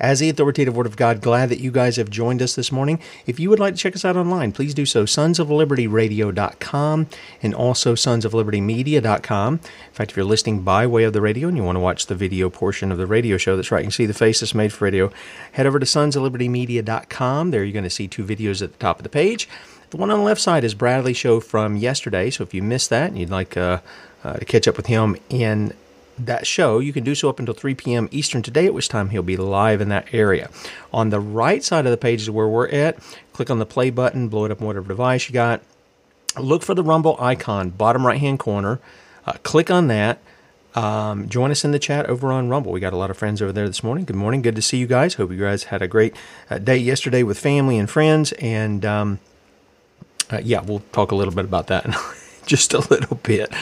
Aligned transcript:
as 0.00 0.18
the 0.18 0.28
authoritative 0.28 0.76
word 0.76 0.86
of 0.86 0.96
God. 0.96 1.20
Glad 1.20 1.48
that 1.48 1.60
you 1.60 1.70
guys 1.70 1.96
have 1.96 2.10
joined 2.10 2.42
us 2.42 2.54
this 2.54 2.72
morning. 2.72 3.00
If 3.26 3.38
you 3.38 3.48
would 3.48 3.60
like 3.60 3.74
to 3.74 3.80
check 3.80 3.94
us 3.94 4.04
out 4.04 4.16
online, 4.16 4.52
please 4.52 4.74
do 4.74 4.84
so. 4.84 5.06
Sons 5.06 5.38
of 5.38 5.50
Liberty 5.50 5.86
Radio.com 5.86 7.06
and 7.42 7.54
also 7.54 7.94
Sons 7.94 8.24
of 8.24 8.34
Liberty 8.34 8.60
Media.com. 8.60 9.54
In 9.54 9.92
fact, 9.92 10.10
if 10.10 10.16
you're 10.16 10.26
listening 10.26 10.62
by 10.62 10.86
way 10.86 11.04
of 11.04 11.12
the 11.12 11.20
radio 11.20 11.48
and 11.48 11.56
you 11.56 11.62
want 11.62 11.76
to 11.76 11.80
watch 11.80 12.06
the 12.06 12.14
video 12.14 12.50
portion 12.50 12.90
of 12.90 12.98
the 12.98 13.06
radio 13.06 13.36
show, 13.36 13.56
that's 13.56 13.70
right, 13.70 13.80
you 13.80 13.86
can 13.86 13.92
see 13.92 14.06
the 14.06 14.14
face 14.14 14.40
that's 14.40 14.54
made 14.54 14.72
for 14.72 14.84
radio. 14.84 15.12
Head 15.52 15.66
over 15.66 15.78
to 15.78 15.86
Sons 15.86 16.16
of 16.16 16.22
Liberty 16.22 16.48
Media.com. 16.48 17.50
There 17.52 17.64
you're 17.64 17.72
going 17.72 17.84
to 17.84 17.90
see 17.90 18.08
two 18.08 18.24
videos 18.24 18.60
at 18.60 18.72
the 18.72 18.78
top 18.78 18.98
of 18.98 19.04
the 19.04 19.08
page. 19.08 19.48
The 19.90 19.98
one 19.98 20.10
on 20.10 20.18
the 20.18 20.24
left 20.24 20.40
side 20.40 20.64
is 20.64 20.74
Bradley's 20.74 21.18
show 21.18 21.38
from 21.38 21.76
yesterday. 21.76 22.30
So 22.30 22.42
if 22.42 22.54
you 22.54 22.62
missed 22.62 22.88
that 22.90 23.10
and 23.10 23.18
you'd 23.18 23.28
like 23.28 23.58
uh, 23.58 23.80
uh, 24.24 24.34
to 24.34 24.44
catch 24.46 24.66
up 24.66 24.78
with 24.78 24.86
him 24.86 25.16
in 25.28 25.74
that 26.18 26.46
show, 26.46 26.78
you 26.78 26.92
can 26.92 27.04
do 27.04 27.14
so 27.14 27.28
up 27.28 27.38
until 27.38 27.54
3 27.54 27.74
p.m. 27.74 28.08
Eastern 28.10 28.42
today, 28.42 28.66
at 28.66 28.74
which 28.74 28.88
time 28.88 29.10
he'll 29.10 29.22
be 29.22 29.36
live 29.36 29.80
in 29.80 29.88
that 29.88 30.12
area. 30.12 30.50
On 30.92 31.10
the 31.10 31.20
right 31.20 31.62
side 31.62 31.86
of 31.86 31.90
the 31.90 31.96
page 31.96 32.22
is 32.22 32.30
where 32.30 32.48
we're 32.48 32.68
at. 32.68 32.98
Click 33.32 33.50
on 33.50 33.58
the 33.58 33.66
play 33.66 33.90
button, 33.90 34.28
blow 34.28 34.44
it 34.44 34.50
up 34.50 34.60
on 34.60 34.66
whatever 34.66 34.88
device 34.88 35.28
you 35.28 35.32
got. 35.32 35.62
Look 36.38 36.62
for 36.62 36.74
the 36.74 36.82
Rumble 36.82 37.16
icon, 37.18 37.70
bottom 37.70 38.06
right 38.06 38.20
hand 38.20 38.38
corner. 38.38 38.80
Uh, 39.26 39.34
click 39.42 39.70
on 39.70 39.88
that. 39.88 40.18
Um, 40.74 41.28
join 41.28 41.50
us 41.50 41.64
in 41.64 41.72
the 41.72 41.78
chat 41.78 42.06
over 42.06 42.32
on 42.32 42.48
Rumble. 42.48 42.72
We 42.72 42.80
got 42.80 42.94
a 42.94 42.96
lot 42.96 43.10
of 43.10 43.18
friends 43.18 43.42
over 43.42 43.52
there 43.52 43.66
this 43.66 43.84
morning. 43.84 44.06
Good 44.06 44.16
morning. 44.16 44.40
Good 44.40 44.56
to 44.56 44.62
see 44.62 44.78
you 44.78 44.86
guys. 44.86 45.14
Hope 45.14 45.30
you 45.30 45.38
guys 45.38 45.64
had 45.64 45.82
a 45.82 45.88
great 45.88 46.14
uh, 46.48 46.58
day 46.58 46.78
yesterday 46.78 47.22
with 47.22 47.38
family 47.38 47.78
and 47.78 47.90
friends. 47.90 48.32
And 48.32 48.84
um, 48.84 49.20
uh, 50.30 50.40
yeah, 50.42 50.62
we'll 50.62 50.82
talk 50.92 51.12
a 51.12 51.14
little 51.14 51.34
bit 51.34 51.44
about 51.44 51.66
that 51.66 51.84
in 51.86 51.94
just 52.46 52.72
a 52.72 52.78
little 52.78 53.18
bit. 53.22 53.52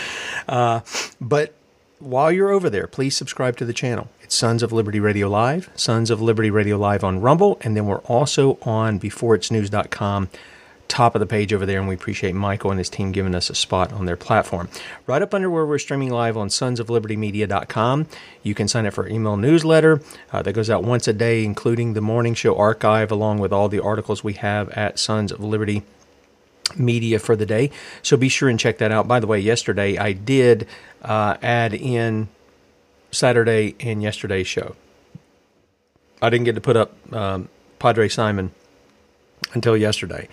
Uh, 0.49 0.81
but 1.21 1.55
while 2.01 2.33
you're 2.33 2.51
over 2.51 2.69
there, 2.69 2.87
please 2.87 3.17
subscribe 3.17 3.57
to 3.59 3.65
the 3.65 3.73
channel. 3.73 4.09
It's 4.23 4.35
Sons 4.35 4.63
of 4.63 4.73
Liberty 4.73 4.99
Radio 4.99 5.29
Live, 5.29 5.71
Sons 5.77 6.11
of 6.11 6.21
Liberty 6.21 6.51
Radio 6.51 6.77
Live 6.77 7.05
on 7.05 7.21
Rumble, 7.21 7.59
and 7.61 7.77
then 7.77 7.87
we're 7.87 7.99
also 7.99 8.59
on 8.63 8.99
beforeitsnews.com, 8.99 10.31
top 10.89 11.15
of 11.15 11.21
the 11.21 11.27
page 11.27 11.53
over 11.53 11.67
there, 11.67 11.79
and 11.79 11.89
we 11.89 11.95
appreciate 11.95 12.35
Michael 12.35 12.71
and 12.71 12.79
his 12.79 12.89
team 12.89 13.13
giving 13.13 13.35
us 13.35 13.51
a 13.51 13.55
spot 13.55 13.93
on 13.93 14.07
their 14.07 14.17
platform. 14.17 14.69
Right 15.07 15.21
up 15.21 15.35
under 15.35 15.51
where 15.51 15.67
we're 15.67 15.79
streaming 15.79 16.11
live 16.11 16.37
on 16.37 16.49
sonsoflibertymedia.com, 16.49 18.07
you 18.43 18.55
can 18.55 18.67
sign 18.67 18.87
up 18.87 18.95
for 18.95 19.05
our 19.05 19.11
email 19.11 19.37
newsletter 19.37 20.01
uh, 20.33 20.43
that 20.43 20.55
goes 20.55 20.71
out 20.71 20.83
once 20.83 21.07
a 21.07 21.13
day, 21.13 21.45
including 21.45 21.93
the 21.93 22.01
morning 22.01 22.35
show 22.35 22.57
archive, 22.57 23.11
along 23.11 23.39
with 23.39 23.53
all 23.53 23.69
the 23.69 23.83
articles 23.83 24.25
we 24.25 24.33
have 24.35 24.71
at 24.71 24.99
Sons 24.99 25.31
of 25.31 25.41
Liberty 25.41 25.83
media 26.77 27.19
for 27.19 27.37
the 27.37 27.47
day. 27.47 27.71
So 28.03 28.17
be 28.17 28.29
sure 28.29 28.49
and 28.49 28.59
check 28.59 28.79
that 28.79 28.93
out. 28.93 29.09
By 29.09 29.21
the 29.21 29.27
way, 29.27 29.39
yesterday 29.39 29.97
I 29.99 30.13
did 30.13 30.67
uh, 31.03 31.37
add 31.43 31.75
in 31.75 32.29
Saturday 33.11 33.75
and 33.81 34.03
yesterday's 34.03 34.47
show. 34.47 34.77
I 36.23 36.31
didn't 36.31 36.45
get 36.45 36.55
to 36.55 36.61
put 36.61 36.77
up 36.77 36.95
um, 37.15 37.49
Padre 37.79 38.09
Simon 38.09 38.53
until 39.55 39.77
yesterday. 39.77 40.29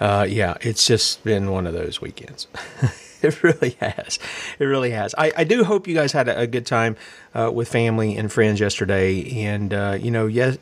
Uh, 0.00 0.26
yeah, 0.28 0.56
it's 0.62 0.86
just 0.86 1.22
been 1.24 1.50
one 1.50 1.66
of 1.66 1.74
those 1.74 2.00
weekends. 2.00 2.46
it 3.22 3.42
really 3.42 3.76
has. 3.80 4.18
It 4.58 4.64
really 4.64 4.90
has. 4.90 5.14
I, 5.16 5.32
I 5.36 5.44
do 5.44 5.62
hope 5.64 5.86
you 5.86 5.94
guys 5.94 6.12
had 6.12 6.28
a, 6.28 6.40
a 6.40 6.46
good 6.46 6.64
time 6.64 6.96
uh, 7.34 7.50
with 7.52 7.68
family 7.68 8.16
and 8.16 8.32
friends 8.32 8.60
yesterday. 8.60 9.44
And 9.44 9.74
uh, 9.74 9.98
you 10.00 10.10
know, 10.10 10.26
yes, 10.26 10.56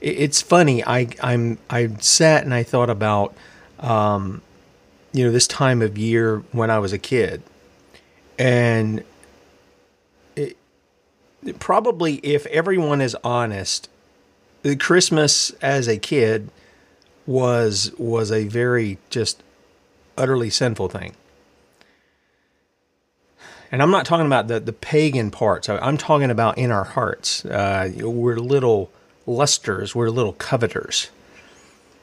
it, 0.00 0.18
it's 0.18 0.40
funny. 0.40 0.82
I 0.84 1.08
I'm 1.22 1.58
I 1.68 1.88
sat 1.98 2.44
and 2.44 2.54
I 2.54 2.62
thought 2.62 2.88
about 2.90 3.34
um, 3.80 4.42
you 5.12 5.24
know, 5.24 5.32
this 5.32 5.46
time 5.46 5.82
of 5.82 5.98
year 5.98 6.38
when 6.52 6.70
I 6.70 6.78
was 6.78 6.92
a 6.92 6.98
kid. 6.98 7.42
And 8.38 9.04
it, 10.36 10.56
it 11.44 11.58
probably, 11.58 12.16
if 12.16 12.46
everyone 12.46 13.00
is 13.00 13.16
honest, 13.24 13.88
Christmas 14.78 15.50
as 15.62 15.88
a 15.88 15.98
kid 15.98 16.50
was 17.26 17.92
was 17.98 18.32
a 18.32 18.48
very 18.48 18.98
just 19.08 19.42
utterly 20.16 20.50
sinful 20.50 20.88
thing. 20.88 21.14
And 23.72 23.82
I'm 23.82 23.90
not 23.90 24.04
talking 24.04 24.26
about 24.26 24.48
the, 24.48 24.58
the 24.58 24.72
pagan 24.72 25.30
parts. 25.30 25.68
I'm 25.68 25.96
talking 25.96 26.30
about 26.30 26.58
in 26.58 26.72
our 26.72 26.84
hearts. 26.84 27.44
Uh, 27.44 27.92
we're 27.98 28.36
little 28.36 28.90
lusters. 29.26 29.94
We're 29.94 30.10
little 30.10 30.32
coveters. 30.32 31.10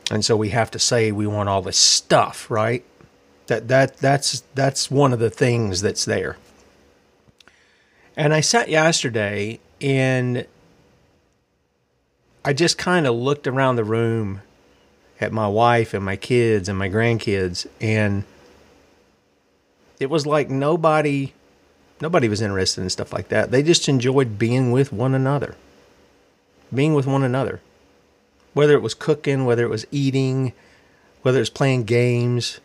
And 0.10 0.24
so 0.24 0.38
we 0.38 0.50
have 0.50 0.72
to 0.72 0.80
say 0.80 1.12
we 1.12 1.28
want 1.28 1.50
all 1.50 1.62
this 1.62 1.78
stuff, 1.78 2.50
right? 2.50 2.84
That 3.48 3.68
that 3.68 3.98
that's 3.98 4.44
that's 4.56 4.92
one 4.92 5.14
of 5.14 5.20
the 5.20 5.30
things 5.30 5.82
that's 5.82 6.06
there. 6.06 6.38
And 8.16 8.34
I 8.34 8.42
sat 8.42 8.70
yesterday 8.70 9.60
and 9.80 10.46
I 12.44 12.54
just 12.54 12.78
kind 12.78 13.06
of 13.06 13.16
looked 13.16 13.48
around 13.48 13.76
the 13.76 13.84
room 13.84 14.42
at 15.20 15.32
my 15.32 15.48
wife 15.48 15.94
and 15.94 16.04
my 16.04 16.16
kids 16.16 16.70
and 16.70 16.78
my 16.78 16.90
grandkids 16.90 17.68
and 17.82 18.24
it 20.00 20.10
was 20.10 20.26
like 20.26 20.50
nobody 20.50 21.34
nobody 22.02 22.30
was 22.30 22.42
interested 22.42 22.82
in 22.82 22.90
stuff 22.90 23.12
like 23.12 23.30
that. 23.30 23.52
They 23.52 23.64
just 23.64 23.90
enjoyed 23.90 24.38
being 24.38 24.72
with 24.72 24.94
one 24.94 25.14
another. 25.14 25.56
Being 26.74 26.94
with 26.94 27.08
one 27.08 27.24
another 27.24 27.62
whether 28.58 28.74
it 28.74 28.82
was 28.82 28.96
cooking, 28.96 29.46
whether 29.46 29.64
it 29.64 29.70
was 29.70 29.86
eating, 29.92 30.52
whether 31.22 31.38
it 31.38 31.42
was 31.42 31.50
playing 31.52 31.84
games, 31.84 32.60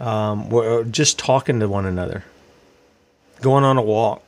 um, 0.00 0.50
or 0.50 0.84
just 0.84 1.18
talking 1.18 1.60
to 1.60 1.68
one 1.68 1.84
another, 1.84 2.24
going 3.42 3.62
on 3.62 3.76
a 3.76 3.82
walk. 3.82 4.26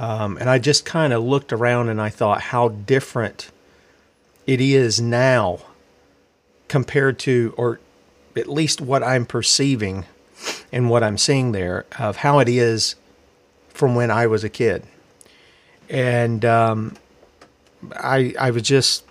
Um, 0.00 0.36
and 0.38 0.50
I 0.50 0.58
just 0.58 0.84
kind 0.84 1.12
of 1.12 1.22
looked 1.22 1.52
around 1.52 1.90
and 1.90 2.00
I 2.00 2.08
thought 2.08 2.40
how 2.40 2.70
different 2.70 3.52
it 4.48 4.60
is 4.60 5.00
now 5.00 5.60
compared 6.66 7.20
to, 7.20 7.54
or 7.56 7.78
at 8.34 8.48
least 8.48 8.80
what 8.80 9.04
I'm 9.04 9.26
perceiving 9.26 10.06
and 10.72 10.90
what 10.90 11.04
I'm 11.04 11.18
seeing 11.18 11.52
there, 11.52 11.86
of 12.00 12.16
how 12.16 12.40
it 12.40 12.48
is 12.48 12.96
from 13.68 13.94
when 13.94 14.10
I 14.10 14.26
was 14.26 14.42
a 14.42 14.48
kid. 14.48 14.82
And 15.88 16.44
um, 16.44 16.96
I, 17.92 18.34
I 18.40 18.50
was 18.50 18.62
just 18.62 19.04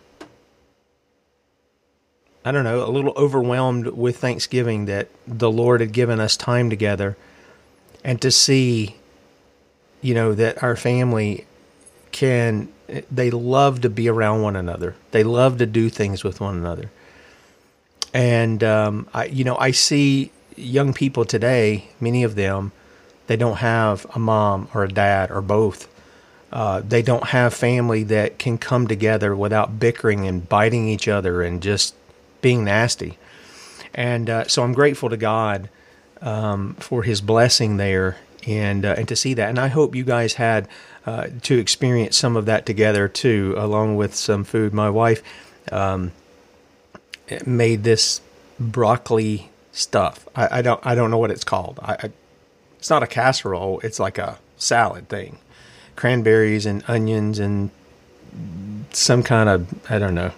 I 2.48 2.52
don't 2.54 2.64
know, 2.64 2.82
a 2.82 2.88
little 2.88 3.12
overwhelmed 3.18 3.88
with 3.88 4.20
Thanksgiving 4.20 4.86
that 4.86 5.10
the 5.28 5.52
Lord 5.52 5.82
had 5.82 5.92
given 5.92 6.22
us 6.22 6.38
time 6.38 6.70
together 6.70 7.18
and 8.06 8.22
to 8.22 8.32
see, 8.32 8.96
you 10.02 10.14
know, 10.14 10.34
that 10.34 10.64
our 10.64 10.78
family 10.78 11.46
can, 12.14 12.70
they 13.12 13.32
love 13.32 13.82
to 13.82 13.90
be 13.90 14.08
around 14.08 14.44
one 14.44 14.56
another. 14.56 14.96
They 15.12 15.26
love 15.26 15.58
to 15.58 15.66
do 15.66 15.90
things 15.90 16.24
with 16.24 16.40
one 16.40 16.56
another. 16.56 16.90
And, 18.14 18.64
um, 18.64 19.10
I, 19.14 19.26
you 19.26 19.44
know, 19.44 19.58
I 19.58 19.72
see 19.72 20.32
young 20.56 20.94
people 20.94 21.26
today, 21.26 21.90
many 22.00 22.24
of 22.24 22.36
them, 22.36 22.72
they 23.28 23.36
don't 23.36 23.58
have 23.58 24.06
a 24.16 24.20
mom 24.20 24.70
or 24.74 24.86
a 24.86 24.88
dad 24.88 25.32
or 25.32 25.42
both. 25.42 25.90
Uh, 26.54 26.80
they 26.80 27.02
don't 27.02 27.26
have 27.26 27.54
family 27.54 28.04
that 28.04 28.40
can 28.40 28.58
come 28.58 28.88
together 28.88 29.36
without 29.36 29.82
bickering 29.82 30.26
and 30.26 30.48
biting 30.48 30.88
each 30.88 31.10
other 31.10 31.42
and 31.42 31.62
just 31.62 31.94
being 32.48 32.64
nasty. 32.64 33.18
And 33.94 34.30
uh, 34.30 34.48
so 34.48 34.64
I'm 34.64 34.72
grateful 34.72 35.10
to 35.10 35.18
God 35.18 35.70
um, 36.22 36.76
for 36.76 37.04
His 37.04 37.20
blessing 37.20 37.76
there 37.76 38.16
and 38.48 38.86
uh, 38.86 38.96
and 38.98 39.06
to 39.10 39.18
see 39.18 39.34
that. 39.34 39.50
And 39.50 39.60
I 39.60 39.68
hope 39.68 39.96
you 39.96 40.06
guys 40.06 40.36
had 40.36 40.70
uh, 41.06 41.28
to 41.42 41.60
experience 41.60 42.16
some 42.16 42.38
of 42.38 42.46
that 42.46 42.66
together 42.66 43.10
too, 43.10 43.54
along 43.58 43.98
with 43.98 44.16
some 44.16 44.46
food. 44.46 44.74
My 44.74 44.90
wife 44.90 45.22
um, 45.74 46.14
made 47.46 47.84
this 47.84 48.22
broccoli 48.58 49.50
stuff. 49.74 50.26
I, 50.34 50.60
I, 50.60 50.62
don't 50.62 50.80
I 50.86 50.96
don't 50.96 51.12
know 51.12 51.18
what 51.18 51.32
it's 51.32 51.44
called. 51.44 51.82
I, 51.84 51.94
I, 52.04 52.12
it's 52.80 52.90
not 52.90 53.04
a 53.04 53.08
casserole. 53.08 53.82
It's 53.82 54.00
like 54.00 54.18
a 54.18 54.40
salad 54.56 55.10
thing, 55.10 55.40
cranberries 55.98 56.66
and 56.66 56.82
onions 56.88 57.40
and 57.40 57.72
some 58.94 59.22
kind 59.22 59.50
of 59.50 59.92
I 59.92 60.00
don't 60.00 60.16
know 60.16 60.32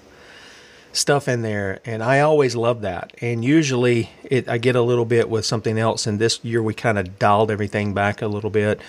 stuff 0.99 1.27
in 1.27 1.41
there 1.41 1.79
and 1.85 2.03
i 2.03 2.19
always 2.19 2.55
love 2.55 2.81
that. 2.81 3.13
And 3.21 3.43
usually 3.43 4.09
it, 4.23 4.49
i 4.49 4.57
get 4.57 4.75
a 4.75 4.81
little 4.81 5.05
bit 5.05 5.29
with 5.29 5.45
something 5.45 5.79
else 5.79 6.05
and 6.05 6.19
this 6.19 6.43
year 6.43 6.61
we 6.61 6.73
kind 6.73 6.99
of 6.99 7.17
dialed 7.17 7.49
everything 7.51 7.93
back 7.93 8.21
a 8.21 8.27
little 8.27 8.49
bit 8.49 8.81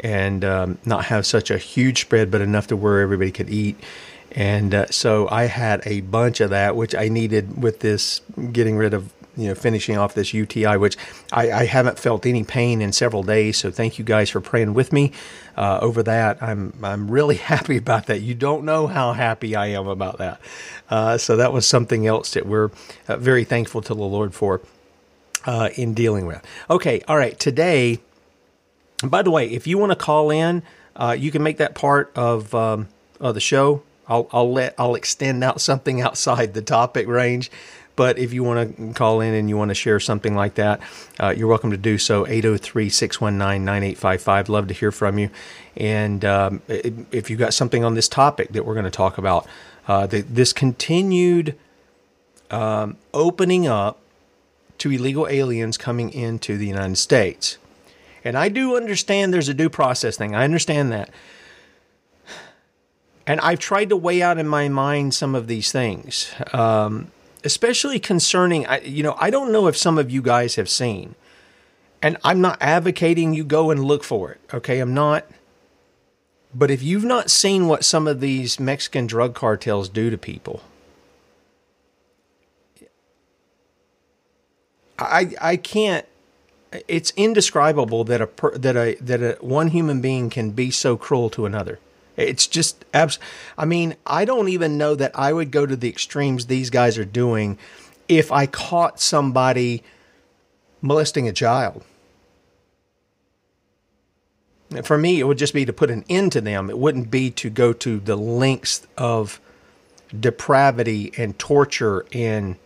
and 0.00 0.44
um, 0.44 0.78
not 0.84 1.06
have 1.06 1.24
such 1.26 1.50
a 1.50 1.58
huge 1.58 2.02
spread 2.02 2.30
but 2.30 2.40
enough 2.40 2.66
to 2.68 2.76
where 2.76 3.00
everybody 3.00 3.30
could 3.30 3.50
eat. 3.50 3.76
And 4.32 4.74
uh, 4.74 4.86
so 4.86 5.28
i 5.30 5.44
had 5.44 5.82
a 5.86 6.00
bunch 6.00 6.40
of 6.40 6.50
that 6.50 6.74
which 6.76 6.94
i 6.94 7.08
needed 7.08 7.62
with 7.62 7.80
this 7.80 8.20
getting 8.52 8.76
rid 8.76 8.94
of 8.94 9.12
you 9.36 9.48
know, 9.48 9.54
finishing 9.54 9.96
off 9.96 10.14
this 10.14 10.34
UTI, 10.34 10.76
which 10.76 10.96
I, 11.32 11.50
I, 11.52 11.64
haven't 11.64 11.98
felt 11.98 12.26
any 12.26 12.44
pain 12.44 12.82
in 12.82 12.92
several 12.92 13.22
days. 13.22 13.56
So 13.56 13.70
thank 13.70 13.98
you 13.98 14.04
guys 14.04 14.28
for 14.28 14.40
praying 14.40 14.74
with 14.74 14.92
me 14.92 15.12
uh, 15.56 15.78
over 15.80 16.02
that. 16.02 16.42
I'm 16.42 16.74
I'm 16.82 17.10
really 17.10 17.36
happy 17.52 17.76
about 17.76 18.06
that. 18.06 18.20
You 18.20 18.34
don't 18.34 18.64
know 18.64 18.86
how 18.86 19.12
happy 19.12 19.56
I 19.56 19.68
am 19.68 19.86
about 19.86 20.18
that. 20.18 20.40
Uh, 20.90 21.16
so 21.18 21.36
that 21.36 21.52
was 21.52 21.66
something 21.66 22.06
else 22.06 22.34
that 22.34 22.46
we're 22.46 22.70
uh, 23.08 23.16
very 23.16 23.44
thankful 23.44 23.80
to 23.82 23.94
the 23.94 24.04
Lord 24.04 24.34
for 24.34 24.60
uh, 25.46 25.70
in 25.76 25.94
dealing 25.94 26.26
with. 26.26 26.44
Okay, 26.68 27.00
all 27.08 27.16
right. 27.16 27.38
Today, 27.38 28.00
by 29.02 29.22
the 29.22 29.30
way, 29.30 29.48
if 29.48 29.66
you 29.66 29.78
want 29.78 29.92
to 29.92 29.96
call 29.96 30.30
in, 30.30 30.62
uh, 30.94 31.16
you 31.18 31.30
can 31.30 31.42
make 31.42 31.56
that 31.56 31.74
part 31.74 32.12
of 32.14 32.54
um, 32.54 32.88
of 33.20 33.34
the 33.34 33.40
show. 33.40 33.82
I'll, 34.08 34.28
I'll 34.32 34.52
let 34.52 34.74
I'll 34.78 34.94
extend 34.94 35.42
out 35.42 35.60
something 35.60 36.00
outside 36.00 36.54
the 36.54 36.62
topic 36.62 37.06
range. 37.06 37.50
But 37.94 38.18
if 38.18 38.32
you 38.32 38.42
want 38.42 38.76
to 38.76 38.92
call 38.94 39.20
in 39.20 39.34
and 39.34 39.48
you 39.48 39.56
want 39.56 39.68
to 39.68 39.74
share 39.74 40.00
something 40.00 40.34
like 40.34 40.54
that, 40.54 40.80
uh, 41.20 41.34
you're 41.36 41.48
welcome 41.48 41.70
to 41.72 41.76
do 41.76 41.98
so. 41.98 42.26
803 42.26 42.88
619 42.88 43.64
9855. 43.64 44.48
Love 44.48 44.68
to 44.68 44.74
hear 44.74 44.90
from 44.90 45.18
you. 45.18 45.30
And 45.76 46.24
um, 46.24 46.62
if 46.68 47.28
you 47.28 47.36
got 47.36 47.54
something 47.54 47.84
on 47.84 47.94
this 47.94 48.08
topic 48.08 48.50
that 48.50 48.64
we're 48.64 48.74
going 48.74 48.84
to 48.84 48.90
talk 48.90 49.18
about, 49.18 49.46
uh, 49.88 50.06
the, 50.06 50.22
this 50.22 50.52
continued 50.52 51.58
um, 52.50 52.96
opening 53.12 53.66
up 53.66 53.98
to 54.78 54.90
illegal 54.90 55.28
aliens 55.28 55.76
coming 55.76 56.10
into 56.12 56.56
the 56.56 56.66
United 56.66 56.96
States. 56.96 57.58
And 58.24 58.36
I 58.36 58.48
do 58.48 58.76
understand 58.76 59.34
there's 59.34 59.48
a 59.48 59.54
due 59.54 59.70
process 59.70 60.16
thing. 60.16 60.34
I 60.34 60.44
understand 60.44 60.92
that. 60.92 61.10
And 63.26 63.40
I've 63.40 63.58
tried 63.58 63.88
to 63.90 63.96
weigh 63.96 64.22
out 64.22 64.38
in 64.38 64.48
my 64.48 64.68
mind 64.68 65.14
some 65.14 65.34
of 65.34 65.46
these 65.46 65.70
things. 65.70 66.32
Um, 66.52 67.10
especially 67.44 67.98
concerning, 67.98 68.66
you 68.84 69.02
know, 69.02 69.16
I 69.18 69.30
don't 69.30 69.52
know 69.52 69.66
if 69.66 69.76
some 69.76 69.98
of 69.98 70.10
you 70.10 70.22
guys 70.22 70.56
have 70.56 70.68
seen, 70.68 71.14
and 72.00 72.16
I'm 72.24 72.40
not 72.40 72.58
advocating 72.60 73.32
you 73.34 73.44
go 73.44 73.70
and 73.70 73.84
look 73.84 74.04
for 74.04 74.32
it, 74.32 74.40
okay? 74.52 74.80
I'm 74.80 74.94
not. 74.94 75.26
But 76.54 76.70
if 76.70 76.82
you've 76.82 77.04
not 77.04 77.30
seen 77.30 77.66
what 77.66 77.84
some 77.84 78.06
of 78.06 78.20
these 78.20 78.60
Mexican 78.60 79.06
drug 79.06 79.34
cartels 79.34 79.88
do 79.88 80.10
to 80.10 80.18
people, 80.18 80.62
I 84.98 85.34
I 85.40 85.56
can't. 85.56 86.06
It's 86.88 87.12
indescribable 87.16 88.04
that 88.04 88.20
a 88.20 88.28
that 88.58 88.76
a 88.76 88.96
that 89.00 89.22
a 89.22 89.38
one 89.40 89.68
human 89.68 90.00
being 90.00 90.28
can 90.28 90.50
be 90.50 90.70
so 90.70 90.96
cruel 90.96 91.30
to 91.30 91.46
another. 91.46 91.78
It's 92.16 92.46
just 92.46 92.84
abs. 92.92 93.18
I 93.56 93.64
mean, 93.64 93.96
I 94.06 94.24
don't 94.24 94.48
even 94.48 94.78
know 94.78 94.94
that 94.94 95.18
I 95.18 95.32
would 95.32 95.50
go 95.50 95.66
to 95.66 95.76
the 95.76 95.88
extremes 95.88 96.46
these 96.46 96.70
guys 96.70 96.98
are 96.98 97.04
doing 97.04 97.58
if 98.08 98.30
I 98.30 98.46
caught 98.46 99.00
somebody 99.00 99.82
molesting 100.80 101.28
a 101.28 101.32
child. 101.32 101.84
For 104.84 104.96
me, 104.96 105.20
it 105.20 105.24
would 105.24 105.38
just 105.38 105.54
be 105.54 105.64
to 105.64 105.72
put 105.72 105.90
an 105.90 106.04
end 106.08 106.32
to 106.32 106.40
them. 106.40 106.70
It 106.70 106.78
wouldn't 106.78 107.10
be 107.10 107.30
to 107.32 107.50
go 107.50 107.72
to 107.74 108.00
the 108.00 108.16
lengths 108.16 108.86
of 108.96 109.40
depravity 110.18 111.12
and 111.16 111.38
torture 111.38 112.06
and 112.12 112.56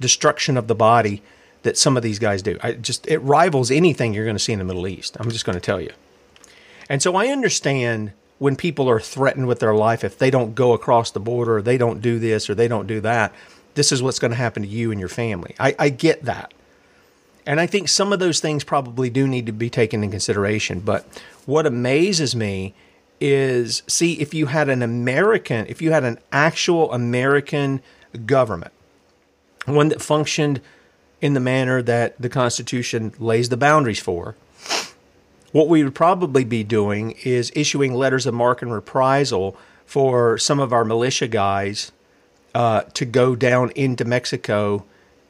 destruction 0.00 0.56
of 0.56 0.68
the 0.68 0.74
body 0.74 1.22
that 1.62 1.76
some 1.76 1.96
of 1.96 2.02
these 2.02 2.18
guys 2.18 2.42
do. 2.42 2.58
I 2.62 2.72
just 2.72 3.06
it 3.06 3.18
rivals 3.18 3.70
anything 3.70 4.14
you're 4.14 4.24
going 4.24 4.36
to 4.36 4.42
see 4.42 4.52
in 4.52 4.58
the 4.58 4.64
Middle 4.64 4.86
East. 4.86 5.16
I'm 5.18 5.30
just 5.30 5.44
going 5.44 5.54
to 5.54 5.60
tell 5.60 5.80
you. 5.80 5.92
And 6.88 7.02
so 7.02 7.14
I 7.16 7.28
understand 7.28 8.12
when 8.38 8.56
people 8.56 8.88
are 8.88 9.00
threatened 9.00 9.46
with 9.46 9.60
their 9.60 9.74
life 9.74 10.04
if 10.04 10.18
they 10.18 10.30
don't 10.30 10.54
go 10.54 10.72
across 10.72 11.10
the 11.10 11.20
border 11.20 11.58
or 11.58 11.62
they 11.62 11.78
don't 11.78 12.00
do 12.00 12.18
this 12.18 12.48
or 12.48 12.54
they 12.54 12.68
don't 12.68 12.86
do 12.86 13.00
that 13.00 13.32
this 13.78 13.92
is 13.92 14.02
what's 14.02 14.18
going 14.18 14.32
to 14.32 14.36
happen 14.36 14.64
to 14.64 14.68
you 14.68 14.90
and 14.90 14.98
your 14.98 15.08
family. 15.08 15.54
I, 15.60 15.74
I 15.78 15.88
get 15.88 16.24
that. 16.24 16.52
And 17.46 17.60
i 17.60 17.66
think 17.66 17.88
some 17.88 18.12
of 18.12 18.18
those 18.18 18.40
things 18.40 18.62
probably 18.62 19.08
do 19.08 19.26
need 19.26 19.46
to 19.46 19.52
be 19.52 19.70
taken 19.70 20.04
in 20.04 20.10
consideration 20.10 20.80
but 20.80 21.06
what 21.46 21.64
amazes 21.64 22.36
me 22.36 22.74
is 23.20 23.82
see 23.86 24.20
if 24.20 24.34
you 24.34 24.46
had 24.46 24.68
an 24.68 24.82
american 24.82 25.64
if 25.66 25.80
you 25.80 25.90
had 25.90 26.04
an 26.04 26.18
actual 26.30 26.92
american 26.92 27.80
government 28.26 28.70
one 29.64 29.88
that 29.88 30.02
functioned 30.02 30.60
in 31.22 31.32
the 31.32 31.40
manner 31.40 31.80
that 31.80 32.20
the 32.20 32.28
constitution 32.28 33.14
lays 33.18 33.48
the 33.48 33.56
boundaries 33.56 33.98
for 33.98 34.36
what 35.52 35.68
we 35.68 35.82
would 35.82 35.94
probably 35.94 36.44
be 36.44 36.64
doing 36.64 37.12
is 37.24 37.52
issuing 37.54 37.94
letters 37.94 38.26
of 38.26 38.34
marque 38.34 38.62
and 38.62 38.72
reprisal 38.72 39.56
for 39.86 40.36
some 40.36 40.60
of 40.60 40.72
our 40.72 40.84
militia 40.84 41.28
guys 41.28 41.92
uh, 42.54 42.82
to 42.94 43.04
go 43.04 43.34
down 43.34 43.70
into 43.70 44.04
Mexico 44.04 44.84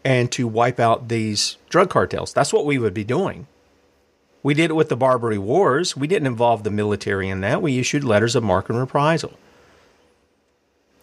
and 0.04 0.30
to 0.32 0.48
wipe 0.48 0.80
out 0.80 1.08
these 1.08 1.56
drug 1.68 1.90
cartels. 1.90 2.32
That's 2.32 2.52
what 2.52 2.66
we 2.66 2.78
would 2.78 2.94
be 2.94 3.04
doing. 3.04 3.46
We 4.42 4.54
did 4.54 4.70
it 4.70 4.74
with 4.74 4.88
the 4.88 4.96
Barbary 4.96 5.38
Wars. 5.38 5.96
We 5.96 6.06
didn't 6.06 6.26
involve 6.26 6.62
the 6.62 6.70
military 6.70 7.28
in 7.28 7.40
that. 7.42 7.60
We 7.60 7.78
issued 7.78 8.04
letters 8.04 8.34
of 8.34 8.42
marque 8.42 8.68
and 8.68 8.78
reprisal. 8.78 9.34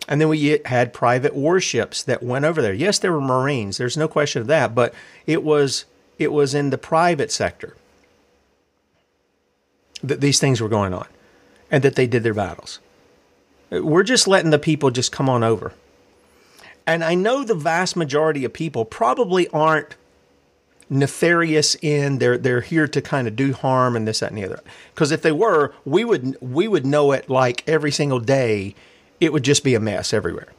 And 0.07 0.21
then 0.21 0.29
we 0.29 0.59
had 0.65 0.93
private 0.93 1.35
warships 1.35 2.03
that 2.03 2.23
went 2.23 2.45
over 2.45 2.61
there. 2.61 2.73
Yes, 2.73 2.99
there 2.99 3.11
were 3.11 3.21
Marines. 3.21 3.77
There's 3.77 3.97
no 3.97 4.07
question 4.07 4.41
of 4.41 4.47
that, 4.47 4.75
but 4.75 4.93
it 5.25 5.43
was 5.43 5.85
it 6.17 6.31
was 6.31 6.53
in 6.53 6.69
the 6.69 6.77
private 6.77 7.31
sector 7.31 7.75
that 10.03 10.21
these 10.21 10.39
things 10.39 10.61
were 10.61 10.69
going 10.69 10.93
on 10.93 11.07
and 11.71 11.83
that 11.83 11.95
they 11.95 12.07
did 12.07 12.23
their 12.23 12.33
battles. 12.33 12.79
We're 13.71 14.03
just 14.03 14.27
letting 14.27 14.51
the 14.51 14.59
people 14.59 14.91
just 14.91 15.11
come 15.11 15.29
on 15.29 15.43
over. 15.43 15.73
And 16.87 17.03
I 17.03 17.15
know 17.15 17.43
the 17.43 17.55
vast 17.55 17.95
majority 17.95 18.45
of 18.45 18.53
people 18.53 18.85
probably 18.85 19.47
aren't 19.49 19.95
nefarious 20.87 21.75
in 21.81 22.19
they're 22.19 22.37
they're 22.37 22.61
here 22.61 22.87
to 22.87 23.01
kind 23.01 23.27
of 23.27 23.35
do 23.35 23.53
harm 23.53 23.95
and 23.95 24.07
this 24.07 24.19
that 24.19 24.29
and 24.29 24.37
the 24.37 24.45
other 24.45 24.61
because 24.93 25.11
if 25.11 25.23
they 25.23 25.31
were 25.31 25.73
we 25.83 26.05
would 26.05 26.37
we 26.39 26.67
would 26.67 26.85
know 26.85 27.11
it 27.11 27.27
like 27.27 27.67
every 27.67 27.91
single 27.91 28.19
day 28.19 28.75
it 29.19 29.33
would 29.33 29.41
just 29.41 29.63
be 29.63 29.73
a 29.73 29.79
mess 29.79 30.13
everywhere 30.13 30.49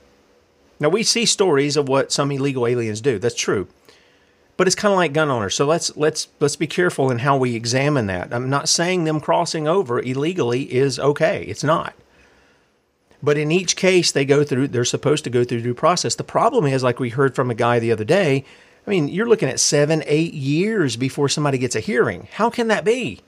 now 0.81 0.89
we 0.89 1.05
see 1.05 1.25
stories 1.25 1.77
of 1.77 1.89
what 1.89 2.11
some 2.11 2.33
illegal 2.33 2.67
aliens 2.67 3.01
do 3.01 3.21
that's 3.21 3.37
true 3.37 3.69
but 4.57 4.67
it's 4.67 4.77
kind 4.77 4.93
of 4.93 4.97
like 4.97 5.13
gun 5.13 5.31
owners. 5.31 5.55
So 5.55 5.67
let's 5.67 5.95
let's 5.97 6.29
let's 6.41 6.57
be 6.57 6.67
careful 6.67 7.11
in 7.11 7.19
how 7.19 7.37
we 7.37 7.55
examine 7.55 8.07
that. 8.07 8.33
I'm 8.33 8.49
not 8.49 8.69
saying 8.69 9.05
them 9.05 9.21
crossing 9.21 9.69
over 9.69 10.01
illegally 10.01 10.73
is 10.73 10.99
okay. 10.99 11.45
It's 11.45 11.65
not. 11.65 11.95
But 13.23 13.39
in 13.39 13.51
each 13.51 13.77
case, 13.77 14.13
they 14.13 14.25
go 14.25 14.45
through. 14.45 14.69
They're 14.69 14.85
supposed 14.85 15.25
to 15.25 15.31
go 15.31 15.45
through 15.45 15.63
due 15.63 15.75
process. 15.75 16.15
The 16.15 16.25
problem 16.25 16.67
is, 16.67 16.83
like 16.83 17.01
we 17.01 17.11
heard 17.11 17.35
from 17.35 17.51
a 17.51 17.55
guy 17.55 17.79
the 17.79 17.93
other 17.93 18.05
day. 18.05 18.45
I 18.87 18.91
mean, 18.91 19.09
you're 19.09 19.29
looking 19.29 19.49
at 19.49 19.59
seven, 19.59 20.05
eight 20.07 20.33
years 20.33 20.97
before 20.97 21.29
somebody 21.29 21.59
gets 21.59 21.75
a 21.75 21.81
hearing. 21.81 22.29
How 22.33 22.51
can 22.51 22.69
that 22.69 22.85
be? 22.85 23.21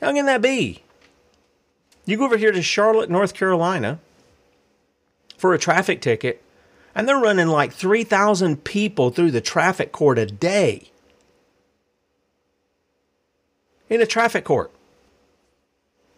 How 0.00 0.12
can 0.12 0.26
that 0.26 0.42
be? 0.42 0.82
You 2.04 2.18
go 2.18 2.26
over 2.26 2.36
here 2.36 2.52
to 2.52 2.62
Charlotte, 2.62 3.08
North 3.08 3.32
Carolina, 3.32 3.98
for 5.38 5.54
a 5.54 5.58
traffic 5.58 6.02
ticket 6.02 6.42
and 6.96 7.06
they're 7.06 7.16
running 7.16 7.46
like 7.46 7.72
3,000 7.72 8.64
people 8.64 9.10
through 9.10 9.30
the 9.30 9.40
traffic 9.40 9.92
court 9.92 10.18
a 10.18 10.26
day. 10.26 10.90
in 13.88 14.00
a 14.00 14.06
traffic 14.06 14.44
court. 14.44 14.70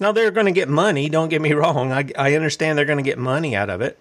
Now 0.01 0.13
they're 0.13 0.31
going 0.31 0.47
to 0.47 0.53
get 0.53 0.69
money, 0.69 1.09
don't 1.09 1.29
get 1.29 1.43
me 1.43 1.53
wrong. 1.55 1.93
I, 1.93 2.11
I 2.17 2.35
understand 2.35 2.79
they're 2.79 2.85
going 2.85 3.03
to 3.03 3.11
get 3.11 3.19
money 3.19 3.55
out 3.55 3.71
of 3.71 3.81
it. 3.81 3.99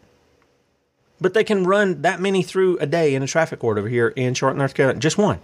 But 1.19 1.33
they 1.33 1.43
can 1.43 1.63
run 1.63 2.03
that 2.03 2.21
many 2.21 2.43
through 2.43 2.77
a 2.77 2.85
day 2.85 3.15
in 3.15 3.23
a 3.23 3.27
traffic 3.27 3.59
court 3.59 3.79
over 3.79 3.89
here 3.89 4.09
in 4.09 4.35
Charlotte, 4.35 4.57
North 4.57 4.75
Carolina. 4.75 4.99
Just 4.99 5.17
one. 5.17 5.39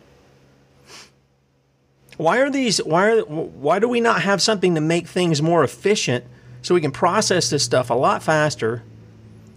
Why 2.17 2.37
are 2.37 2.51
these 2.51 2.77
why 2.77 3.07
are 3.07 3.21
why 3.21 3.79
do 3.79 3.89
we 3.89 3.99
not 3.99 4.21
have 4.21 4.39
something 4.39 4.75
to 4.75 4.81
make 4.81 5.07
things 5.07 5.41
more 5.41 5.63
efficient 5.63 6.25
so 6.61 6.75
we 6.75 6.81
can 6.81 6.91
process 6.91 7.49
this 7.49 7.63
stuff 7.63 7.89
a 7.89 7.95
lot 7.95 8.21
faster 8.21 8.83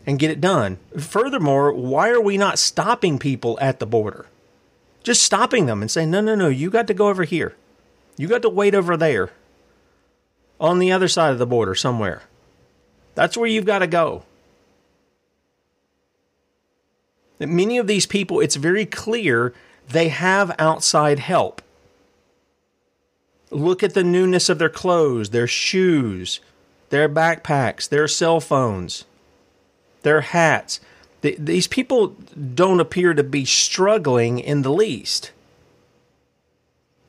and 0.06 0.18
get 0.18 0.30
it 0.30 0.40
done? 0.40 0.78
Furthermore, 0.96 1.72
why 1.72 2.10
are 2.10 2.20
we 2.20 2.38
not 2.38 2.58
stopping 2.58 3.18
people 3.18 3.58
at 3.60 3.80
the 3.80 3.86
border? 3.86 4.26
Just 5.02 5.22
stopping 5.22 5.66
them 5.66 5.82
and 5.82 5.90
saying, 5.90 6.10
"No, 6.10 6.20
no, 6.20 6.34
no, 6.34 6.48
you 6.48 6.70
got 6.70 6.86
to 6.86 6.94
go 6.94 7.08
over 7.08 7.24
here. 7.24 7.54
You 8.16 8.28
got 8.28 8.42
to 8.42 8.48
wait 8.48 8.74
over 8.74 8.96
there." 8.96 9.30
On 10.58 10.78
the 10.78 10.90
other 10.90 11.08
side 11.08 11.32
of 11.32 11.38
the 11.38 11.46
border 11.46 11.74
somewhere. 11.74 12.22
That's 13.14 13.36
where 13.36 13.48
you've 13.48 13.66
got 13.66 13.80
to 13.80 13.86
go. 13.86 14.22
Many 17.38 17.76
of 17.76 17.86
these 17.86 18.06
people, 18.06 18.40
it's 18.40 18.56
very 18.56 18.86
clear 18.86 19.52
they 19.88 20.08
have 20.08 20.54
outside 20.58 21.18
help. 21.18 21.60
Look 23.50 23.82
at 23.82 23.94
the 23.94 24.02
newness 24.02 24.48
of 24.48 24.58
their 24.58 24.70
clothes, 24.70 25.30
their 25.30 25.46
shoes, 25.46 26.40
their 26.88 27.08
backpacks, 27.08 27.88
their 27.88 28.08
cell 28.08 28.40
phones, 28.40 29.04
their 30.06 30.20
hats. 30.20 30.78
these 31.20 31.66
people 31.66 32.14
don't 32.54 32.78
appear 32.78 33.12
to 33.12 33.24
be 33.24 33.44
struggling 33.44 34.38
in 34.38 34.62
the 34.62 34.70
least. 34.70 35.32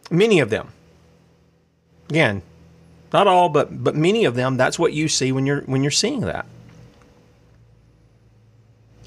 Many 0.10 0.40
of 0.40 0.50
them. 0.50 0.70
Again, 2.10 2.42
not 3.14 3.28
all, 3.28 3.50
but 3.50 3.84
but 3.84 3.96
many 3.96 4.26
of 4.26 4.34
them. 4.34 4.58
That's 4.58 4.80
what 4.80 4.94
you 4.94 5.08
see 5.08 5.32
when 5.32 5.46
you're 5.46 5.62
when 5.62 5.84
you're 5.84 5.92
seeing 5.92 6.22
that. 6.22 6.48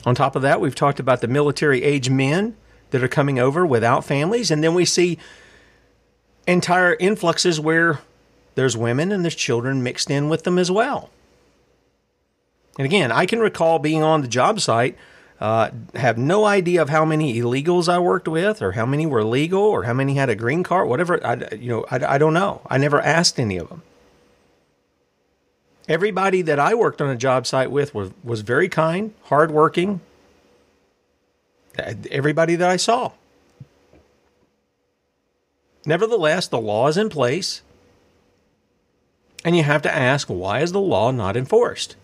On 0.07 0.15
top 0.15 0.37
of 0.37 0.43
that, 0.43 0.61
we've 0.61 0.75
talked 0.75 1.01
about 1.01 1.21
the 1.21 1.27
military 1.27 1.83
age 1.83 2.09
men 2.09 2.55
that 2.91 3.03
are 3.03 3.09
coming 3.09 3.41
over 3.41 3.67
without 3.67 4.05
families, 4.05 4.53
and 4.53 4.63
then 4.63 4.75
we 4.75 4.85
see 4.85 5.19
entire 6.47 6.95
influxes 7.01 7.59
where 7.59 7.99
there's 8.55 8.77
women 8.77 9.11
and 9.11 9.25
there's 9.25 9.35
children 9.35 9.83
mixed 9.83 10.11
in 10.11 10.29
with 10.29 10.45
them 10.45 10.59
as 10.59 10.71
well. 10.71 11.11
And 12.79 12.87
again, 12.87 13.13
I 13.13 13.27
can 13.27 13.41
recall 13.41 13.79
being 13.79 14.03
on 14.03 14.23
the 14.23 14.29
job 14.29 14.61
site, 14.61 14.97
uh, 15.41 15.71
have 15.95 16.19
no 16.19 16.45
idea 16.45 16.83
of 16.83 16.91
how 16.91 17.05
many 17.05 17.39
illegals 17.41 17.89
I 17.89 17.99
worked 17.99 18.29
with, 18.29 18.61
or 18.61 18.73
how 18.73 18.85
many 18.85 19.07
were 19.07 19.25
legal, 19.25 19.63
or 19.63 19.85
how 19.85 19.95
many 19.95 20.15
had 20.15 20.29
a 20.29 20.35
green 20.35 20.63
card, 20.63 20.89
whatever. 20.89 21.25
I, 21.27 21.55
you 21.55 21.71
know, 21.71 21.87
I, 21.91 22.15
I 22.15 22.19
don't 22.19 22.35
know. 22.35 22.61
I 22.69 22.79
never 22.79 23.01
asked 23.01 23.41
any 23.41 23.57
of 23.57 23.69
them. 23.69 23.83
Everybody 25.89 26.43
that 26.43 26.59
I 26.59 26.75
worked 26.75 27.01
on 27.01 27.11
a 27.11 27.17
job 27.17 27.47
site 27.47 27.71
with 27.71 27.95
was, 27.95 28.13
was 28.23 28.43
very 28.43 28.69
kind, 28.69 29.15
hardworking. 29.25 30.01
Everybody 32.11 32.55
that 32.57 32.69
I 32.69 32.77
saw. 32.77 33.13
Nevertheless, 35.87 36.47
the 36.47 36.61
law 36.61 36.89
is 36.89 36.97
in 36.97 37.09
place. 37.09 37.63
And 39.45 39.57
you 39.57 39.63
have 39.63 39.83
to 39.83 39.95
ask 39.95 40.29
why 40.29 40.61
is 40.61 40.73
the 40.73 40.81
law 40.81 41.11
not 41.11 41.37
enforced? 41.37 41.97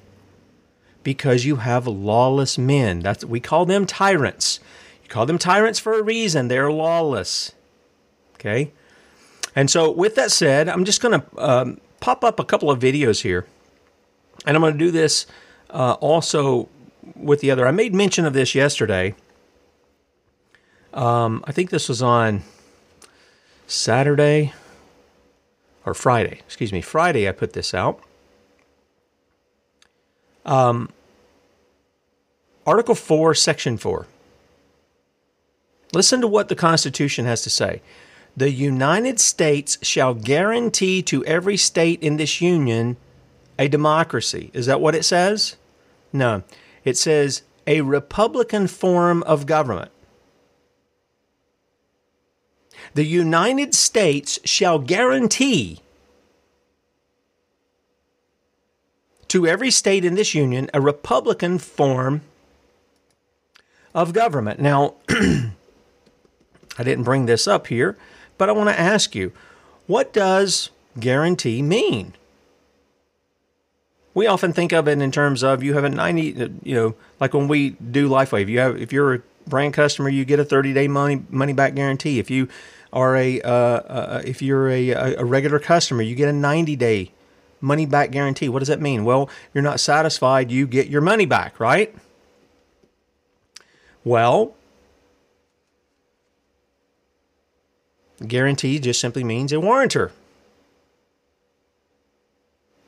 Because 1.07 1.45
you 1.45 1.57
have 1.57 1.87
lawless 1.87 2.59
men. 2.59 2.99
That's 2.99 3.25
we 3.25 3.39
call 3.39 3.65
them 3.65 3.87
tyrants. 3.87 4.59
You 5.05 5.09
call 5.09 5.25
them 5.25 5.39
tyrants 5.39 5.79
for 5.79 5.97
a 5.97 6.03
reason. 6.03 6.49
They're 6.49 6.73
lawless. 6.73 7.53
Okay? 8.35 8.73
And 9.55 9.71
so 9.71 9.89
with 9.89 10.17
that 10.17 10.33
said, 10.33 10.69
I'm 10.69 10.85
just 10.85 11.01
going 11.01 11.21
to 11.21 11.27
um, 11.39 11.81
pop 12.01 12.25
up 12.25 12.41
a 12.41 12.45
couple 12.45 12.73
of 12.73 12.81
videos 12.81 13.23
here 13.23 13.47
and 14.45 14.57
I'm 14.57 14.61
going 14.61 14.73
to 14.73 14.79
do 14.79 14.91
this 14.91 15.27
uh, 15.71 15.93
also 16.01 16.69
with 17.15 17.41
the 17.41 17.53
other. 17.53 17.69
I 17.69 17.71
made 17.71 17.95
mention 17.95 18.27
of 18.27 18.33
this 18.33 18.55
yesterday. 18.55 19.15
Um, 20.93 21.45
I 21.47 21.53
think 21.53 21.71
this 21.71 21.89
was 21.89 22.03
on 22.03 22.43
Saturday 23.69 24.53
or 25.85 25.95
Friday. 25.95 26.41
Excuse 26.47 26.73
me, 26.73 26.81
Friday. 26.81 27.29
I 27.29 27.33
put 27.33 27.53
this 27.53 27.75
out. 27.75 28.01
Um, 30.45 30.91
Article 32.67 32.97
4, 32.97 33.35
Section 33.35 33.79
4. 33.79 34.07
Listen 35.93 36.21
to 36.21 36.27
what 36.27 36.49
the 36.49 36.57
Constitution 36.57 37.25
has 37.25 37.43
to 37.43 37.51
say. 37.51 37.81
The 38.37 38.51
United 38.51 39.21
States 39.21 39.79
shall 39.83 40.15
guarantee 40.15 41.01
to 41.03 41.25
every 41.25 41.57
state 41.57 42.03
in 42.03 42.17
this 42.17 42.41
union 42.41 42.97
a 43.59 43.69
democracy. 43.69 44.51
Is 44.53 44.67
that 44.67 44.81
what 44.81 44.95
it 44.95 45.05
says? 45.05 45.57
No. 46.13 46.43
It 46.85 46.99
says 46.99 47.43
a 47.67 47.81
republican 47.81 48.67
form 48.67 49.23
of 49.23 49.47
government. 49.47 49.91
The 52.95 53.05
United 53.05 53.75
States 53.75 54.39
shall 54.45 54.79
guarantee 54.79 55.81
to 59.29 59.47
every 59.47 59.71
state 59.71 60.05
in 60.05 60.15
this 60.15 60.35
union 60.35 60.71
a 60.73 60.81
republican 60.81 61.59
form 61.59 62.23
of 63.97 64.13
government. 64.13 64.61
Now, 64.61 64.95
I 65.09 65.51
didn't 66.79 67.03
bring 67.03 67.27
this 67.27 67.49
up 67.49 67.67
here, 67.67 67.97
but 68.39 68.49
I 68.49 68.53
want 68.53 68.69
to 68.69 68.79
ask 68.79 69.17
you 69.17 69.33
what 69.89 70.13
does 70.13 70.71
guarantee 71.01 71.63
mean? 71.63 72.15
we 74.17 74.27
often 74.27 74.51
think 74.51 74.73
of 74.73 74.89
it 74.89 74.99
in 74.99 75.13
terms 75.13 75.45
of 75.45 75.63
you 75.63 75.75
have 75.75 75.85
a 75.85 75.91
90 75.91 76.61
you 76.65 76.75
know 76.75 76.95
like 77.21 77.35
when 77.35 77.47
we 77.47 77.71
do 77.71 78.09
LifeWave 78.09 78.49
you 78.49 78.59
have 78.59 78.77
if 78.81 78.93
you're 78.93 79.15
a 79.15 79.23
brand 79.47 79.75
customer 79.75 80.09
you 80.09 80.25
get 80.25 80.41
a 80.41 80.45
30 80.45 80.73
day 80.73 80.89
money 80.89 81.23
money 81.29 81.53
back 81.53 81.75
guarantee 81.75 82.19
if 82.19 82.31
you 82.31 82.49
are 82.93 83.15
a 83.15 83.41
uh, 83.43 83.51
uh, 83.51 84.23
if 84.25 84.41
you're 84.41 84.69
a, 84.71 84.91
a 84.91 85.25
regular 85.25 85.59
customer 85.59 86.03
you 86.03 86.17
get 86.17 86.29
a 86.29 86.33
90 86.33 86.75
day 86.77 87.13
money 87.61 87.85
back 87.85 88.11
guarantee 88.11 88.49
what 88.49 88.61
does 88.61 88.69
that 88.69 88.81
mean 88.81 89.05
well 89.05 89.29
you're 89.53 89.63
not 89.63 89.79
satisfied 89.79 90.51
you 90.51 90.67
get 90.67 90.89
your 90.89 91.03
money 91.03 91.27
back 91.27 91.61
right 91.61 91.95
well 94.07 94.55
guarantee 98.27 98.79
just 98.79 99.01
simply 99.01 99.25
means 99.25 99.53
a 99.53 99.61
warrantor 99.61 100.13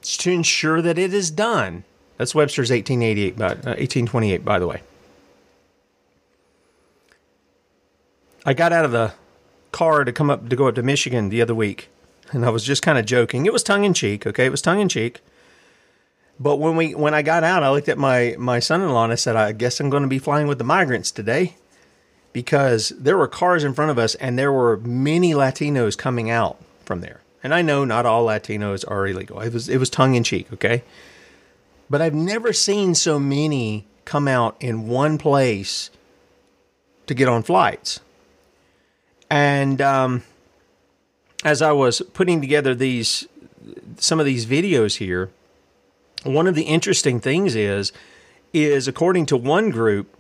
It's 0.01 0.17
to 0.19 0.31
ensure 0.31 0.81
that 0.81 0.97
it 0.99 1.13
is 1.13 1.31
done. 1.31 1.85
That's 2.17 2.35
Webster's 2.35 2.71
1888, 2.71 3.37
by, 3.37 3.47
uh, 3.47 3.77
1828, 3.77 4.45
by 4.45 4.59
the 4.59 4.67
way. 4.67 4.83
I 8.47 8.55
got 8.55 8.73
out 8.73 8.87
of 8.87 8.93
the 8.93 9.13
car 9.73 10.05
to 10.05 10.13
come 10.13 10.31
up 10.31 10.49
to 10.49 10.57
go 10.57 10.69
up 10.69 10.77
to 10.77 10.83
Michigan 10.83 11.29
the 11.29 11.43
other 11.43 11.55
week, 11.55 11.91
and 12.31 12.45
I 12.45 12.51
was 12.51 12.65
just 12.65 12.83
kind 12.83 12.99
of 12.99 13.05
joking. 13.05 13.45
It 13.45 13.53
was 13.53 13.63
tongue 13.63 13.85
in 13.85 13.93
cheek, 13.93 14.27
okay? 14.27 14.47
It 14.47 14.51
was 14.51 14.63
tongue 14.63 14.81
in 14.81 14.89
cheek. 14.89 15.21
But 16.41 16.57
when 16.57 16.77
we 16.77 16.95
when 16.95 17.15
I 17.15 17.23
got 17.23 17.45
out, 17.45 17.63
I 17.63 17.71
looked 17.71 17.89
at 17.89 17.99
my 17.99 18.37
my 18.39 18.61
son-in-law 18.61 19.05
and 19.05 19.13
I 19.13 19.17
said, 19.17 19.37
"I 19.37 19.53
guess 19.53 19.81
I'm 19.81 19.91
going 19.91 20.03
to 20.03 20.09
be 20.09 20.19
flying 20.19 20.47
with 20.47 20.59
the 20.59 20.65
migrants 20.65 21.11
today." 21.11 21.57
Because 22.33 22.91
there 22.91 23.17
were 23.17 23.27
cars 23.27 23.65
in 23.65 23.75
front 23.75 23.91
of 23.91 23.99
us 23.99 24.15
and 24.17 24.39
there 24.39 24.53
were 24.53 24.77
many 24.77 25.33
Latinos 25.33 25.97
coming 25.97 26.31
out 26.31 26.59
from 26.85 27.01
there. 27.01 27.23
And 27.43 27.55
I 27.55 27.63
know 27.63 27.85
not 27.85 28.07
all 28.07 28.27
Latinos 28.27 28.85
are 28.89 29.07
illegal. 29.07 29.41
It 29.41 29.53
was 29.53 29.69
it 29.69 29.79
was 29.79 29.91
tongue 29.91 30.15
in 30.15 30.23
cheek, 30.25 30.53
okay? 30.53 30.85
But 31.91 32.03
I've 32.03 32.15
never 32.15 32.53
seen 32.53 32.95
so 32.95 33.19
many 33.19 33.87
come 34.05 34.29
out 34.29 34.57
in 34.61 34.89
one 34.89 35.19
place 35.19 35.91
to 37.07 37.15
get 37.15 37.29
on 37.29 37.43
flights. 37.43 38.01
And 39.31 39.81
um, 39.81 40.23
as 41.45 41.63
I 41.63 41.73
was 41.73 42.01
putting 42.13 42.41
together 42.41 42.75
these 42.75 43.27
some 43.97 44.21
of 44.21 44.27
these 44.27 44.47
videos 44.47 44.97
here, 44.97 45.31
one 46.25 46.47
of 46.47 46.55
the 46.55 46.63
interesting 46.63 47.21
things 47.21 47.55
is 47.55 47.93
is 48.53 48.89
according 48.89 49.27
to 49.27 49.37
one 49.37 49.71
group 49.71 50.15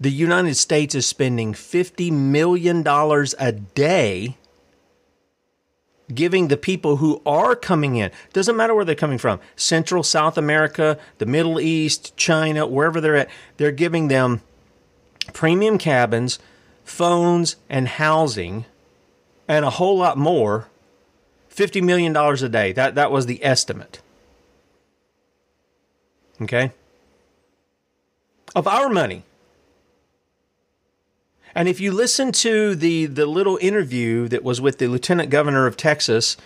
the 0.00 0.10
United 0.10 0.54
States 0.54 0.94
is 0.94 1.06
spending 1.06 1.52
50 1.52 2.10
million 2.10 2.82
dollars 2.82 3.34
a 3.38 3.52
day 3.52 4.36
giving 6.14 6.48
the 6.48 6.56
people 6.56 6.96
who 6.96 7.22
are 7.24 7.54
coming 7.54 7.96
in, 7.96 8.10
doesn't 8.32 8.56
matter 8.56 8.74
where 8.74 8.84
they're 8.84 8.94
coming 8.94 9.18
from, 9.18 9.40
Central, 9.56 10.02
South 10.02 10.36
America, 10.36 10.98
the 11.18 11.26
Middle 11.26 11.60
East, 11.60 12.16
China, 12.16 12.66
wherever 12.66 13.00
they're 13.00 13.16
at, 13.16 13.30
they're 13.56 13.72
giving 13.72 14.08
them 14.08 14.40
premium 15.32 15.78
cabins, 15.78 16.38
phones, 16.84 17.56
and 17.68 17.86
housing, 17.88 18.64
and 19.46 19.64
a 19.64 19.70
whole 19.70 19.98
lot 19.98 20.18
more. 20.18 20.68
$50 21.54 21.82
million 21.82 22.16
a 22.16 22.48
day. 22.48 22.72
That, 22.72 22.94
that 22.94 23.10
was 23.10 23.26
the 23.26 23.44
estimate. 23.44 24.00
Okay? 26.40 26.72
Of 28.54 28.66
our 28.66 28.88
money. 28.88 29.24
And 31.54 31.68
if 31.68 31.80
you 31.80 31.92
listen 31.92 32.32
to 32.32 32.74
the 32.74 33.06
the 33.06 33.26
little 33.26 33.58
interview 33.60 34.28
that 34.28 34.44
was 34.44 34.60
with 34.60 34.78
the 34.78 34.86
lieutenant 34.86 35.30
governor 35.30 35.66
of 35.66 35.76
Texas 35.76 36.36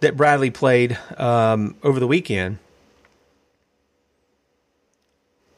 that 0.00 0.16
Bradley 0.16 0.50
played 0.50 0.96
um, 1.16 1.74
over 1.82 1.98
the 1.98 2.06
weekend, 2.06 2.58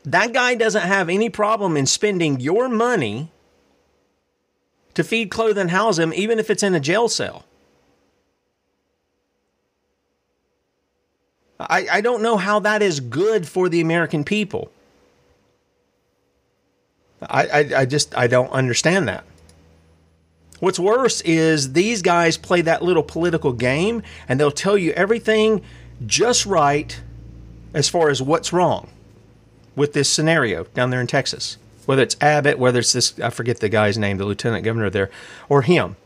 that 0.04 0.32
guy 0.32 0.54
doesn't 0.54 0.82
have 0.82 1.08
any 1.10 1.28
problem 1.28 1.76
in 1.76 1.84
spending 1.84 2.40
your 2.40 2.68
money 2.68 3.30
to 4.94 5.04
feed, 5.04 5.30
clothe, 5.30 5.58
and 5.58 5.70
house 5.70 5.98
him, 5.98 6.12
even 6.14 6.38
if 6.38 6.48
it's 6.48 6.62
in 6.62 6.74
a 6.74 6.80
jail 6.80 7.08
cell. 7.08 7.44
I, 11.60 11.86
I 11.90 12.00
don't 12.00 12.22
know 12.22 12.36
how 12.36 12.60
that 12.60 12.82
is 12.82 13.00
good 13.00 13.48
for 13.48 13.68
the 13.68 13.80
American 13.80 14.24
people. 14.24 14.70
I, 17.20 17.46
I, 17.46 17.58
I 17.78 17.84
just 17.84 18.16
I 18.16 18.28
don't 18.28 18.50
understand 18.50 19.08
that. 19.08 19.24
What's 20.60 20.78
worse 20.78 21.20
is 21.22 21.72
these 21.72 22.02
guys 22.02 22.36
play 22.36 22.62
that 22.62 22.82
little 22.82 23.02
political 23.02 23.52
game 23.52 24.02
and 24.28 24.38
they'll 24.38 24.50
tell 24.50 24.76
you 24.76 24.92
everything 24.92 25.62
just 26.06 26.46
right 26.46 27.00
as 27.74 27.88
far 27.88 28.08
as 28.08 28.22
what's 28.22 28.52
wrong 28.52 28.88
with 29.76 29.92
this 29.92 30.08
scenario 30.08 30.64
down 30.74 30.90
there 30.90 31.00
in 31.00 31.06
Texas. 31.06 31.58
Whether 31.86 32.02
it's 32.02 32.16
Abbott, 32.20 32.58
whether 32.58 32.80
it's 32.80 32.92
this, 32.92 33.18
I 33.20 33.30
forget 33.30 33.60
the 33.60 33.68
guy's 33.68 33.96
name, 33.96 34.18
the 34.18 34.24
lieutenant 34.24 34.64
governor 34.64 34.90
there, 34.90 35.10
or 35.48 35.62
him. 35.62 35.96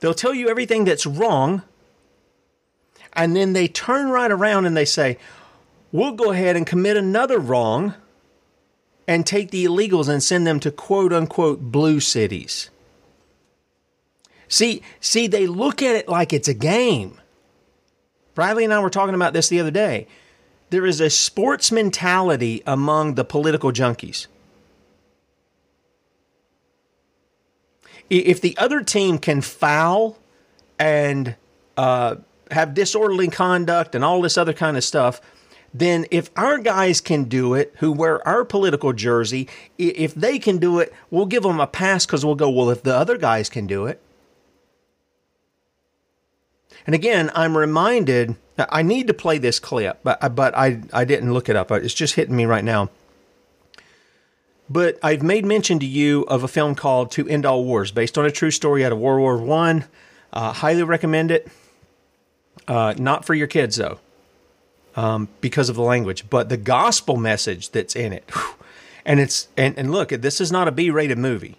They'll 0.00 0.14
tell 0.14 0.34
you 0.34 0.48
everything 0.48 0.84
that's 0.84 1.06
wrong 1.06 1.62
and 3.18 3.34
then 3.34 3.52
they 3.52 3.66
turn 3.66 4.10
right 4.10 4.30
around 4.30 4.64
and 4.64 4.76
they 4.76 4.84
say, 4.84 5.18
we'll 5.90 6.12
go 6.12 6.30
ahead 6.30 6.54
and 6.54 6.64
commit 6.64 6.96
another 6.96 7.40
wrong 7.40 7.94
and 9.08 9.26
take 9.26 9.50
the 9.50 9.64
illegals 9.64 10.08
and 10.08 10.22
send 10.22 10.46
them 10.46 10.60
to 10.60 10.70
quote 10.70 11.12
unquote 11.12 11.60
blue 11.60 11.98
cities. 11.98 12.70
See, 14.46 14.82
see, 15.00 15.26
they 15.26 15.48
look 15.48 15.82
at 15.82 15.96
it 15.96 16.08
like 16.08 16.32
it's 16.32 16.46
a 16.46 16.54
game. 16.54 17.20
Bradley 18.36 18.62
and 18.62 18.72
I 18.72 18.78
were 18.78 18.88
talking 18.88 19.16
about 19.16 19.32
this 19.32 19.48
the 19.48 19.58
other 19.58 19.72
day. 19.72 20.06
There 20.70 20.86
is 20.86 21.00
a 21.00 21.10
sports 21.10 21.72
mentality 21.72 22.62
among 22.66 23.16
the 23.16 23.24
political 23.24 23.72
junkies. 23.72 24.28
If 28.08 28.40
the 28.40 28.56
other 28.58 28.82
team 28.82 29.18
can 29.18 29.40
foul 29.40 30.16
and 30.78 31.34
uh, 31.76 32.16
have 32.50 32.74
disorderly 32.74 33.28
conduct 33.28 33.94
and 33.94 34.04
all 34.04 34.20
this 34.20 34.38
other 34.38 34.52
kind 34.52 34.76
of 34.76 34.84
stuff, 34.84 35.20
then 35.72 36.06
if 36.10 36.30
our 36.36 36.58
guys 36.58 37.00
can 37.00 37.24
do 37.24 37.54
it, 37.54 37.74
who 37.78 37.92
wear 37.92 38.26
our 38.26 38.44
political 38.44 38.92
jersey, 38.92 39.48
if 39.76 40.14
they 40.14 40.38
can 40.38 40.58
do 40.58 40.78
it, 40.78 40.92
we'll 41.10 41.26
give 41.26 41.42
them 41.42 41.60
a 41.60 41.66
pass 41.66 42.06
because 42.06 42.24
we'll 42.24 42.34
go, 42.34 42.48
well, 42.48 42.70
if 42.70 42.82
the 42.82 42.94
other 42.94 43.18
guys 43.18 43.48
can 43.48 43.66
do 43.66 43.86
it. 43.86 44.00
And 46.86 46.94
again, 46.94 47.30
I'm 47.34 47.56
reminded, 47.56 48.36
I 48.56 48.80
need 48.80 49.08
to 49.08 49.14
play 49.14 49.36
this 49.36 49.60
clip, 49.60 50.00
but, 50.02 50.34
but 50.34 50.56
I, 50.56 50.80
I 50.92 51.04
didn't 51.04 51.34
look 51.34 51.50
it 51.50 51.56
up. 51.56 51.70
It's 51.70 51.92
just 51.92 52.14
hitting 52.14 52.34
me 52.34 52.46
right 52.46 52.64
now. 52.64 52.88
But 54.70 54.98
I've 55.02 55.22
made 55.22 55.44
mention 55.44 55.78
to 55.80 55.86
you 55.86 56.22
of 56.22 56.44
a 56.44 56.48
film 56.48 56.74
called 56.74 57.10
To 57.12 57.28
End 57.28 57.44
All 57.44 57.64
Wars, 57.64 57.90
based 57.90 58.16
on 58.16 58.24
a 58.24 58.30
true 58.30 58.50
story 58.50 58.84
out 58.84 58.92
of 58.92 58.98
World 58.98 59.20
War 59.20 59.36
One. 59.36 59.84
Uh, 60.32 60.52
highly 60.52 60.82
recommend 60.82 61.30
it. 61.30 61.48
Uh, 62.68 62.94
not 62.98 63.24
for 63.24 63.34
your 63.34 63.48
kids 63.48 63.76
though, 63.76 63.98
um, 64.94 65.28
because 65.40 65.68
of 65.68 65.74
the 65.74 65.82
language, 65.82 66.28
but 66.30 66.50
the 66.50 66.56
gospel 66.56 67.16
message 67.16 67.70
that's 67.70 67.96
in 67.96 68.12
it. 68.12 68.30
And 69.06 69.20
it's 69.20 69.48
and, 69.56 69.78
and 69.78 69.90
look, 69.90 70.10
this 70.10 70.38
is 70.38 70.52
not 70.52 70.68
a 70.68 70.72
B-rated 70.72 71.16
movie. 71.16 71.56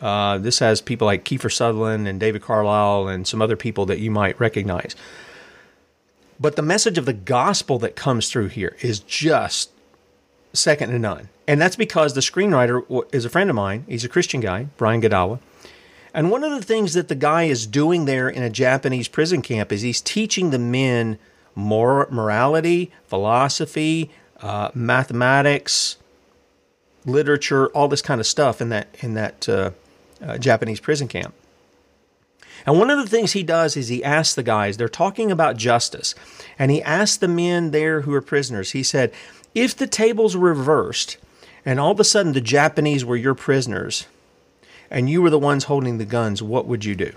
Uh, 0.00 0.38
this 0.38 0.60
has 0.60 0.80
people 0.80 1.06
like 1.06 1.24
Kiefer 1.24 1.52
Sutherland 1.52 2.06
and 2.06 2.20
David 2.20 2.42
Carlyle 2.42 3.08
and 3.08 3.26
some 3.26 3.42
other 3.42 3.56
people 3.56 3.84
that 3.86 3.98
you 3.98 4.12
might 4.12 4.38
recognize. 4.38 4.94
But 6.38 6.54
the 6.54 6.62
message 6.62 6.96
of 6.96 7.04
the 7.04 7.12
gospel 7.12 7.80
that 7.80 7.96
comes 7.96 8.28
through 8.28 8.48
here 8.48 8.76
is 8.80 9.00
just 9.00 9.70
second 10.52 10.90
to 10.90 10.98
none. 11.00 11.30
And 11.48 11.60
that's 11.60 11.74
because 11.74 12.14
the 12.14 12.20
screenwriter 12.20 13.04
is 13.12 13.24
a 13.24 13.30
friend 13.30 13.50
of 13.50 13.56
mine. 13.56 13.84
He's 13.88 14.04
a 14.04 14.08
Christian 14.08 14.40
guy, 14.40 14.68
Brian 14.76 15.02
Godawa. 15.02 15.40
And 16.14 16.30
one 16.30 16.44
of 16.44 16.52
the 16.52 16.62
things 16.62 16.94
that 16.94 17.08
the 17.08 17.16
guy 17.16 17.44
is 17.44 17.66
doing 17.66 18.04
there 18.04 18.28
in 18.28 18.44
a 18.44 18.48
Japanese 18.48 19.08
prison 19.08 19.42
camp 19.42 19.72
is 19.72 19.82
he's 19.82 20.00
teaching 20.00 20.50
the 20.50 20.60
men 20.60 21.18
more 21.56 22.06
morality, 22.10 22.92
philosophy, 23.04 24.10
uh, 24.40 24.70
mathematics, 24.74 25.96
literature, 27.04 27.66
all 27.68 27.88
this 27.88 28.02
kind 28.02 28.20
of 28.20 28.26
stuff 28.26 28.60
in 28.60 28.68
that 28.68 28.88
in 29.00 29.14
that 29.14 29.48
uh, 29.48 29.70
uh, 30.22 30.38
Japanese 30.38 30.80
prison 30.80 31.08
camp. 31.08 31.34
And 32.64 32.78
one 32.78 32.90
of 32.90 32.98
the 32.98 33.08
things 33.08 33.32
he 33.32 33.42
does 33.42 33.76
is 33.76 33.88
he 33.88 34.02
asks 34.02 34.34
the 34.34 34.42
guys, 34.42 34.76
they're 34.76 34.88
talking 34.88 35.30
about 35.30 35.56
justice, 35.56 36.14
and 36.58 36.70
he 36.70 36.82
asked 36.82 37.20
the 37.20 37.28
men 37.28 37.72
there 37.72 38.02
who 38.02 38.14
are 38.14 38.22
prisoners, 38.22 38.70
he 38.70 38.82
said, 38.82 39.12
if 39.54 39.76
the 39.76 39.86
tables 39.86 40.36
were 40.36 40.48
reversed 40.54 41.18
and 41.64 41.78
all 41.78 41.90
of 41.90 42.00
a 42.00 42.04
sudden 42.04 42.32
the 42.32 42.40
Japanese 42.40 43.04
were 43.04 43.16
your 43.16 43.34
prisoners, 43.34 44.06
and 44.90 45.08
you 45.08 45.22
were 45.22 45.30
the 45.30 45.38
ones 45.38 45.64
holding 45.64 45.98
the 45.98 46.04
guns, 46.04 46.42
what 46.42 46.66
would 46.66 46.84
you 46.84 46.94
do? 46.94 47.12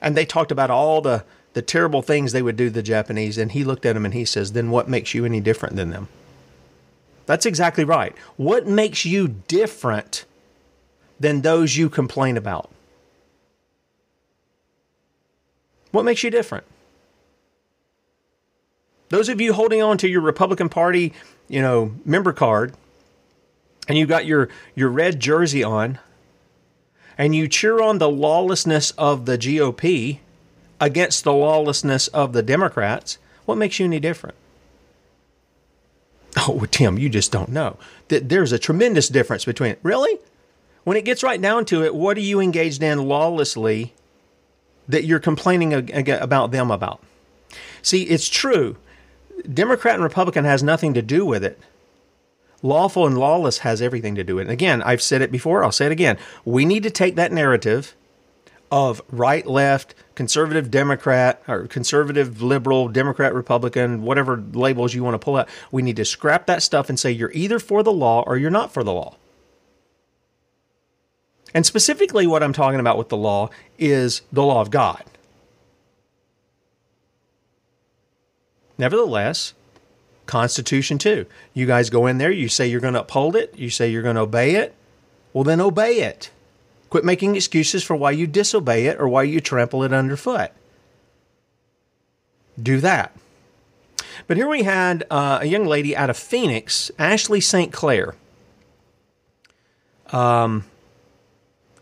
And 0.00 0.16
they 0.16 0.24
talked 0.24 0.50
about 0.50 0.70
all 0.70 1.00
the, 1.00 1.24
the 1.52 1.62
terrible 1.62 2.02
things 2.02 2.32
they 2.32 2.42
would 2.42 2.56
do 2.56 2.66
to 2.66 2.74
the 2.74 2.82
Japanese, 2.82 3.38
and 3.38 3.52
he 3.52 3.64
looked 3.64 3.86
at 3.86 3.96
him 3.96 4.04
and 4.04 4.14
he 4.14 4.24
says, 4.24 4.52
Then 4.52 4.70
what 4.70 4.88
makes 4.88 5.14
you 5.14 5.24
any 5.24 5.40
different 5.40 5.76
than 5.76 5.90
them? 5.90 6.08
That's 7.26 7.46
exactly 7.46 7.84
right. 7.84 8.14
What 8.36 8.66
makes 8.66 9.04
you 9.04 9.28
different 9.28 10.24
than 11.20 11.42
those 11.42 11.76
you 11.76 11.88
complain 11.88 12.36
about? 12.36 12.70
What 15.92 16.04
makes 16.04 16.22
you 16.22 16.30
different? 16.30 16.64
Those 19.10 19.28
of 19.28 19.40
you 19.40 19.52
holding 19.52 19.82
on 19.82 19.98
to 19.98 20.08
your 20.08 20.22
Republican 20.22 20.70
Party, 20.70 21.12
you 21.48 21.60
know, 21.60 21.92
member 22.04 22.32
card, 22.32 22.74
and 23.88 23.98
you 23.98 24.06
got 24.06 24.26
your, 24.26 24.48
your 24.74 24.88
red 24.88 25.20
jersey 25.20 25.62
on, 25.62 25.98
and 27.18 27.34
you 27.34 27.48
cheer 27.48 27.80
on 27.80 27.98
the 27.98 28.08
lawlessness 28.08 28.90
of 28.92 29.26
the 29.26 29.36
GOP 29.36 30.18
against 30.80 31.24
the 31.24 31.32
lawlessness 31.32 32.08
of 32.08 32.32
the 32.32 32.42
Democrats, 32.42 33.18
what 33.44 33.58
makes 33.58 33.78
you 33.78 33.86
any 33.86 34.00
different? 34.00 34.34
Oh, 36.36 36.66
Tim, 36.70 36.98
you 36.98 37.08
just 37.08 37.30
don't 37.30 37.50
know. 37.50 37.76
That 38.08 38.28
there's 38.28 38.52
a 38.52 38.58
tremendous 38.58 39.08
difference 39.08 39.44
between 39.44 39.76
really? 39.82 40.18
When 40.84 40.96
it 40.96 41.04
gets 41.04 41.22
right 41.22 41.40
down 41.40 41.64
to 41.66 41.84
it, 41.84 41.94
what 41.94 42.16
are 42.16 42.20
you 42.20 42.40
engaged 42.40 42.82
in 42.82 43.06
lawlessly 43.06 43.92
that 44.88 45.04
you're 45.04 45.20
complaining 45.20 45.72
about 46.10 46.50
them 46.50 46.70
about? 46.70 47.00
See, 47.82 48.02
it's 48.04 48.28
true. 48.28 48.76
Democrat 49.52 49.94
and 49.94 50.02
Republican 50.02 50.44
has 50.44 50.62
nothing 50.62 50.94
to 50.94 51.02
do 51.02 51.24
with 51.24 51.44
it. 51.44 51.60
Lawful 52.62 53.06
and 53.06 53.18
lawless 53.18 53.58
has 53.58 53.82
everything 53.82 54.14
to 54.14 54.24
do 54.24 54.36
with 54.36 54.48
it. 54.48 54.52
Again, 54.52 54.82
I've 54.82 55.02
said 55.02 55.20
it 55.20 55.32
before, 55.32 55.64
I'll 55.64 55.72
say 55.72 55.86
it 55.86 55.92
again. 55.92 56.16
We 56.44 56.64
need 56.64 56.84
to 56.84 56.90
take 56.90 57.16
that 57.16 57.32
narrative 57.32 57.96
of 58.70 59.02
right, 59.10 59.46
left, 59.46 59.94
conservative, 60.14 60.70
Democrat, 60.70 61.42
or 61.46 61.66
conservative, 61.66 62.40
liberal, 62.40 62.88
Democrat, 62.88 63.34
Republican, 63.34 64.02
whatever 64.02 64.42
labels 64.52 64.94
you 64.94 65.04
want 65.04 65.14
to 65.14 65.18
pull 65.18 65.36
out. 65.36 65.48
We 65.70 65.82
need 65.82 65.96
to 65.96 66.04
scrap 66.04 66.46
that 66.46 66.62
stuff 66.62 66.88
and 66.88 66.98
say 66.98 67.10
you're 67.10 67.32
either 67.32 67.58
for 67.58 67.82
the 67.82 67.92
law 67.92 68.22
or 68.26 68.38
you're 68.38 68.50
not 68.50 68.72
for 68.72 68.82
the 68.82 68.92
law. 68.92 69.16
And 71.52 71.66
specifically, 71.66 72.26
what 72.26 72.42
I'm 72.42 72.54
talking 72.54 72.80
about 72.80 72.96
with 72.96 73.10
the 73.10 73.16
law 73.16 73.50
is 73.78 74.22
the 74.32 74.42
law 74.42 74.62
of 74.62 74.70
God. 74.70 75.04
Nevertheless, 78.78 79.52
Constitution 80.32 80.96
too. 80.96 81.26
You 81.52 81.66
guys 81.66 81.90
go 81.90 82.06
in 82.06 82.16
there, 82.16 82.30
you 82.30 82.48
say 82.48 82.66
you're 82.66 82.80
going 82.80 82.94
to 82.94 83.02
uphold 83.02 83.36
it, 83.36 83.54
you 83.54 83.68
say 83.68 83.90
you're 83.90 84.00
going 84.00 84.16
to 84.16 84.22
obey 84.22 84.54
it. 84.54 84.74
Well, 85.34 85.44
then 85.44 85.60
obey 85.60 85.96
it. 85.96 86.30
Quit 86.88 87.04
making 87.04 87.36
excuses 87.36 87.84
for 87.84 87.94
why 87.94 88.12
you 88.12 88.26
disobey 88.26 88.86
it 88.86 88.98
or 88.98 89.06
why 89.06 89.24
you 89.24 89.42
trample 89.42 89.82
it 89.82 89.92
underfoot. 89.92 90.50
Do 92.60 92.80
that. 92.80 93.14
But 94.26 94.38
here 94.38 94.48
we 94.48 94.62
had 94.62 95.04
uh, 95.10 95.40
a 95.42 95.44
young 95.44 95.66
lady 95.66 95.94
out 95.94 96.08
of 96.08 96.16
Phoenix, 96.16 96.90
Ashley 96.98 97.42
St. 97.42 97.70
Clair. 97.70 98.14
Um, 100.12 100.64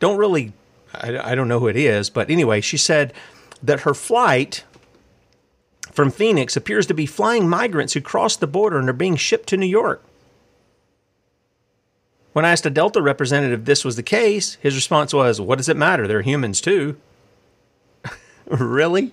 don't 0.00 0.18
really, 0.18 0.54
I, 0.92 1.32
I 1.32 1.34
don't 1.36 1.46
know 1.46 1.60
who 1.60 1.68
it 1.68 1.76
is, 1.76 2.10
but 2.10 2.28
anyway, 2.28 2.62
she 2.62 2.76
said 2.76 3.12
that 3.62 3.82
her 3.82 3.94
flight 3.94 4.64
from 5.92 6.10
Phoenix 6.10 6.56
appears 6.56 6.86
to 6.86 6.94
be 6.94 7.06
flying 7.06 7.48
migrants 7.48 7.94
who 7.94 8.00
crossed 8.00 8.40
the 8.40 8.46
border 8.46 8.78
and 8.78 8.88
are 8.88 8.94
being 8.94 9.16
shipped 9.16 9.48
to 9.48 9.56
New 9.56 9.66
York. 9.66 10.02
When 12.32 12.44
I 12.44 12.52
asked 12.52 12.66
a 12.66 12.70
Delta 12.70 13.02
representative 13.02 13.60
if 13.60 13.66
this 13.66 13.84
was 13.84 13.96
the 13.96 14.02
case, 14.02 14.54
his 14.62 14.74
response 14.76 15.12
was, 15.12 15.40
What 15.40 15.58
does 15.58 15.68
it 15.68 15.76
matter? 15.76 16.06
They're 16.06 16.22
humans 16.22 16.60
too. 16.60 16.96
really? 18.46 19.12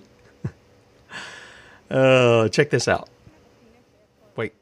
Uh, 1.90 2.48
check 2.50 2.70
this 2.70 2.86
out. 2.86 3.08
Wait. 4.36 4.52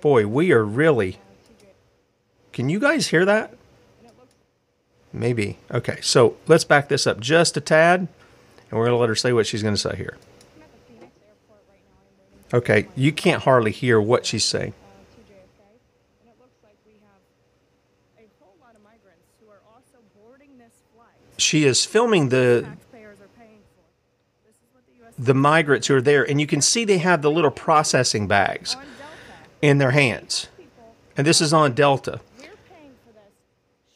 Boy, 0.00 0.26
we 0.26 0.52
are 0.52 0.64
really 0.64 1.18
Can 2.52 2.68
you 2.68 2.78
guys 2.78 3.08
hear 3.08 3.24
that? 3.24 3.54
Maybe. 5.12 5.58
Okay, 5.70 5.98
so 6.02 6.36
let's 6.46 6.64
back 6.64 6.88
this 6.88 7.06
up 7.06 7.18
just 7.18 7.56
a 7.56 7.60
tad, 7.60 8.08
and 8.70 8.78
we're 8.78 8.86
going 8.86 8.96
to 8.96 9.00
let 9.00 9.08
her 9.08 9.14
say 9.14 9.32
what 9.32 9.46
she's 9.46 9.62
going 9.62 9.74
to 9.74 9.80
say 9.80 9.96
here. 9.96 10.16
Okay, 12.52 12.88
you 12.96 13.12
can't 13.12 13.42
hardly 13.42 13.70
hear 13.70 14.00
what 14.00 14.24
she's 14.24 14.44
saying. 14.44 14.72
She 21.38 21.64
is 21.64 21.84
filming 21.84 22.30
the 22.30 22.68
the 25.18 25.34
migrants 25.34 25.88
who 25.88 25.96
are 25.96 26.00
there, 26.00 26.28
and 26.28 26.40
you 26.40 26.46
can 26.46 26.60
see 26.60 26.84
they 26.84 26.98
have 26.98 27.22
the 27.22 27.30
little 27.30 27.50
processing 27.50 28.28
bags 28.28 28.76
in 29.60 29.78
their 29.78 29.90
hands. 29.90 30.48
And 31.16 31.26
this 31.26 31.40
is 31.40 31.52
on 31.52 31.72
Delta. 31.74 32.20
we're 32.38 32.46
paying 32.70 32.94
for 33.04 33.12
this, 33.12 33.34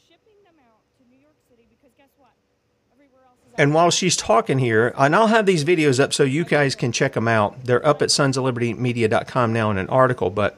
shipping 0.07 0.43
them 0.43 0.55
out 0.59 0.83
to 0.99 1.03
New 1.09 1.21
York 1.21 1.35
City 1.49 1.63
because 1.69 1.95
guess 1.97 2.11
what? 2.17 2.31
Everywhere 2.93 3.23
else 3.23 3.39
is. 3.39 3.42
And 3.55 3.73
while 3.73 3.91
she's 3.91 4.15
talking 4.15 4.57
here, 4.57 4.93
and 4.97 5.15
I'll 5.15 5.27
have 5.27 5.45
these 5.45 5.63
videos 5.63 5.99
up 5.99 6.13
so 6.13 6.23
you 6.23 6.43
guys 6.43 6.73
can 6.75 6.91
check 6.91 7.13
them 7.13 7.27
out. 7.27 7.63
They're 7.65 7.85
up 7.85 8.01
at 8.01 8.09
sonsoflibertymedia.com 8.09 9.53
now 9.53 9.69
in 9.69 9.77
an 9.77 9.89
article, 9.89 10.31
but 10.31 10.57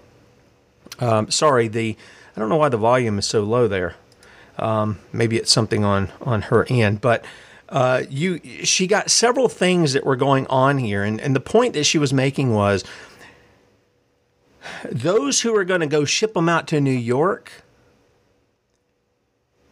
um, 1.00 1.30
sorry, 1.30 1.68
the 1.68 1.98
I 2.36 2.40
don't 2.40 2.50
know 2.50 2.56
why 2.58 2.70
the 2.70 2.78
volume 2.78 3.20
is 3.20 3.26
so 3.26 3.44
low 3.44 3.68
there. 3.68 3.96
Um, 4.58 5.00
maybe 5.12 5.36
it's 5.38 5.52
something 5.52 5.84
on 5.84 6.10
on 6.22 6.44
her 6.44 6.66
end, 6.70 7.02
but 7.02 7.26
uh, 7.68 8.04
you 8.10 8.40
she 8.64 8.88
got 8.88 9.12
several 9.12 9.50
things 9.50 9.94
that 9.94 10.06
were 10.06 10.16
going 10.16 10.48
on 10.48 10.78
here, 10.78 11.04
and, 11.04 11.20
and 11.20 11.36
the 11.36 11.42
point 11.42 11.74
that 11.74 11.84
she 11.84 11.98
was 11.98 12.14
making 12.14 12.54
was 12.54 12.86
those 14.90 15.42
who 15.42 15.56
are 15.56 15.66
going 15.66 15.82
to 15.82 15.88
go 15.88 16.06
ship 16.06 16.34
them 16.34 16.48
out 16.48 16.68
to 16.68 16.80
New 16.80 16.92
York 16.92 17.52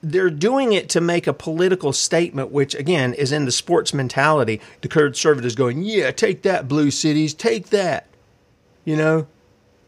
they're 0.03 0.29
doing 0.29 0.73
it 0.73 0.89
to 0.89 1.01
make 1.01 1.25
a 1.27 1.33
political 1.33 1.93
statement, 1.93 2.51
which 2.51 2.75
again 2.75 3.13
is 3.13 3.31
in 3.31 3.45
the 3.45 3.51
sports 3.51 3.93
mentality. 3.93 4.59
The 4.81 4.89
conservatives 4.89 5.55
going, 5.55 5.83
yeah, 5.83 6.11
take 6.11 6.41
that, 6.41 6.67
blue 6.67 6.91
cities, 6.91 7.33
take 7.33 7.67
that. 7.67 8.07
You 8.83 8.97
know, 8.97 9.27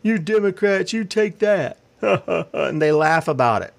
you 0.01 0.17
Democrats, 0.17 0.93
you 0.93 1.03
take 1.03 1.39
that. 1.39 1.77
and 2.01 2.81
they 2.81 2.93
laugh 2.93 3.27
about 3.27 3.61
it. 3.61 3.73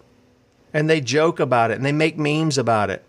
And 0.74 0.90
they 0.90 1.00
joke 1.00 1.40
about 1.40 1.70
it 1.70 1.78
and 1.78 1.86
they 1.86 1.92
make 1.92 2.18
memes 2.18 2.58
about 2.58 2.90
it. 2.90 3.02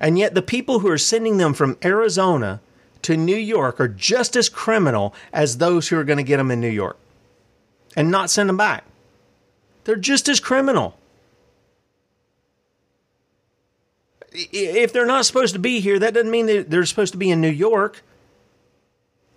And 0.00 0.18
yet, 0.18 0.34
the 0.34 0.42
people 0.42 0.80
who 0.80 0.88
are 0.88 0.98
sending 0.98 1.36
them 1.36 1.54
from 1.54 1.76
Arizona 1.84 2.60
to 3.02 3.16
New 3.16 3.36
York 3.36 3.80
are 3.80 3.86
just 3.86 4.34
as 4.34 4.48
criminal 4.48 5.14
as 5.32 5.58
those 5.58 5.88
who 5.88 5.96
are 5.96 6.02
going 6.02 6.16
to 6.16 6.24
get 6.24 6.38
them 6.38 6.50
in 6.50 6.60
New 6.60 6.68
York 6.68 6.96
and 7.94 8.10
not 8.10 8.30
send 8.30 8.48
them 8.48 8.56
back. 8.56 8.84
They're 9.84 9.96
just 9.96 10.28
as 10.28 10.40
criminal. 10.40 10.98
If 14.32 14.92
they're 14.92 15.06
not 15.06 15.26
supposed 15.26 15.52
to 15.54 15.58
be 15.58 15.80
here, 15.80 15.98
that 15.98 16.14
doesn't 16.14 16.30
mean 16.30 16.46
that 16.46 16.70
they're 16.70 16.86
supposed 16.86 17.12
to 17.12 17.18
be 17.18 17.30
in 17.30 17.40
New 17.40 17.50
York 17.50 18.02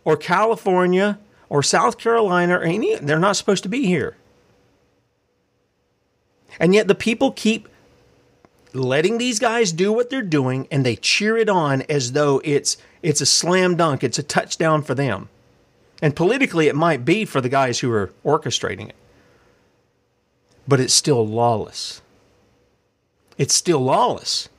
or 0.05 0.15
California 0.15 1.19
or 1.49 1.61
South 1.61 1.97
Carolina 1.97 2.59
or 2.59 2.63
any. 2.63 2.95
They're 2.95 3.19
not 3.19 3.35
supposed 3.35 3.63
to 3.63 3.69
be 3.69 3.85
here. 3.85 4.15
And 6.59 6.73
yet 6.73 6.87
the 6.87 6.95
people 6.95 7.31
keep 7.31 7.67
letting 8.71 9.17
these 9.17 9.39
guys 9.39 9.73
do 9.73 9.91
what 9.91 10.09
they're 10.09 10.21
doing 10.21 10.67
and 10.71 10.85
they 10.85 10.95
cheer 10.95 11.37
it 11.37 11.49
on 11.49 11.81
as 11.83 12.13
though 12.13 12.41
it's 12.45 12.77
it's 13.01 13.21
a 13.21 13.25
slam 13.25 13.75
dunk, 13.75 14.03
it's 14.03 14.19
a 14.19 14.23
touchdown 14.23 14.81
for 14.81 14.95
them. 14.95 15.27
And 16.01 16.15
politically 16.15 16.67
it 16.67 16.75
might 16.75 17.03
be 17.03 17.25
for 17.25 17.41
the 17.41 17.49
guys 17.49 17.79
who 17.79 17.91
are 17.91 18.13
orchestrating 18.23 18.89
it 18.89 18.95
but 20.67 20.79
it's 20.79 20.93
still 20.93 21.25
lawless. 21.25 22.01
It's 23.37 23.53
still 23.53 23.79
lawless. 23.79 24.49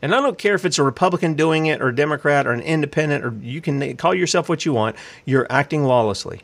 And 0.00 0.14
I 0.14 0.20
don't 0.20 0.38
care 0.38 0.54
if 0.54 0.64
it's 0.64 0.78
a 0.78 0.84
Republican 0.84 1.34
doing 1.34 1.66
it 1.66 1.80
or 1.80 1.88
a 1.88 1.94
Democrat 1.94 2.46
or 2.46 2.52
an 2.52 2.60
independent 2.60 3.24
or 3.24 3.34
you 3.42 3.60
can 3.60 3.96
call 3.96 4.14
yourself 4.14 4.48
what 4.48 4.64
you 4.64 4.72
want, 4.72 4.96
you're 5.24 5.46
acting 5.50 5.84
lawlessly. 5.84 6.42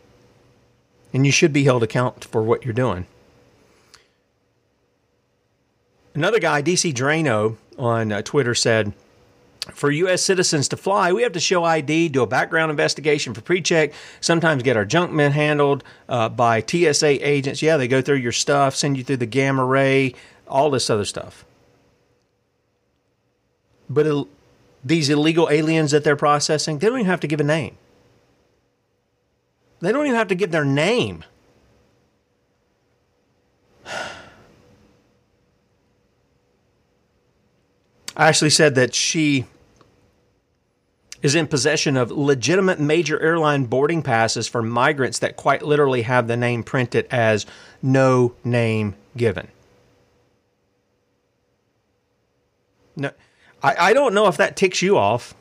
And 1.13 1.25
you 1.25 1.31
should 1.31 1.53
be 1.53 1.65
held 1.65 1.83
account 1.83 2.25
for 2.25 2.43
what 2.43 2.65
you're 2.65 2.75
doing. 2.75 3.07
Another 6.15 6.41
guy, 6.41 6.63
DC 6.63 6.93
Draino, 6.93 7.57
on 7.79 8.13
uh, 8.13 8.23
Twitter 8.23 8.55
said, 8.55 8.93
for 9.73 9.91
U.S. 9.91 10.23
citizens 10.23 10.69
to 10.69 10.77
fly, 10.77 11.13
we 11.13 11.23
have 11.23 11.33
to 11.33 11.41
show 11.41 11.65
ID, 11.65 12.11
do 12.11 12.23
a 12.23 12.27
background 12.27 12.71
investigation 12.71 13.33
for 13.33 13.41
pre-check, 13.41 13.95
sometimes 14.21 14.63
get 14.63 14.77
our 14.77 14.85
junk 14.85 15.11
men 15.11 15.33
handled 15.33 15.83
uh, 16.09 16.29
by 16.29 16.61
TSA 16.61 17.27
agents. 17.27 17.63
Yeah, 17.63 17.79
they 17.79 17.89
go 17.89 18.03
through 18.03 18.17
your 18.17 18.33
stuff, 18.33 18.77
send 18.77 18.99
you 18.99 19.05
through 19.05 19.17
the 19.19 19.27
gamma 19.27 19.65
ray, 19.65 20.15
all 20.47 20.71
this 20.71 20.91
other 20.91 21.07
stuff. 21.07 21.47
But 23.89 24.07
il- 24.07 24.29
these 24.85 25.09
illegal 25.09 25.49
aliens 25.51 25.93
that 25.93 26.05
they're 26.05 26.15
processing, 26.17 26.79
they 26.79 26.89
don't 26.89 26.99
even 26.99 27.07
have 27.07 27.21
to 27.21 27.27
give 27.27 27.41
a 27.41 27.45
name. 27.45 27.79
They 29.81 29.93
don't 29.93 30.05
even 30.05 30.17
have 30.17 30.29
to 30.29 30.35
give 30.35 30.51
their 30.51 30.65
name. 30.65 31.25
Ashley 38.17 38.51
said 38.51 38.75
that 38.77 38.95
she 38.95 39.47
is 41.25 41.35
in 41.35 41.47
possession 41.47 41.97
of 41.97 42.11
legitimate 42.11 42.79
major 42.79 43.19
airline 43.19 43.65
boarding 43.65 44.03
passes 44.03 44.47
for 44.47 44.63
migrants 44.63 45.21
that 45.21 45.37
quite 45.37 45.63
literally 45.63 46.03
have 46.03 46.29
the 46.29 46.37
name 46.37 46.63
printed 46.63 47.07
as 47.11 47.47
no 47.83 48.35
name 48.45 48.95
given. 49.17 49.49
No, 52.95 53.11
I, 53.63 53.75
I 53.79 53.93
don't 53.95 54.13
know 54.13 54.27
if 54.27 54.37
that 54.37 54.55
ticks 54.55 54.83
you 54.83 54.99
off. 54.99 55.35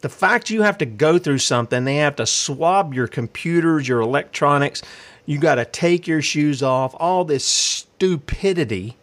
The 0.00 0.08
fact 0.08 0.48
you 0.48 0.62
have 0.62 0.78
to 0.78 0.86
go 0.86 1.18
through 1.18 1.38
something, 1.38 1.84
they 1.84 1.96
have 1.96 2.14
to 2.16 2.26
swab 2.26 2.94
your 2.94 3.08
computers, 3.08 3.88
your 3.88 4.00
electronics, 4.00 4.80
you 5.26 5.38
got 5.38 5.56
to 5.56 5.64
take 5.64 6.06
your 6.06 6.22
shoes 6.22 6.62
off, 6.62 6.94
all 7.00 7.24
this 7.24 7.44
stupidity 7.44 8.96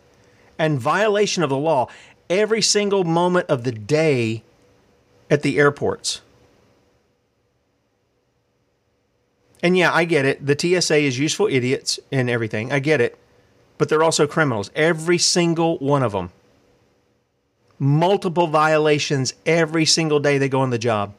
and 0.57 0.79
violation 0.79 1.43
of 1.43 1.49
the 1.49 1.57
law 1.57 1.89
every 2.29 2.61
single 2.61 3.03
moment 3.03 3.47
of 3.49 3.63
the 3.63 3.71
day 3.71 4.43
at 5.29 5.41
the 5.41 5.57
airports. 5.57 6.21
And 9.63 9.77
yeah, 9.77 9.91
I 9.91 10.05
get 10.05 10.25
it. 10.25 10.45
The 10.45 10.57
TSA 10.57 10.97
is 10.97 11.17
useful 11.17 11.47
idiots 11.47 11.99
and 12.11 12.29
everything. 12.29 12.71
I 12.71 12.79
get 12.79 13.01
it. 13.01 13.17
But 13.77 13.89
they're 13.89 14.03
also 14.03 14.27
criminals. 14.27 14.69
Every 14.75 15.17
single 15.17 15.77
one 15.79 16.03
of 16.03 16.11
them. 16.11 16.31
Multiple 17.79 18.47
violations 18.47 19.33
every 19.45 19.85
single 19.85 20.19
day 20.19 20.37
they 20.37 20.49
go 20.49 20.61
on 20.61 20.69
the 20.69 20.77
job. 20.77 21.13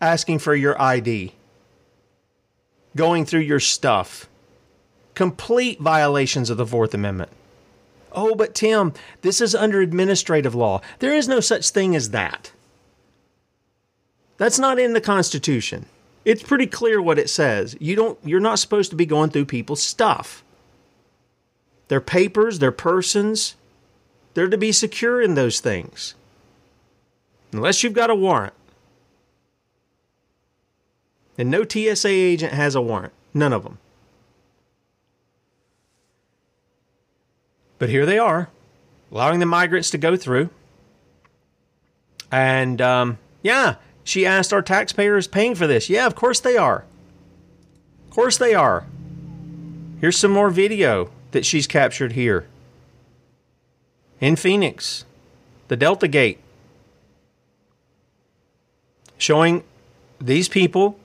Asking 0.00 0.38
for 0.38 0.54
your 0.54 0.80
ID. 0.80 1.32
Going 2.94 3.24
through 3.24 3.40
your 3.40 3.60
stuff. 3.60 4.28
Complete 5.14 5.80
violations 5.80 6.50
of 6.50 6.58
the 6.58 6.66
Fourth 6.66 6.92
Amendment. 6.92 7.30
Oh, 8.14 8.34
but 8.34 8.54
Tim, 8.54 8.92
this 9.22 9.40
is 9.40 9.54
under 9.54 9.80
administrative 9.80 10.54
law. 10.54 10.80
There 11.00 11.14
is 11.14 11.28
no 11.28 11.40
such 11.40 11.70
thing 11.70 11.96
as 11.96 12.10
that. 12.10 12.52
That's 14.36 14.58
not 14.58 14.78
in 14.78 14.92
the 14.92 15.00
Constitution. 15.00 15.86
It's 16.24 16.42
pretty 16.42 16.66
clear 16.66 17.02
what 17.02 17.18
it 17.18 17.28
says. 17.28 17.76
You 17.80 17.96
don't 17.96 18.18
you're 18.24 18.40
not 18.40 18.58
supposed 18.58 18.90
to 18.90 18.96
be 18.96 19.06
going 19.06 19.30
through 19.30 19.44
people's 19.46 19.82
stuff. 19.82 20.42
Their 21.88 22.00
papers, 22.00 22.58
their 22.58 22.72
persons, 22.72 23.56
they're 24.32 24.48
to 24.48 24.56
be 24.56 24.72
secure 24.72 25.20
in 25.20 25.34
those 25.34 25.60
things. 25.60 26.14
Unless 27.52 27.82
you've 27.82 27.92
got 27.92 28.10
a 28.10 28.14
warrant. 28.14 28.54
And 31.36 31.50
no 31.50 31.64
TSA 31.64 32.08
agent 32.08 32.52
has 32.52 32.74
a 32.74 32.80
warrant. 32.80 33.12
None 33.32 33.52
of 33.52 33.64
them. 33.64 33.78
But 37.84 37.90
here 37.90 38.06
they 38.06 38.18
are, 38.18 38.48
allowing 39.12 39.40
the 39.40 39.44
migrants 39.44 39.90
to 39.90 39.98
go 39.98 40.16
through. 40.16 40.48
And 42.32 42.80
um, 42.80 43.18
yeah, 43.42 43.74
she 44.02 44.24
asked, 44.24 44.54
Are 44.54 44.62
taxpayers 44.62 45.26
paying 45.26 45.54
for 45.54 45.66
this? 45.66 45.90
Yeah, 45.90 46.06
of 46.06 46.14
course 46.14 46.40
they 46.40 46.56
are. 46.56 46.86
Of 48.06 48.10
course 48.14 48.38
they 48.38 48.54
are. 48.54 48.86
Here's 50.00 50.16
some 50.16 50.30
more 50.30 50.48
video 50.48 51.10
that 51.32 51.44
she's 51.44 51.66
captured 51.66 52.12
here 52.12 52.46
in 54.18 54.36
Phoenix, 54.36 55.04
the 55.68 55.76
Delta 55.76 56.08
Gate, 56.08 56.38
showing 59.18 59.62
these 60.18 60.48
people, 60.48 60.98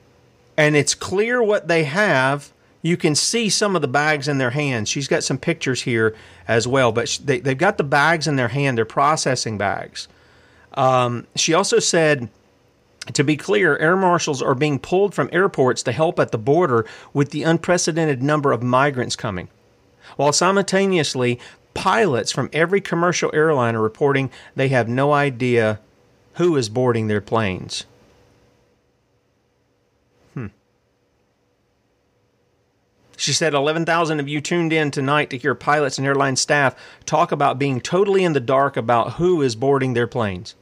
and 0.56 0.74
it's 0.74 0.94
clear 0.94 1.42
what 1.42 1.68
they 1.68 1.84
have 1.84 2.54
you 2.82 2.96
can 2.96 3.14
see 3.14 3.48
some 3.48 3.76
of 3.76 3.82
the 3.82 3.88
bags 3.88 4.28
in 4.28 4.38
their 4.38 4.50
hands. 4.50 4.88
She's 4.88 5.08
got 5.08 5.22
some 5.22 5.38
pictures 5.38 5.82
here 5.82 6.14
as 6.48 6.66
well, 6.66 6.92
but 6.92 7.18
they, 7.22 7.40
they've 7.40 7.56
got 7.56 7.76
the 7.78 7.84
bags 7.84 8.26
in 8.26 8.36
their 8.36 8.48
hand. 8.48 8.78
They're 8.78 8.84
processing 8.84 9.58
bags. 9.58 10.08
Um, 10.74 11.26
she 11.36 11.52
also 11.52 11.78
said 11.78 12.30
To 13.12 13.24
be 13.24 13.36
clear, 13.36 13.76
air 13.76 13.96
marshals 13.96 14.40
are 14.40 14.54
being 14.54 14.78
pulled 14.78 15.14
from 15.14 15.28
airports 15.32 15.82
to 15.84 15.92
help 15.92 16.18
at 16.18 16.30
the 16.30 16.38
border 16.38 16.86
with 17.12 17.30
the 17.30 17.42
unprecedented 17.42 18.22
number 18.22 18.52
of 18.52 18.62
migrants 18.62 19.16
coming. 19.16 19.48
While 20.16 20.32
simultaneously, 20.32 21.38
pilots 21.74 22.32
from 22.32 22.50
every 22.52 22.80
commercial 22.80 23.30
airline 23.34 23.74
are 23.74 23.82
reporting 23.82 24.30
they 24.56 24.68
have 24.68 24.88
no 24.88 25.12
idea 25.12 25.80
who 26.34 26.56
is 26.56 26.68
boarding 26.68 27.08
their 27.08 27.20
planes. 27.20 27.84
She 33.20 33.34
said 33.34 33.52
11,000 33.52 34.18
of 34.18 34.30
you 34.30 34.40
tuned 34.40 34.72
in 34.72 34.90
tonight 34.90 35.28
to 35.28 35.36
hear 35.36 35.54
pilots 35.54 35.98
and 35.98 36.06
airline 36.06 36.36
staff 36.36 36.74
talk 37.04 37.32
about 37.32 37.58
being 37.58 37.78
totally 37.78 38.24
in 38.24 38.32
the 38.32 38.40
dark 38.40 38.78
about 38.78 39.12
who 39.16 39.42
is 39.42 39.54
boarding 39.54 39.92
their 39.92 40.06
planes. 40.06 40.54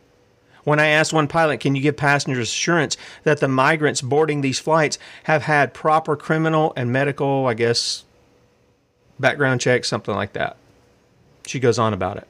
When 0.64 0.80
I 0.80 0.88
asked 0.88 1.12
one 1.12 1.28
pilot, 1.28 1.60
can 1.60 1.76
you 1.76 1.82
give 1.82 1.96
passengers 1.96 2.48
assurance 2.48 2.96
that 3.22 3.38
the 3.38 3.46
migrants 3.46 4.00
boarding 4.00 4.40
these 4.40 4.58
flights 4.58 4.98
have 5.22 5.42
had 5.44 5.72
proper 5.72 6.16
criminal 6.16 6.72
and 6.74 6.90
medical, 6.90 7.46
I 7.46 7.54
guess, 7.54 8.04
background 9.20 9.60
checks, 9.60 9.86
something 9.86 10.16
like 10.16 10.32
that? 10.32 10.56
She 11.46 11.60
goes 11.60 11.78
on 11.78 11.94
about 11.94 12.16
it. 12.16 12.26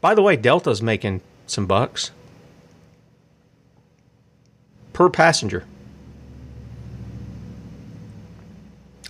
By 0.00 0.14
the 0.14 0.22
way, 0.22 0.36
Delta's 0.36 0.80
making 0.80 1.20
some 1.46 1.66
bucks 1.66 2.10
per 4.98 5.08
passenger. 5.08 5.64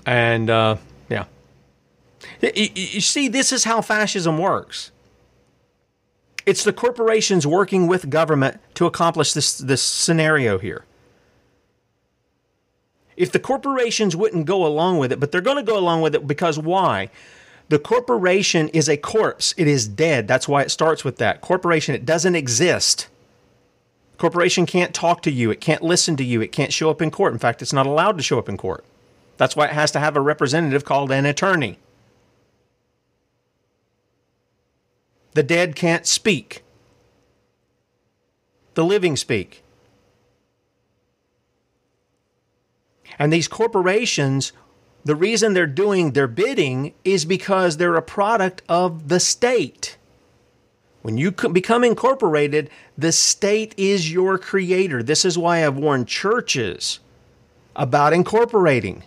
And 0.05 0.51
uh, 0.51 0.77
yeah. 1.09 1.25
You, 2.43 2.69
you 2.75 3.01
see, 3.01 3.29
this 3.29 3.53
is 3.53 3.65
how 3.65 3.81
fascism 3.81 4.37
works. 4.37 4.91
It's 6.45 6.63
the 6.63 6.75
corporations 6.75 7.47
working 7.47 7.87
with 7.87 8.11
government 8.11 8.61
to 8.75 8.85
accomplish 8.85 9.33
this, 9.33 9.57
this 9.57 9.81
scenario 9.81 10.59
here. 10.59 10.85
If 13.17 13.33
the 13.33 13.41
corporations 13.41 14.15
wouldn't 14.15 14.45
go 14.45 14.67
along 14.67 14.99
with 14.99 15.11
it, 15.11 15.19
but 15.19 15.33
they're 15.33 15.41
going 15.41 15.57
to 15.57 15.63
go 15.63 15.79
along 15.79 16.03
with 16.03 16.15
it 16.15 16.27
because 16.27 16.59
why? 16.59 17.09
The 17.71 17.79
corporation 17.79 18.69
is 18.69 18.91
a 18.91 18.99
corpse. 18.99 19.55
It 19.57 19.67
is 19.67 19.89
dead. 19.89 20.29
That's 20.29 20.47
why 20.47 20.61
it 20.61 20.71
starts 20.71 21.03
with 21.03 21.17
that. 21.17 21.41
Corporation, 21.41 21.95
it 21.95 22.05
doesn't 22.05 22.35
exist. 22.35 23.09
Corporation 24.19 24.67
can't 24.67 24.93
talk 24.93 25.23
to 25.23 25.31
you. 25.31 25.51
It 25.51 25.61
can't 25.61 25.83
listen 25.83 26.17
to 26.17 26.25
you. 26.25 26.41
It 26.41 26.53
can't 26.53 26.73
show 26.73 26.91
up 26.91 27.01
in 27.01 27.11
court. 27.11 27.33
In 27.33 27.39
fact, 27.39 27.63
it's 27.63 27.73
not 27.73 27.87
allowed 27.87 28.17
to 28.19 28.23
show 28.23 28.39
up 28.39 28.49
in 28.49 28.57
court. 28.57 28.85
That's 29.37 29.55
why 29.55 29.67
it 29.67 29.73
has 29.73 29.93
to 29.93 30.01
have 30.01 30.17
a 30.17 30.21
representative 30.21 30.85
called 30.85 31.13
an 31.13 31.25
attorney. 31.25 31.79
The 35.35 35.45
dead 35.45 35.77
can't 35.77 36.07
speak. 36.07 36.65
The 38.75 38.85
living 38.85 39.17
speak. 39.17 39.63
And 43.19 43.33
these 43.33 43.49
corporations 43.49 44.53
the 45.05 45.17
reason 45.17 45.55
they're 45.55 45.67
doing 45.67 46.13
their 46.13 46.27
bidding 46.27 46.95
is 47.05 47.25
because 47.25 47.77
they're 47.77 47.97
a 47.97 48.03
product 48.03 48.63
of 48.69 49.09
the 49.09 49.21
state. 49.21 49.97
When 51.03 51.17
you 51.17 51.31
become 51.31 51.85
incorporated, 51.85 52.71
the 52.97 53.13
state 53.13 53.75
is 53.77 54.13
your 54.13 54.39
creator. 54.39 55.03
This 55.03 55.25
is 55.25 55.39
why 55.39 55.65
I've 55.65 55.77
warned 55.77 56.09
churches 56.09 56.99
about 57.77 58.13
incorporating. 58.13 59.05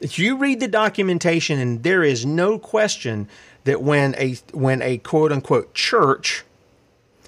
If 0.00 0.18
you 0.18 0.36
read 0.36 0.60
the 0.60 0.68
documentation, 0.68 1.58
and 1.58 1.82
there 1.82 2.02
is 2.02 2.26
no 2.26 2.58
question 2.58 3.28
that 3.64 3.82
when 3.82 4.14
a 4.16 4.34
when 4.52 4.82
a 4.82 4.98
quote 4.98 5.32
unquote 5.32 5.72
church 5.74 6.44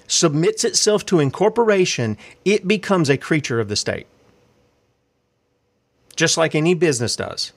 submits 0.07 0.63
itself 0.63 1.05
to 1.07 1.19
incorporation, 1.19 2.17
it 2.45 2.67
becomes 2.67 3.09
a 3.09 3.17
creature 3.17 3.59
of 3.59 3.69
the 3.69 3.75
state 3.75 4.07
just 6.19 6.37
like 6.37 6.53
any 6.53 6.73
business 6.73 7.15
does. 7.15 7.53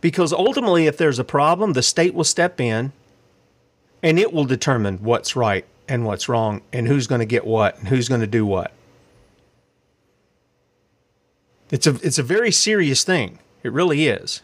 Because 0.00 0.32
ultimately, 0.32 0.88
if 0.88 0.96
there's 0.96 1.20
a 1.20 1.24
problem, 1.24 1.72
the 1.72 1.82
state 1.82 2.12
will 2.12 2.24
step 2.24 2.60
in 2.60 2.92
and 4.02 4.18
it 4.18 4.32
will 4.32 4.44
determine 4.44 4.98
what's 4.98 5.36
right 5.36 5.64
and 5.88 6.04
what's 6.04 6.28
wrong 6.28 6.62
and 6.72 6.86
who's 6.86 7.06
going 7.06 7.20
to 7.20 7.26
get 7.26 7.46
what 7.46 7.78
and 7.78 7.88
who's 7.88 8.08
going 8.08 8.20
to 8.20 8.26
do 8.26 8.44
what. 8.44 8.72
It's 11.70 11.86
a, 11.86 11.94
it's 12.02 12.18
a 12.18 12.22
very 12.22 12.50
serious 12.50 13.04
thing. 13.04 13.38
It 13.62 13.72
really 13.72 14.06
is. 14.06 14.42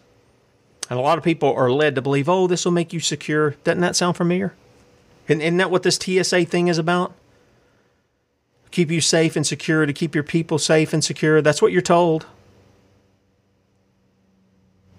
And 0.90 0.98
a 0.98 1.02
lot 1.02 1.16
of 1.16 1.24
people 1.24 1.52
are 1.54 1.70
led 1.70 1.94
to 1.94 2.02
believe, 2.02 2.28
oh, 2.28 2.46
this 2.46 2.64
will 2.64 2.72
make 2.72 2.92
you 2.92 3.00
secure. 3.00 3.52
Doesn't 3.64 3.80
that 3.80 3.96
sound 3.96 4.16
familiar? 4.16 4.54
And 5.28 5.40
isn't 5.40 5.56
that 5.56 5.70
what 5.70 5.82
this 5.82 5.96
TSA 5.96 6.44
thing 6.44 6.68
is 6.68 6.76
about? 6.76 7.14
Keep 8.70 8.90
you 8.90 9.00
safe 9.00 9.36
and 9.36 9.46
secure, 9.46 9.86
to 9.86 9.92
keep 9.92 10.14
your 10.14 10.24
people 10.24 10.58
safe 10.58 10.92
and 10.92 11.02
secure. 11.02 11.40
That's 11.40 11.62
what 11.62 11.72
you're 11.72 11.80
told 11.80 12.26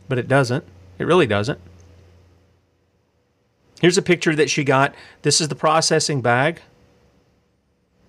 but 0.08 0.18
it 0.18 0.28
doesn't. 0.28 0.64
It 1.00 1.06
really 1.06 1.28
doesn't. 1.28 1.60
Here's 3.82 3.98
a 3.98 4.02
picture 4.02 4.36
that 4.36 4.50
she 4.50 4.64
got. 4.64 4.96
This 5.22 5.42
is 5.42 5.48
the 5.48 5.56
processing 5.56 6.22
bag 6.22 6.62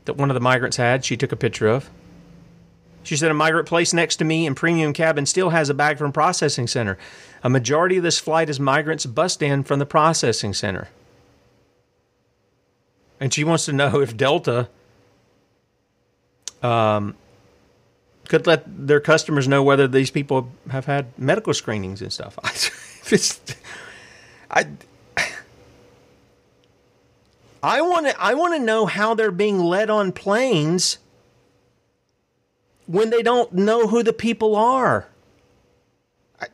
that 0.05 0.17
one 0.17 0.31
of 0.31 0.35
the 0.35 0.41
migrants 0.41 0.77
had. 0.77 1.05
She 1.05 1.17
took 1.17 1.33
a 1.33 1.37
picture 1.37 1.69
of. 1.69 1.91
She 3.03 3.17
said 3.17 3.31
a 3.31 3.35
migrant 3.35 3.69
placed 3.69 3.95
next 3.95 4.17
to 4.17 4.25
me 4.25 4.47
in 4.47 4.55
premium 4.55 4.93
cabin 4.93 5.27
still 5.27 5.51
has 5.51 5.69
a 5.69 5.75
bag 5.75 5.99
from 5.99 6.13
processing 6.13 6.67
center. 6.67 6.99
A 7.45 7.49
majority 7.49 7.99
of 7.99 8.03
this 8.03 8.19
flight 8.19 8.49
is 8.49 8.59
migrants 8.59 9.07
bust 9.07 9.43
in 9.43 9.63
from 9.63 9.79
the 9.79 9.87
processing 9.87 10.55
center. 10.55 10.89
And 13.21 13.33
she 13.33 13.45
wants 13.45 13.65
to 13.67 13.73
know 13.73 14.01
if 14.01 14.17
Delta 14.17 14.69
um, 16.63 17.15
could 18.29 18.47
let 18.47 18.87
their 18.87 19.01
customers 19.01 19.47
know 19.47 19.63
whether 19.63 19.87
these 19.87 20.11
people 20.11 20.51
have 20.71 20.87
had 20.87 21.07
medical 21.19 21.55
screenings 21.55 22.03
and 22.03 22.13
stuff. 22.13 22.39
I, 24.51 24.67
I 27.63 27.81
want 27.81 28.07
to 28.07 28.21
I 28.21 28.35
want 28.35 28.55
to 28.55 28.61
know 28.61 28.87
how 28.87 29.15
they're 29.15 29.31
being 29.31 29.59
led 29.59 29.91
on 29.91 30.13
planes 30.13 30.99
when 32.87 33.11
they 33.11 33.23
don't 33.23 33.53
know 33.53 33.89
who 33.89 34.03
the 34.03 34.13
people 34.13 34.55
are. 34.57 35.09
I, 36.41 36.47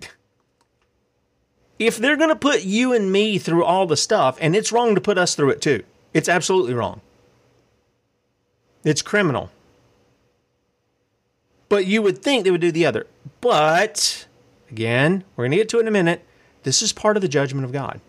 if 1.78 1.96
they're 1.96 2.16
going 2.16 2.28
to 2.28 2.36
put 2.36 2.62
you 2.62 2.92
and 2.92 3.10
me 3.10 3.38
through 3.38 3.64
all 3.64 3.86
the 3.86 3.96
stuff, 3.96 4.38
and 4.40 4.54
it's 4.54 4.70
wrong 4.70 4.94
to 4.94 5.00
put 5.00 5.18
us 5.18 5.34
through 5.34 5.50
it 5.50 5.60
too. 5.60 5.82
It's 6.14 6.28
absolutely 6.28 6.74
wrong. 6.74 7.00
It's 8.84 9.02
criminal. 9.02 9.50
But 11.68 11.86
you 11.86 12.02
would 12.02 12.22
think 12.22 12.44
they 12.44 12.50
would 12.50 12.60
do 12.60 12.70
the 12.70 12.86
other. 12.86 13.06
But 13.40 14.26
again, 14.70 15.24
we're 15.34 15.44
going 15.44 15.52
to 15.52 15.56
get 15.56 15.68
to 15.70 15.78
it 15.78 15.82
in 15.82 15.88
a 15.88 15.92
minute. 15.92 16.24
This 16.62 16.82
is 16.82 16.92
part 16.92 17.16
of 17.16 17.22
the 17.22 17.28
judgment 17.28 17.64
of 17.64 17.72
God. 17.72 18.00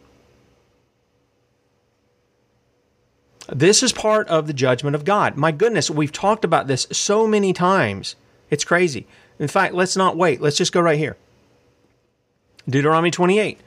This 3.52 3.84
is 3.84 3.92
part 3.92 4.28
of 4.30 4.48
the 4.48 4.54
judgment 4.54 4.96
of 4.96 5.06
God. 5.06 5.36
My 5.36 5.52
goodness, 5.52 5.90
we've 5.90 6.12
talked 6.12 6.46
about 6.46 6.68
this 6.68 6.88
so 6.92 7.28
many 7.28 7.52
times. 7.52 8.16
It's 8.50 8.64
crazy. 8.64 9.06
In 9.40 9.48
fact, 9.48 9.74
let's 9.74 9.98
not 9.98 10.16
wait. 10.16 10.42
Let's 10.42 10.58
just 10.58 10.72
go 10.72 10.82
right 10.82 10.98
here. 10.98 11.18
Deuteronomy 12.70 13.12
28. 13.12 13.60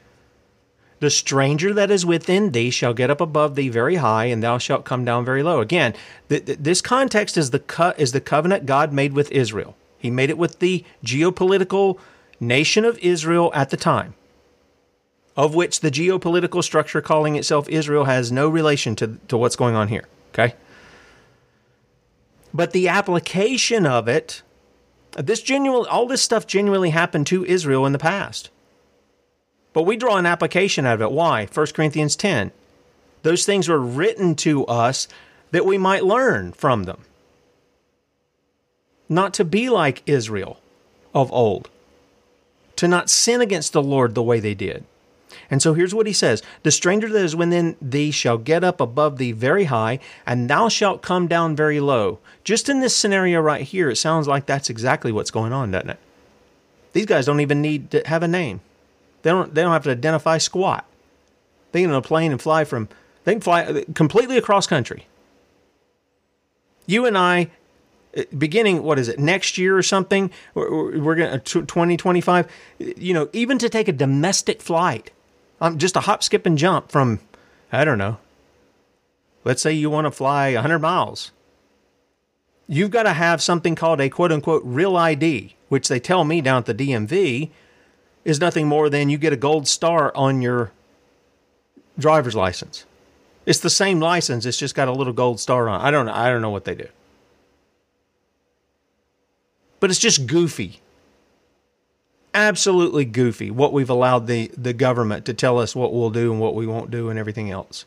The 0.99 1.09
stranger 1.11 1.73
that 1.73 1.91
is 1.91 2.05
within 2.05 2.51
thee 2.51 2.71
shall 2.71 2.93
get 2.95 3.11
up 3.11 3.21
above 3.21 3.53
thee 3.53 3.69
very 3.69 3.95
high, 3.95 4.25
and 4.25 4.41
thou 4.41 4.57
shalt 4.57 4.85
come 4.85 5.05
down 5.05 5.23
very 5.23 5.43
low. 5.43 5.61
Again, 5.61 5.93
th- 6.27 6.45
th- 6.45 6.57
this 6.59 6.81
context 6.81 7.37
is 7.37 7.51
the 7.51 7.59
co- 7.59 7.93
is 7.97 8.13
the 8.13 8.21
covenant 8.21 8.65
God 8.65 8.91
made 8.91 9.13
with 9.13 9.31
Israel. 9.31 9.75
He 9.99 10.09
made 10.09 10.31
it 10.31 10.39
with 10.39 10.57
the 10.57 10.83
geopolitical 11.05 11.99
nation 12.39 12.83
of 12.83 12.97
Israel 12.99 13.51
at 13.53 13.69
the 13.69 13.77
time, 13.77 14.15
of 15.37 15.55
which 15.55 15.79
the 15.79 15.91
geopolitical 15.91 16.63
structure 16.63 16.99
calling 16.99 17.35
itself 17.35 17.69
Israel 17.69 18.05
has 18.05 18.31
no 18.31 18.49
relation 18.49 18.95
to, 18.97 19.19
to 19.27 19.37
what's 19.37 19.55
going 19.55 19.75
on 19.75 19.87
here. 19.87 20.05
Okay? 20.33 20.55
But 22.53 22.71
the 22.71 22.87
application 22.87 23.85
of 23.85 24.07
it, 24.07 24.41
this 25.15 25.41
genuine, 25.41 25.85
all 25.89 26.07
this 26.07 26.23
stuff 26.23 26.47
genuinely 26.47 26.89
happened 26.89 27.27
to 27.27 27.45
Israel 27.45 27.85
in 27.85 27.93
the 27.93 27.99
past. 27.99 28.49
But 29.73 29.83
we 29.83 29.95
draw 29.95 30.17
an 30.17 30.25
application 30.25 30.87
out 30.87 30.95
of 30.95 31.01
it. 31.01 31.11
Why? 31.11 31.45
1 31.45 31.67
Corinthians 31.67 32.15
10. 32.15 32.51
Those 33.21 33.45
things 33.45 33.69
were 33.69 33.79
written 33.79 34.33
to 34.37 34.65
us 34.65 35.07
that 35.51 35.65
we 35.65 35.77
might 35.77 36.03
learn 36.03 36.51
from 36.51 36.83
them 36.83 37.03
not 39.09 39.33
to 39.35 39.45
be 39.45 39.69
like 39.69 40.03
Israel 40.05 40.59
of 41.13 41.31
old, 41.31 41.69
to 42.75 42.87
not 42.87 43.09
sin 43.09 43.41
against 43.41 43.73
the 43.73 43.81
Lord 43.81 44.15
the 44.15 44.23
way 44.23 44.39
they 44.39 44.53
did. 44.53 44.83
And 45.49 45.61
so 45.61 45.73
here's 45.73 45.95
what 45.95 46.07
he 46.07 46.13
says 46.13 46.41
The 46.63 46.71
stranger 46.71 47.09
that 47.09 47.23
is 47.23 47.35
within 47.35 47.75
thee 47.81 48.11
shall 48.11 48.37
get 48.37 48.63
up 48.63 48.81
above 48.81 49.17
thee 49.17 49.31
very 49.31 49.65
high, 49.65 49.99
and 50.25 50.49
thou 50.49 50.69
shalt 50.69 51.01
come 51.01 51.27
down 51.27 51.55
very 51.55 51.79
low. 51.79 52.19
Just 52.43 52.69
in 52.69 52.79
this 52.79 52.95
scenario 52.95 53.39
right 53.41 53.63
here, 53.63 53.89
it 53.89 53.97
sounds 53.97 54.27
like 54.27 54.45
that's 54.45 54.69
exactly 54.69 55.11
what's 55.11 55.31
going 55.31 55.53
on, 55.53 55.71
doesn't 55.71 55.91
it? 55.91 55.99
These 56.93 57.05
guys 57.05 57.25
don't 57.25 57.41
even 57.41 57.61
need 57.61 57.91
to 57.91 58.01
have 58.05 58.23
a 58.23 58.27
name. 58.27 58.61
They 59.21 59.29
don't 59.29 59.53
they 59.53 59.61
don't 59.61 59.73
have 59.73 59.83
to 59.83 59.91
identify 59.91 60.37
squat. 60.37 60.85
They 61.71 61.81
get 61.81 61.89
on 61.89 61.95
a 61.95 62.01
plane 62.01 62.31
and 62.31 62.41
fly 62.41 62.63
from, 62.63 62.89
they 63.23 63.33
can 63.33 63.41
fly 63.41 63.63
uh, 63.63 63.81
completely 63.93 64.37
across 64.37 64.67
country. 64.67 65.05
You 66.85 67.05
and 67.05 67.17
I, 67.17 67.51
uh, 68.17 68.23
beginning, 68.37 68.83
what 68.83 68.97
is 68.97 69.09
it, 69.09 69.19
next 69.19 69.57
year 69.57 69.77
or 69.77 69.83
something, 69.83 70.31
we're 70.55 71.15
going 71.15 71.31
to 71.31 71.39
2025, 71.39 72.47
you 72.79 73.13
know, 73.13 73.29
even 73.33 73.57
to 73.57 73.69
take 73.69 73.87
a 73.87 73.91
domestic 73.91 74.61
flight, 74.61 75.11
um, 75.59 75.77
just 75.77 75.95
a 75.95 76.01
hop, 76.01 76.23
skip, 76.23 76.45
and 76.45 76.57
jump 76.57 76.91
from, 76.91 77.19
I 77.71 77.83
don't 77.85 77.97
know, 77.97 78.17
let's 79.43 79.61
say 79.61 79.73
you 79.73 79.89
want 79.89 80.05
to 80.05 80.11
fly 80.11 80.53
100 80.53 80.79
miles. 80.79 81.31
You've 82.67 82.91
got 82.91 83.03
to 83.03 83.13
have 83.13 83.41
something 83.41 83.75
called 83.75 84.01
a 84.01 84.09
quote 84.09 84.31
unquote 84.31 84.61
real 84.65 84.97
ID, 84.97 85.55
which 85.69 85.87
they 85.87 85.99
tell 85.99 86.23
me 86.23 86.41
down 86.41 86.59
at 86.59 86.65
the 86.65 86.73
DMV 86.73 87.49
is 88.25 88.41
nothing 88.41 88.67
more 88.67 88.89
than 88.89 89.09
you 89.09 89.17
get 89.17 89.31
a 89.31 89.37
gold 89.37 89.67
star 89.67 90.11
on 90.13 90.41
your 90.41 90.71
driver's 91.97 92.35
license. 92.35 92.85
It's 93.45 93.59
the 93.59 93.69
same 93.69 94.01
license, 94.01 94.45
it's 94.45 94.57
just 94.57 94.75
got 94.75 94.89
a 94.89 94.91
little 94.91 95.13
gold 95.13 95.39
star 95.39 95.69
on. 95.69 95.79
I 95.79 95.91
don't 95.91 96.05
know, 96.05 96.13
I 96.13 96.29
don't 96.29 96.41
know 96.41 96.49
what 96.49 96.65
they 96.65 96.75
do. 96.75 96.89
But 99.79 99.89
it's 99.89 99.99
just 99.99 100.27
goofy. 100.27 100.81
Absolutely 102.37 103.03
goofy 103.03 103.49
what 103.49 103.73
we've 103.73 103.89
allowed 103.89 104.27
the, 104.27 104.51
the 104.55 104.71
government 104.71 105.25
to 105.25 105.33
tell 105.33 105.57
us 105.57 105.75
what 105.75 105.91
we'll 105.91 106.11
do 106.11 106.31
and 106.31 106.39
what 106.39 106.53
we 106.53 106.67
won't 106.67 106.91
do 106.91 107.09
and 107.09 107.17
everything 107.17 107.49
else. 107.49 107.85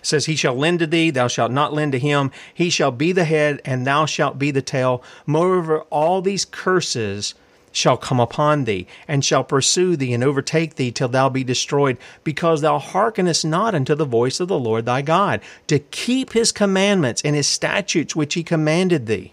says, 0.00 0.26
He 0.26 0.36
shall 0.36 0.54
lend 0.54 0.78
to 0.78 0.86
thee, 0.86 1.10
thou 1.10 1.26
shalt 1.26 1.50
not 1.50 1.74
lend 1.74 1.90
to 1.90 1.98
him. 1.98 2.30
He 2.54 2.70
shall 2.70 2.92
be 2.92 3.10
the 3.10 3.24
head, 3.24 3.60
and 3.64 3.84
thou 3.84 4.06
shalt 4.06 4.38
be 4.38 4.52
the 4.52 4.62
tail. 4.62 5.02
Moreover, 5.26 5.80
all 5.90 6.22
these 6.22 6.44
curses 6.44 7.34
shall 7.72 7.96
come 7.96 8.20
upon 8.20 8.62
thee, 8.62 8.86
and 9.08 9.24
shall 9.24 9.42
pursue 9.42 9.96
thee, 9.96 10.14
and 10.14 10.22
overtake 10.22 10.76
thee 10.76 10.92
till 10.92 11.08
thou 11.08 11.28
be 11.28 11.42
destroyed, 11.42 11.98
because 12.22 12.60
thou 12.60 12.78
hearkenest 12.78 13.44
not 13.44 13.74
unto 13.74 13.96
the 13.96 14.04
voice 14.04 14.38
of 14.38 14.46
the 14.46 14.56
Lord 14.58 14.86
thy 14.86 15.02
God, 15.02 15.40
to 15.66 15.80
keep 15.80 16.32
his 16.32 16.52
commandments 16.52 17.22
and 17.24 17.34
his 17.34 17.48
statutes 17.48 18.14
which 18.14 18.34
he 18.34 18.44
commanded 18.44 19.06
thee. 19.06 19.32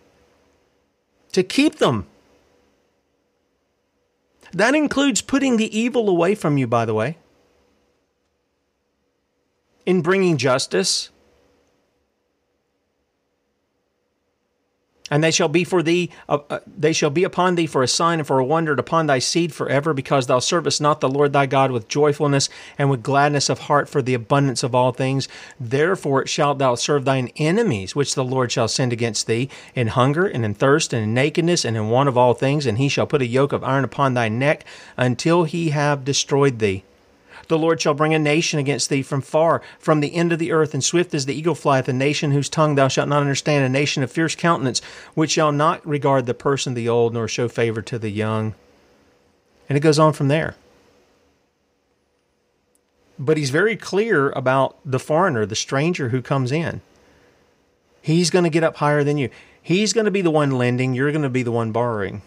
To 1.35 1.43
keep 1.43 1.75
them. 1.75 2.07
That 4.53 4.73
includes 4.73 5.21
putting 5.21 5.57
the 5.57 5.77
evil 5.77 6.07
away 6.09 6.33
from 6.33 6.57
you, 6.57 6.65
by 6.65 6.85
the 6.85 6.93
way 6.93 7.17
in 9.85 10.01
bringing 10.01 10.37
justice. 10.37 11.09
And 15.15 15.23
they 15.23 15.31
shall 15.31 15.47
be 15.47 15.63
for 15.63 15.81
thee, 15.81 16.09
uh, 16.27 16.39
uh, 16.49 16.59
they 16.67 16.91
shall 16.91 17.09
be 17.09 17.23
upon 17.23 17.55
thee 17.55 17.67
for 17.67 17.81
a 17.81 17.87
sign 17.87 18.19
and 18.19 18.27
for 18.27 18.37
a 18.37 18.43
wonder 18.43 18.73
and 18.73 18.79
upon 18.81 19.07
thy 19.07 19.19
seed 19.19 19.53
forever, 19.53 19.93
because 19.93 20.27
thou 20.27 20.39
servest 20.39 20.81
not 20.81 20.99
the 20.99 21.07
Lord 21.07 21.31
thy 21.31 21.45
God 21.45 21.71
with 21.71 21.87
joyfulness 21.87 22.49
and 22.77 22.89
with 22.89 23.01
gladness 23.01 23.47
of 23.47 23.59
heart 23.59 23.87
for 23.87 24.01
the 24.01 24.13
abundance 24.13 24.61
of 24.61 24.75
all 24.75 24.91
things. 24.91 25.29
Therefore 25.57 26.27
shalt 26.27 26.57
thou 26.57 26.75
serve 26.75 27.05
thine 27.05 27.29
enemies, 27.37 27.95
which 27.95 28.13
the 28.13 28.25
Lord 28.25 28.51
shall 28.51 28.67
send 28.67 28.91
against 28.91 29.25
thee, 29.25 29.49
in 29.73 29.87
hunger 29.87 30.25
and 30.25 30.43
in 30.43 30.53
thirst 30.53 30.91
and 30.91 31.01
in 31.01 31.13
nakedness 31.13 31.63
and 31.63 31.77
in 31.77 31.87
want 31.87 32.09
of 32.09 32.17
all 32.17 32.33
things, 32.33 32.65
and 32.65 32.77
he 32.77 32.89
shall 32.89 33.07
put 33.07 33.21
a 33.21 33.25
yoke 33.25 33.53
of 33.53 33.63
iron 33.63 33.85
upon 33.85 34.15
thy 34.15 34.27
neck 34.27 34.65
until 34.97 35.45
he 35.45 35.69
have 35.69 36.03
destroyed 36.03 36.59
thee. 36.59 36.83
The 37.47 37.57
Lord 37.57 37.81
shall 37.81 37.93
bring 37.93 38.13
a 38.13 38.19
nation 38.19 38.59
against 38.59 38.89
thee 38.89 39.01
from 39.01 39.21
far, 39.21 39.61
from 39.79 39.99
the 39.99 40.15
end 40.15 40.31
of 40.31 40.39
the 40.39 40.51
earth, 40.51 40.73
and 40.73 40.83
swift 40.83 41.13
as 41.13 41.25
the 41.25 41.35
eagle 41.35 41.55
flieth, 41.55 41.87
a 41.87 41.93
nation 41.93 42.31
whose 42.31 42.49
tongue 42.49 42.75
thou 42.75 42.87
shalt 42.87 43.09
not 43.09 43.21
understand, 43.21 43.65
a 43.65 43.69
nation 43.69 44.03
of 44.03 44.11
fierce 44.11 44.35
countenance, 44.35 44.81
which 45.13 45.31
shall 45.31 45.51
not 45.51 45.85
regard 45.87 46.25
the 46.25 46.33
person 46.33 46.71
of 46.71 46.75
the 46.75 46.89
old, 46.89 47.13
nor 47.13 47.27
show 47.27 47.47
favor 47.47 47.81
to 47.83 47.99
the 47.99 48.09
young. 48.09 48.55
And 49.69 49.77
it 49.77 49.81
goes 49.81 49.99
on 49.99 50.13
from 50.13 50.27
there. 50.27 50.55
But 53.17 53.37
he's 53.37 53.49
very 53.49 53.77
clear 53.77 54.31
about 54.31 54.77
the 54.83 54.99
foreigner, 54.99 55.45
the 55.45 55.55
stranger 55.55 56.09
who 56.09 56.21
comes 56.21 56.51
in. 56.51 56.81
He's 58.01 58.29
going 58.29 58.43
to 58.43 58.49
get 58.49 58.63
up 58.63 58.77
higher 58.77 59.03
than 59.03 59.17
you. 59.17 59.29
He's 59.61 59.93
going 59.93 60.05
to 60.05 60.11
be 60.11 60.21
the 60.21 60.31
one 60.31 60.51
lending, 60.51 60.93
you're 60.93 61.11
going 61.11 61.23
to 61.23 61.29
be 61.29 61.43
the 61.43 61.51
one 61.51 61.71
borrowing 61.71 62.21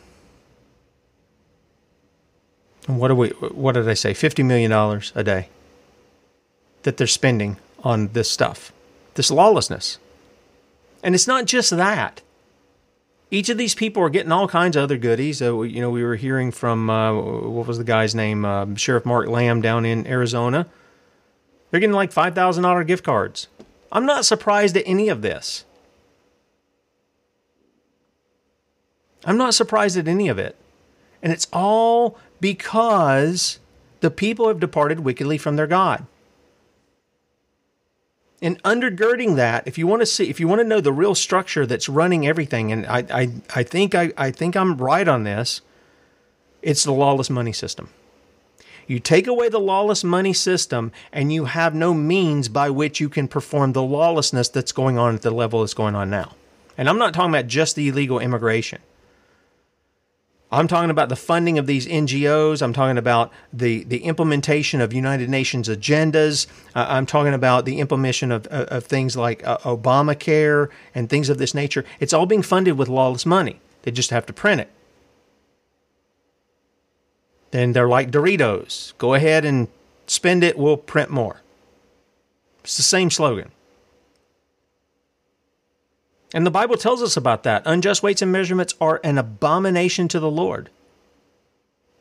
what 2.89 3.09
do 3.09 3.15
we 3.15 3.29
what 3.29 3.73
did 3.73 3.89
I 3.89 3.95
say? 3.95 4.15
Fifty 4.15 4.43
million 4.43 4.71
dollars 4.71 5.13
a 5.15 5.23
day 5.23 5.49
that 6.83 6.97
they're 6.97 7.07
spending 7.07 7.59
on 7.85 8.09
this 8.09 8.31
stuff, 8.31 8.73
this 9.15 9.31
lawlessness. 9.31 9.99
And 11.03 11.15
it's 11.15 11.27
not 11.27 11.45
just 11.45 11.71
that. 11.71 12.23
Each 13.31 13.51
of 13.51 13.59
these 13.59 13.75
people 13.75 14.03
are 14.03 14.09
getting 14.09 14.33
all 14.33 14.49
kinds 14.49 14.75
of 14.75 14.85
other 14.85 14.97
goodies. 14.97 15.43
Uh, 15.43 15.61
you 15.61 15.83
know, 15.83 15.91
we 15.91 16.03
were 16.03 16.17
hearing 16.17 16.51
from 16.51 16.89
uh, 16.89 17.13
what 17.13 17.67
was 17.67 17.77
the 17.77 17.85
guy's 17.85 18.15
name, 18.15 18.45
uh, 18.45 18.75
Sheriff 18.75 19.05
Mark 19.05 19.29
Lamb 19.29 19.61
down 19.61 19.85
in 19.85 20.07
Arizona. 20.07 20.67
They're 21.71 21.81
getting 21.81 21.95
like 21.95 22.11
five 22.11 22.35
thousand 22.35 22.63
dollar 22.63 22.85
gift 22.85 23.05
cards. 23.05 23.49
I'm 23.93 24.07
not 24.07 24.25
surprised 24.25 24.77
at 24.77 24.85
any 24.87 25.09
of 25.09 25.21
this. 25.21 25.65
I'm 29.25 29.37
not 29.37 29.55
surprised 29.55 29.99
at 29.99 30.09
any 30.09 30.29
of 30.29 30.39
it. 30.39 30.57
And 31.23 31.33
it's 31.33 31.49
all 31.53 32.17
because 32.41 33.59
the 34.01 34.11
people 34.11 34.49
have 34.49 34.61
departed 34.61 35.01
wickedly 35.01 35.39
from 35.39 35.57
their 35.57 35.67
God. 35.67 36.07
And 38.41 38.63
undergirding 38.63 39.35
that, 39.37 39.67
if 39.67 39.79
you 39.79 39.87
want 39.87 40.01
to 40.03 40.07
see, 40.07 40.31
if 40.31 40.39
you 40.39 40.47
want 40.47 40.61
to 40.61 40.67
know 40.67 40.81
the 40.81 40.93
real 40.93 41.17
structure 41.17 41.67
that's 41.67 41.89
running 41.89 42.27
everything, 42.27 42.71
and 42.71 42.87
I, 42.87 43.05
I, 43.13 43.29
I 43.55 43.63
think 43.65 43.97
I, 43.97 44.13
I 44.17 44.31
think 44.31 44.57
I'm 44.57 44.77
right 44.77 45.09
on 45.09 45.25
this, 45.25 45.61
it's 46.63 46.85
the 46.85 46.93
lawless 46.93 47.31
money 47.31 47.53
system. 47.53 47.89
You 48.87 49.01
take 49.01 49.27
away 49.27 49.49
the 49.49 49.59
lawless 49.59 50.05
money 50.05 50.33
system, 50.33 50.93
and 51.13 51.33
you 51.33 51.47
have 51.47 51.75
no 51.75 51.93
means 51.93 52.49
by 52.49 52.71
which 52.71 53.01
you 53.01 53.09
can 53.09 53.29
perform 53.29 53.73
the 53.73 53.83
lawlessness 53.83 54.49
that's 54.49 54.73
going 54.73 54.97
on 54.97 55.17
at 55.17 55.23
the 55.23 55.31
level 55.31 55.61
that's 55.61 55.75
going 55.75 55.95
on 55.95 56.09
now. 56.09 56.37
And 56.79 56.89
I'm 56.89 56.99
not 56.99 57.13
talking 57.13 57.35
about 57.35 57.49
just 57.49 57.75
the 57.75 57.89
illegal 57.89 58.21
immigration. 58.21 58.81
I'm 60.51 60.67
talking 60.67 60.89
about 60.89 61.11
the 61.11 61.17
funding 61.17 61.59
of 61.59 61.67
these 61.67 61.87
NGOs. 61.87 62.63
I'm 62.63 62.73
talking 62.73 62.97
about 62.97 63.31
the, 63.53 63.85
the 63.85 64.05
implementation 64.05 64.81
of 64.81 64.95
United 64.95 65.29
Nations 65.29 65.69
agendas. 65.69 66.47
Uh, 66.75 66.87
I'm 66.89 67.05
talking 67.05 67.35
about 67.35 67.67
the 67.67 67.81
implementation 67.81 68.33
of, 68.33 68.47
of, 68.47 68.69
of 68.69 68.85
things 68.85 69.15
like 69.15 69.47
uh, 69.47 69.59
Obamacare 69.59 70.69
and 70.95 71.11
things 71.11 71.29
of 71.29 71.37
this 71.37 71.55
nature. 71.55 71.85
It's 72.01 72.15
all 72.15 72.25
being 72.25 72.43
funded 72.43 72.79
with 72.79 72.89
lawless 72.89 73.27
money. 73.27 73.61
They 73.83 73.91
just 73.91 74.11
have 74.11 74.25
to 74.27 74.33
print 74.33 74.63
it. 74.63 74.71
Then 77.51 77.73
they're 77.73 77.89
like 77.89 78.11
Doritos 78.11 78.97
go 78.99 79.15
ahead 79.15 79.45
and 79.45 79.69
spend 80.07 80.43
it, 80.45 80.59
we'll 80.59 80.77
print 80.77 81.11
more. 81.11 81.43
It's 82.65 82.77
the 82.77 82.83
same 82.83 83.11
slogan. 83.11 83.51
And 86.35 86.45
the 86.45 86.51
Bible 86.51 86.77
tells 86.77 87.03
us 87.03 87.17
about 87.17 87.43
that. 87.45 87.63
Unjust 87.65 88.03
weights 88.03 88.23
and 88.23 88.31
measurements 88.31 88.75
are 88.81 89.01
an 89.03 89.17
abomination 89.17 90.09
to 90.09 90.21
the 90.21 90.31
Lord. 90.31 90.69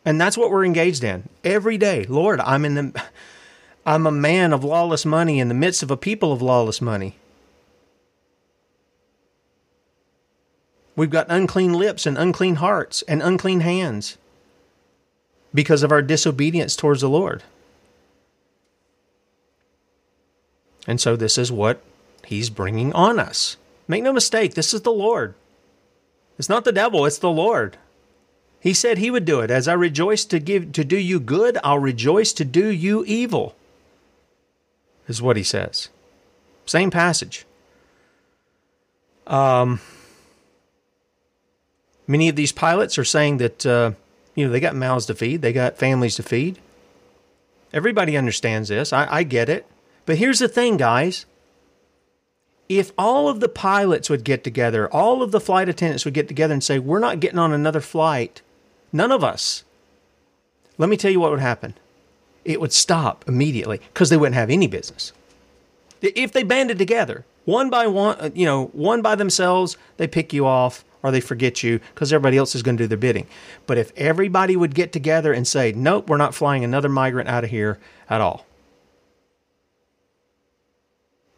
And 0.04 0.20
that's 0.20 0.38
what 0.38 0.52
we're 0.52 0.66
engaged 0.66 1.04
in 1.04 1.30
every 1.44 1.78
day. 1.78 2.06
Lord, 2.06 2.40
I'm 2.42 2.66
in 2.66 2.76
the 2.76 3.04
I'm 3.86 4.06
a 4.06 4.12
man 4.12 4.52
of 4.52 4.66
lawless 4.66 5.06
money 5.06 5.40
in 5.40 5.48
the 5.48 5.54
midst 5.54 5.82
of 5.82 5.90
a 5.90 5.96
people 5.96 6.34
of 6.34 6.42
lawless 6.42 6.82
money. 6.82 7.16
We've 10.98 11.10
got 11.10 11.28
unclean 11.30 11.72
lips 11.72 12.06
and 12.06 12.18
unclean 12.18 12.56
hearts 12.56 13.02
and 13.04 13.22
unclean 13.22 13.62
hands 13.62 14.18
because 15.54 15.84
of 15.84 15.92
our 15.92 16.02
disobedience 16.02 16.76
towards 16.76 17.00
the 17.00 17.10
Lord. 17.10 17.44
And 20.86 21.00
so 21.00 21.15
this 21.15 21.38
is 21.38 21.52
what 21.52 21.82
he's 22.25 22.50
bringing 22.50 22.92
on 22.94 23.19
us. 23.19 23.56
Make 23.88 24.04
no 24.04 24.12
mistake, 24.12 24.54
this 24.54 24.73
is 24.73 24.81
the 24.81 24.92
Lord. 24.92 25.33
It's 26.38 26.50
not 26.50 26.65
the 26.65 26.71
devil, 26.71 27.06
it's 27.06 27.17
the 27.17 27.31
Lord. 27.31 27.77
He 28.60 28.73
said 28.73 28.98
he 28.98 29.12
would 29.12 29.25
do 29.25 29.40
it. 29.40 29.50
As 29.50 29.67
I 29.67 29.73
rejoice 29.73 30.25
to 30.25 30.40
give 30.40 30.71
to 30.73 30.83
do 30.83 30.98
you 30.98 31.19
good, 31.19 31.58
I'll 31.63 31.79
rejoice 31.79 32.33
to 32.33 32.46
do 32.46 32.67
you 32.67 33.06
evil. 33.06 33.56
Is 35.08 35.21
what 35.21 35.38
he 35.38 35.44
says. 35.44 35.90
Same 36.65 36.92
passage. 36.92 37.46
Um, 39.25 39.79
many 42.08 42.27
of 42.29 42.35
these 42.35 42.52
pilots 42.52 42.98
are 42.98 43.06
saying 43.06 43.38
that 43.38 43.65
uh, 43.65 43.92
you 44.35 44.46
know 44.46 44.52
they 44.52 44.60
got 44.60 44.75
mouths 44.75 45.06
to 45.06 45.15
feed, 45.15 45.42
they 45.42 45.54
got 45.54 45.77
families 45.77 46.15
to 46.15 46.23
feed. 46.23 46.60
Everybody 47.71 48.17
understands 48.17 48.69
this. 48.69 48.92
I, 48.92 49.08
I 49.10 49.23
get 49.23 49.50
it. 49.50 49.65
But 50.06 50.17
here's 50.17 50.40
the 50.40 50.48
thing, 50.48 50.77
guys 50.77 51.25
if 52.70 52.92
all 52.98 53.30
of 53.30 53.40
the 53.40 53.50
pilots 53.50 54.10
would 54.10 54.24
get 54.24 54.44
together, 54.44 54.88
all 54.90 55.22
of 55.22 55.32
the 55.32 55.40
flight 55.40 55.70
attendants 55.70 56.06
would 56.06 56.13
get 56.13 56.28
together 56.28 56.54
and 56.54 56.63
say, 56.63 56.80
We're 56.80 57.00
not 57.00 57.20
getting 57.20 57.40
on 57.40 57.54
another 57.54 57.82
flight, 57.82 58.42
none 58.92 59.12
of 59.12 59.24
us, 59.24 59.63
let 60.78 60.90
me 60.90 60.98
tell 60.98 61.12
you 61.12 61.20
what 61.20 61.32
would 61.32 61.40
happen. 61.40 61.74
It 62.46 62.62
would 62.62 62.74
stop 62.74 63.26
immediately 63.28 63.80
because 63.94 64.10
they 64.10 64.18
wouldn't 64.18 64.36
have 64.36 64.50
any 64.50 64.68
business. 64.68 65.12
If 66.02 66.32
they 66.32 66.44
banded 66.44 66.78
together, 66.78 67.26
one 67.46 67.70
by 67.70 67.88
one, 67.88 68.18
uh, 68.20 68.30
you 68.34 68.46
know, 68.46 68.65
one 68.68 69.02
by 69.02 69.15
themselves, 69.15 69.78
they 69.98 70.08
pick 70.08 70.32
you 70.32 70.46
off, 70.46 70.86
or 71.02 71.12
they 71.12 71.20
forget 71.20 71.63
you 71.63 71.80
because 71.94 72.13
everybody 72.13 72.38
else 72.38 72.54
is 72.56 72.62
going 72.62 72.78
to 72.78 72.84
do 72.84 72.88
their 72.88 72.98
bidding. 72.98 73.28
But 73.65 73.78
if 73.78 73.92
everybody 73.98 74.56
would 74.56 74.76
get 74.76 74.92
together 74.92 75.34
and 75.34 75.48
say, 75.48 75.72
nope, 75.72 76.10
we're 76.10 76.18
not 76.18 76.36
flying 76.36 76.63
another 76.63 76.90
migrant 76.90 77.30
out 77.30 77.44
of 77.44 77.50
here 77.50 77.80
at 78.10 78.22
all, 78.22 78.46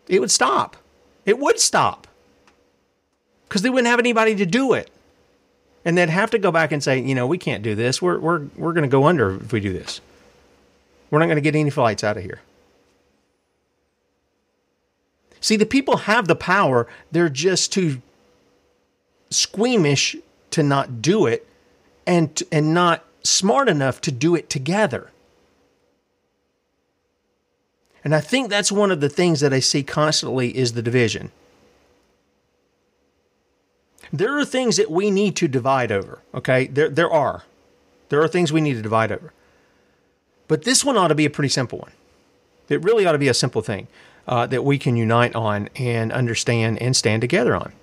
it 0.08 0.20
would 0.20 0.32
stop. 0.32 0.76
It 1.26 1.40
would 1.40 1.60
stop 1.60 2.08
because 3.48 3.62
they 3.62 3.70
wouldn't 3.70 3.88
have 3.88 4.00
anybody 4.00 4.36
to 4.36 4.46
do 4.46 4.74
it. 4.74 4.90
And 5.86 5.98
they'd 5.98 6.10
have 6.10 6.32
to 6.32 6.40
go 6.40 6.52
back 6.52 6.72
and 6.72 6.84
say, 6.84 7.00
you 7.00 7.16
know, 7.16 7.26
we 7.26 7.38
can't 7.38 7.64
do 7.64 7.74
this. 7.74 8.02
We're, 8.02 8.20
we're, 8.20 8.46
we're 8.56 8.74
going 8.74 8.84
to 8.84 8.92
go 8.92 9.06
under 9.06 9.36
if 9.36 9.52
we 9.52 9.60
do 9.60 9.74
this. 9.74 10.02
We're 11.10 11.20
not 11.20 11.26
going 11.26 11.38
to 11.38 11.42
get 11.42 11.56
any 11.56 11.70
flights 11.70 12.04
out 12.04 12.18
of 12.18 12.24
here. 12.24 12.42
See, 15.42 15.56
the 15.56 15.66
people 15.66 15.98
have 15.98 16.28
the 16.28 16.36
power. 16.36 16.88
They're 17.12 17.30
just 17.30 17.72
too 17.72 18.02
squeamish 19.30 20.16
to 20.52 20.64
not 20.64 21.02
do 21.02 21.26
it 21.26 21.48
and, 22.06 22.42
and 22.52 22.74
not 22.74 23.06
smart 23.24 23.70
enough 23.70 24.02
to 24.02 24.12
do 24.12 24.36
it 24.36 24.50
together. 24.50 25.12
And 28.04 28.16
I 28.16 28.22
think 28.22 28.50
that's 28.50 28.72
one 28.72 28.92
of 28.92 29.02
the 29.02 29.10
things 29.10 29.40
that 29.42 29.54
I 29.54 29.60
see 29.60 29.84
constantly 29.84 30.56
is 30.56 30.74
the 30.74 30.82
division. 30.82 31.32
There 34.12 34.38
are 34.38 34.46
things 34.46 34.78
that 34.78 34.90
we 34.90 35.12
need 35.12 35.36
to 35.38 35.48
divide 35.48 35.92
over, 35.92 36.20
okay? 36.34 36.68
There, 36.68 36.90
there 36.90 37.12
are. 37.12 37.44
There 38.10 38.22
are 38.22 38.28
things 38.28 38.52
we 38.52 38.62
need 38.62 38.74
to 38.74 38.82
divide 38.82 39.12
over. 39.12 39.34
But 40.48 40.64
this 40.64 40.84
one 40.84 40.98
ought 40.98 41.10
to 41.10 41.16
be 41.16 41.26
a 41.26 41.30
pretty 41.30 41.50
simple 41.50 41.80
one. 41.80 41.92
It 42.70 42.84
really 42.84 43.06
ought 43.06 43.12
to 43.12 43.20
be 43.20 43.28
a 43.28 43.34
simple 43.34 43.62
thing 43.62 43.88
uh, 44.28 44.48
that 44.48 44.64
we 44.64 44.78
can 44.78 44.96
unite 44.96 45.36
on 45.36 45.70
and 45.76 46.12
understand 46.12 46.82
and 46.82 46.96
stand 46.96 47.22
together 47.22 47.56
on. 47.56 47.74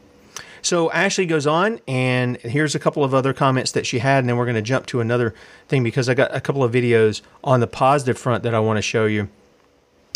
So 0.63 0.91
Ashley 0.91 1.27
goes 1.27 1.47
on, 1.47 1.81
and 1.87 2.39
here's 2.39 2.75
a 2.75 2.81
couple 2.81 3.05
of 3.05 3.15
other 3.15 3.33
comments 3.33 3.71
that 3.73 3.87
she 3.87 4.01
had, 4.01 4.21
and 4.21 4.29
then 4.29 4.37
we're 4.37 4.47
going 4.47 4.57
to 4.57 4.63
jump 4.63 4.87
to 4.87 5.01
another 5.01 5.33
thing 5.69 5.85
because 5.85 6.09
I 6.09 6.15
got 6.15 6.35
a 6.35 6.41
couple 6.41 6.65
of 6.65 6.73
videos 6.73 7.23
on 7.45 7.61
the 7.61 7.69
positive 7.69 8.19
front 8.19 8.43
that 8.43 8.53
I 8.53 8.59
want 8.59 8.79
to 8.79 8.83
show 8.83 9.07
you 9.07 9.29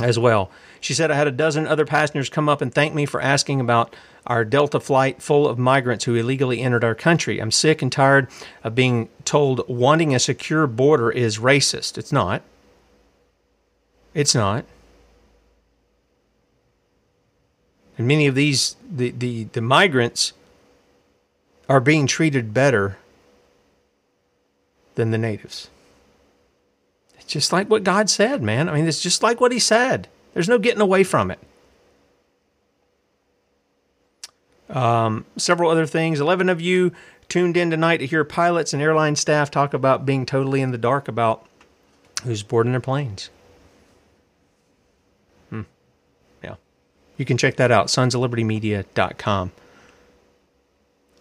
as 0.03 0.19
well. 0.19 0.51
She 0.81 0.95
said, 0.95 1.11
I 1.11 1.15
had 1.15 1.27
a 1.27 1.33
dozen 1.33 1.67
other 1.67 1.85
passengers 1.85 2.29
come 2.29 2.49
up 2.49 2.61
and 2.61 2.73
thank 2.73 2.95
me 2.95 3.07
for 3.07 3.21
asking 3.21 3.61
about 3.61 3.95
our 4.27 4.45
Delta 4.45 4.81
flight 4.81 5.21
full 5.23 5.47
of 5.47 5.59
migrants 5.59 6.05
who 6.05 6.15
illegally 6.15 6.61
entered 6.61 6.85
our 6.85 6.95
country. 6.95 7.39
I'm 7.39 7.51
sick 7.51 7.83
and 7.83 7.93
tired 7.93 8.29
of 8.65 8.75
being 8.75 9.09
told 9.25 9.67
wanting 9.69 10.15
a 10.15 10.19
secure 10.19 10.67
border 10.67 11.11
is 11.11 11.39
racist. 11.39 11.99
It's 11.99 12.13
not. 12.13 12.43
It's 14.15 14.35
not. 14.35 14.65
And 17.99 18.09
many 18.09 18.27
of 18.27 18.35
these, 18.35 18.77
the, 18.91 19.11
the, 19.11 19.45
the 19.45 19.61
migrants 19.61 20.33
are 21.69 21.81
being 21.81 22.07
treated 22.07 22.55
better 22.55 22.97
than 24.95 25.11
the 25.11 25.19
natives. 25.19 25.69
Just 27.31 27.53
like 27.53 27.71
what 27.71 27.85
God 27.85 28.11
said, 28.11 28.43
man. 28.43 28.69
I 28.69 28.75
mean, 28.75 28.89
it's 28.89 29.01
just 29.01 29.23
like 29.23 29.41
what 29.41 29.53
He 29.53 29.61
said. 29.61 30.09
There's 30.35 30.49
no 30.49 30.59
getting 30.59 30.81
away 30.81 31.05
from 31.05 31.31
it. 31.31 31.39
Um, 34.69 35.25
several 35.37 35.71
other 35.71 35.87
things. 35.87 36.19
11 36.19 36.49
of 36.49 36.61
you 36.61 36.91
tuned 37.29 37.57
in 37.57 37.71
tonight 37.71 37.99
to 37.99 38.07
hear 38.07 38.25
pilots 38.25 38.73
and 38.73 38.83
airline 38.83 39.15
staff 39.15 39.49
talk 39.49 39.73
about 39.75 40.05
being 40.05 40.27
totally 40.27 40.61
in 40.61 40.73
the 40.73 40.79
dark 40.79 41.07
about 41.07 41.47
who's 42.25 42.43
boarding 42.43 42.73
their 42.73 42.81
planes. 42.81 43.31
Hmm. 45.51 45.63
Yeah. 46.43 46.57
You 47.17 47.25
can 47.25 47.39
check 47.39 47.55
that 47.57 47.71
out, 47.71 47.87
sonsoflibertymedia.com. 47.87 49.53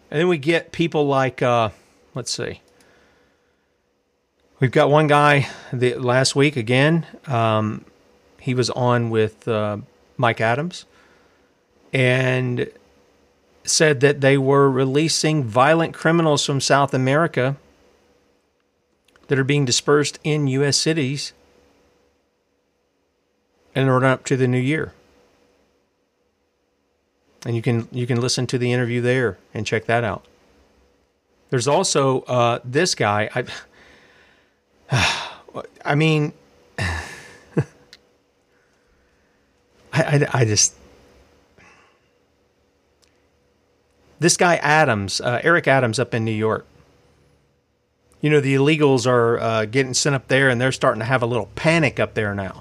And 0.09 0.19
then 0.19 0.27
we 0.27 0.39
get 0.39 0.71
people 0.71 1.05
like, 1.05 1.43
uh, 1.43 1.69
let's 2.15 2.31
see. 2.31 2.61
We've 4.59 4.71
got 4.71 4.89
one 4.89 5.07
guy 5.07 5.47
the 5.71 5.95
last 5.95 6.35
week 6.35 6.57
again. 6.57 7.05
Um, 7.27 7.85
he 8.41 8.53
was 8.53 8.69
on 8.71 9.09
with 9.09 9.47
uh, 9.47 9.77
Mike 10.17 10.41
Adams 10.41 10.85
and 11.93 12.69
said 13.63 14.01
that 14.01 14.19
they 14.19 14.37
were 14.37 14.69
releasing 14.69 15.45
violent 15.45 15.93
criminals 15.93 16.45
from 16.45 16.59
South 16.59 16.93
America 16.93 17.55
that 19.27 19.39
are 19.39 19.45
being 19.45 19.63
dispersed 19.63 20.19
in 20.25 20.47
U.S. 20.47 20.75
cities 20.75 21.31
and 23.73 23.89
run 23.89 24.03
up 24.03 24.25
to 24.25 24.35
the 24.35 24.47
new 24.47 24.59
year. 24.59 24.93
And 27.45 27.55
you 27.55 27.61
can 27.61 27.87
you 27.93 28.05
can 28.05 28.19
listen 28.19 28.45
to 28.47 28.57
the 28.57 28.73
interview 28.73 28.99
there 28.99 29.37
and 29.53 29.65
check 29.65 29.85
that 29.85 30.03
out. 30.03 30.25
There's 31.49 31.67
also 31.67 32.21
uh, 32.21 32.59
this 32.65 32.93
guy. 32.93 33.29
I, 33.33 33.45
I 35.85 35.95
mean, 35.95 36.33
I, 36.77 36.97
I, 39.93 40.27
I 40.33 40.45
just 40.45 40.75
this 44.19 44.37
guy 44.37 44.57
Adams, 44.57 45.21
uh, 45.21 45.39
Eric 45.43 45.67
Adams, 45.67 45.97
up 45.97 46.13
in 46.13 46.25
New 46.25 46.31
York. 46.31 46.65
You 48.21 48.29
know 48.29 48.41
the 48.41 48.55
illegals 48.55 49.07
are 49.07 49.39
uh, 49.39 49.65
getting 49.65 49.93
sent 49.93 50.15
up 50.15 50.27
there, 50.27 50.49
and 50.49 50.59
they're 50.59 50.73
starting 50.73 50.99
to 50.99 51.05
have 51.05 51.23
a 51.23 51.25
little 51.25 51.49
panic 51.55 51.99
up 51.99 52.13
there 52.15 52.35
now. 52.35 52.59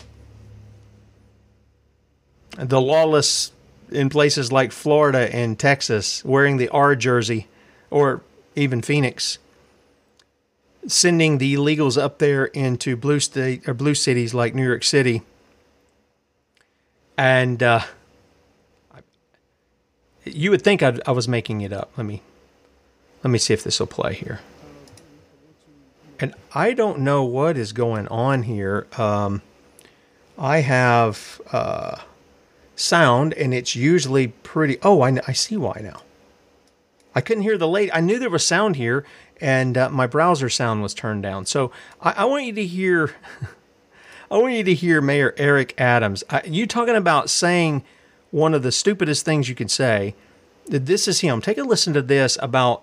The 2.57 2.81
lawless 2.81 3.53
in 3.91 4.09
places 4.09 4.53
like 4.53 4.71
Florida 4.71 5.35
and 5.35 5.59
Texas, 5.59 6.25
wearing 6.25 6.59
the 6.59 6.69
R 6.69 6.95
jersey, 6.95 7.49
or 7.91 8.23
even 8.55 8.83
Phoenix, 8.83 9.39
sending 10.87 11.39
the 11.39 11.55
illegals 11.55 12.01
up 12.01 12.19
there 12.19 12.47
into 12.47 12.97
blue 12.97 13.21
state 13.21 13.69
or 13.69 13.75
blue 13.75 13.95
cities 13.95 14.33
like 14.33 14.55
New 14.55 14.67
York 14.67 14.85
City 14.85 15.23
and 17.19 17.61
uh, 17.63 17.81
you 20.25 20.51
would 20.51 20.63
think 20.63 20.83
I'd, 20.83 21.01
i 21.07 21.11
was 21.11 21.29
making 21.29 21.61
it 21.61 21.73
up. 21.73 21.91
Let 21.97 22.07
me 22.07 22.23
let 23.25 23.31
me 23.31 23.39
see 23.39 23.53
if 23.53 23.65
this 23.65 23.81
will 23.81 23.89
play 23.89 24.15
here. 24.15 24.41
And 26.21 26.35
I 26.55 26.73
don't 26.73 27.01
know 27.01 27.25
what 27.25 27.57
is 27.57 27.73
going 27.73 28.07
on 28.09 28.45
here. 28.45 28.87
Um, 28.97 29.43
I 30.39 30.61
have 30.61 31.41
uh, 31.51 32.01
sound, 32.77 33.35
and 33.35 33.53
it's 33.53 33.75
usually 33.75 34.29
pretty. 34.29 34.79
Oh, 34.83 35.01
I, 35.03 35.19
I 35.27 35.33
see 35.33 35.57
why 35.57 35.81
now. 35.83 36.03
I 37.15 37.21
couldn't 37.21 37.43
hear 37.43 37.59
the 37.59 37.67
late. 37.67 37.91
I 37.93 38.01
knew 38.01 38.21
there 38.21 38.31
was 38.31 38.47
sound 38.47 38.77
here, 38.77 39.05
and 39.41 39.77
uh, 39.77 39.89
my 39.91 40.07
browser 40.07 40.49
sound 40.49 40.83
was 40.83 40.95
turned 40.95 41.23
down. 41.23 41.47
So 41.47 41.71
I, 42.01 42.13
I 42.19 42.25
want 42.25 42.45
you 42.45 42.53
to 42.55 42.67
hear. 42.67 43.15
I 44.31 44.37
want 44.37 44.53
you 44.53 44.65
to 44.65 44.75
hear 44.75 45.01
Mayor 45.01 45.35
Eric 45.39 45.75
Adams. 45.81 46.23
I, 46.29 46.43
you 46.45 46.67
talking 46.67 46.97
about 46.97 47.31
saying 47.31 47.83
one 48.31 48.53
of 48.53 48.63
the 48.63 48.73
stupidest 48.73 49.25
things 49.25 49.49
you 49.49 49.55
could 49.55 49.71
say. 49.71 50.15
That 50.67 50.85
this 50.85 51.09
is 51.09 51.21
him. 51.21 51.41
Take 51.41 51.57
a 51.57 51.63
listen 51.63 51.95
to 51.95 52.03
this 52.03 52.37
about 52.43 52.83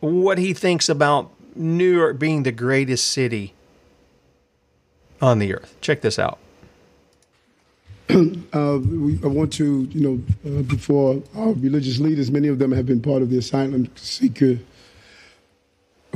what 0.00 0.38
he 0.38 0.52
thinks 0.52 0.88
about 0.88 1.30
New 1.54 1.94
York 1.94 2.18
being 2.18 2.42
the 2.42 2.50
greatest 2.50 3.06
city 3.06 3.54
on 5.20 5.38
the 5.38 5.54
earth. 5.54 5.76
Check 5.80 6.00
this 6.00 6.18
out. 6.18 6.38
Uh, 8.52 8.78
we, 8.78 9.18
I 9.22 9.26
want 9.26 9.52
to, 9.54 9.82
you 9.90 10.00
know, 10.00 10.58
uh, 10.58 10.62
before 10.62 11.22
our 11.34 11.52
religious 11.52 11.98
leaders, 11.98 12.30
many 12.30 12.48
of 12.48 12.58
them 12.58 12.72
have 12.72 12.86
been 12.86 13.02
part 13.02 13.20
of 13.20 13.28
the 13.28 13.36
asylum 13.36 13.90
seeker 13.96 14.58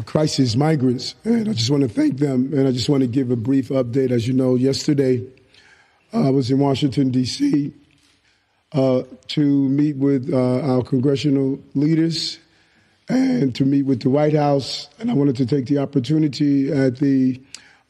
crisis 0.06 0.56
migrants, 0.56 1.14
and 1.24 1.48
I 1.48 1.52
just 1.52 1.70
want 1.70 1.82
to 1.82 1.88
thank 1.88 2.18
them. 2.18 2.52
And 2.52 2.66
I 2.66 2.72
just 2.72 2.88
want 2.88 3.02
to 3.02 3.06
give 3.06 3.30
a 3.30 3.36
brief 3.36 3.68
update. 3.68 4.10
As 4.10 4.26
you 4.26 4.34
know, 4.34 4.54
yesterday 4.54 5.24
uh, 6.12 6.26
I 6.26 6.30
was 6.30 6.50
in 6.50 6.58
Washington 6.58 7.10
D.C. 7.10 7.72
Uh, 8.72 9.02
to 9.28 9.68
meet 9.68 9.96
with 9.96 10.32
uh, 10.32 10.60
our 10.60 10.82
congressional 10.82 11.58
leaders 11.74 12.38
and 13.08 13.54
to 13.56 13.64
meet 13.64 13.82
with 13.82 14.02
the 14.02 14.10
White 14.10 14.34
House. 14.34 14.88
And 14.98 15.10
I 15.10 15.14
wanted 15.14 15.36
to 15.36 15.46
take 15.46 15.66
the 15.66 15.78
opportunity 15.78 16.70
at 16.70 16.96
the 16.98 17.40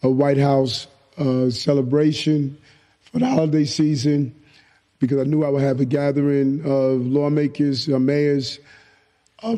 uh, 0.02 0.08
White 0.08 0.38
House 0.38 0.86
uh, 1.18 1.50
celebration 1.50 2.56
for 3.12 3.18
the 3.18 3.26
holiday 3.26 3.64
season 3.64 4.34
because 5.00 5.18
I 5.18 5.24
knew 5.24 5.44
I 5.44 5.50
would 5.50 5.62
have 5.62 5.80
a 5.80 5.84
gathering 5.84 6.60
of 6.60 7.06
lawmakers, 7.06 7.88
uh, 7.88 7.98
mayors 7.98 8.58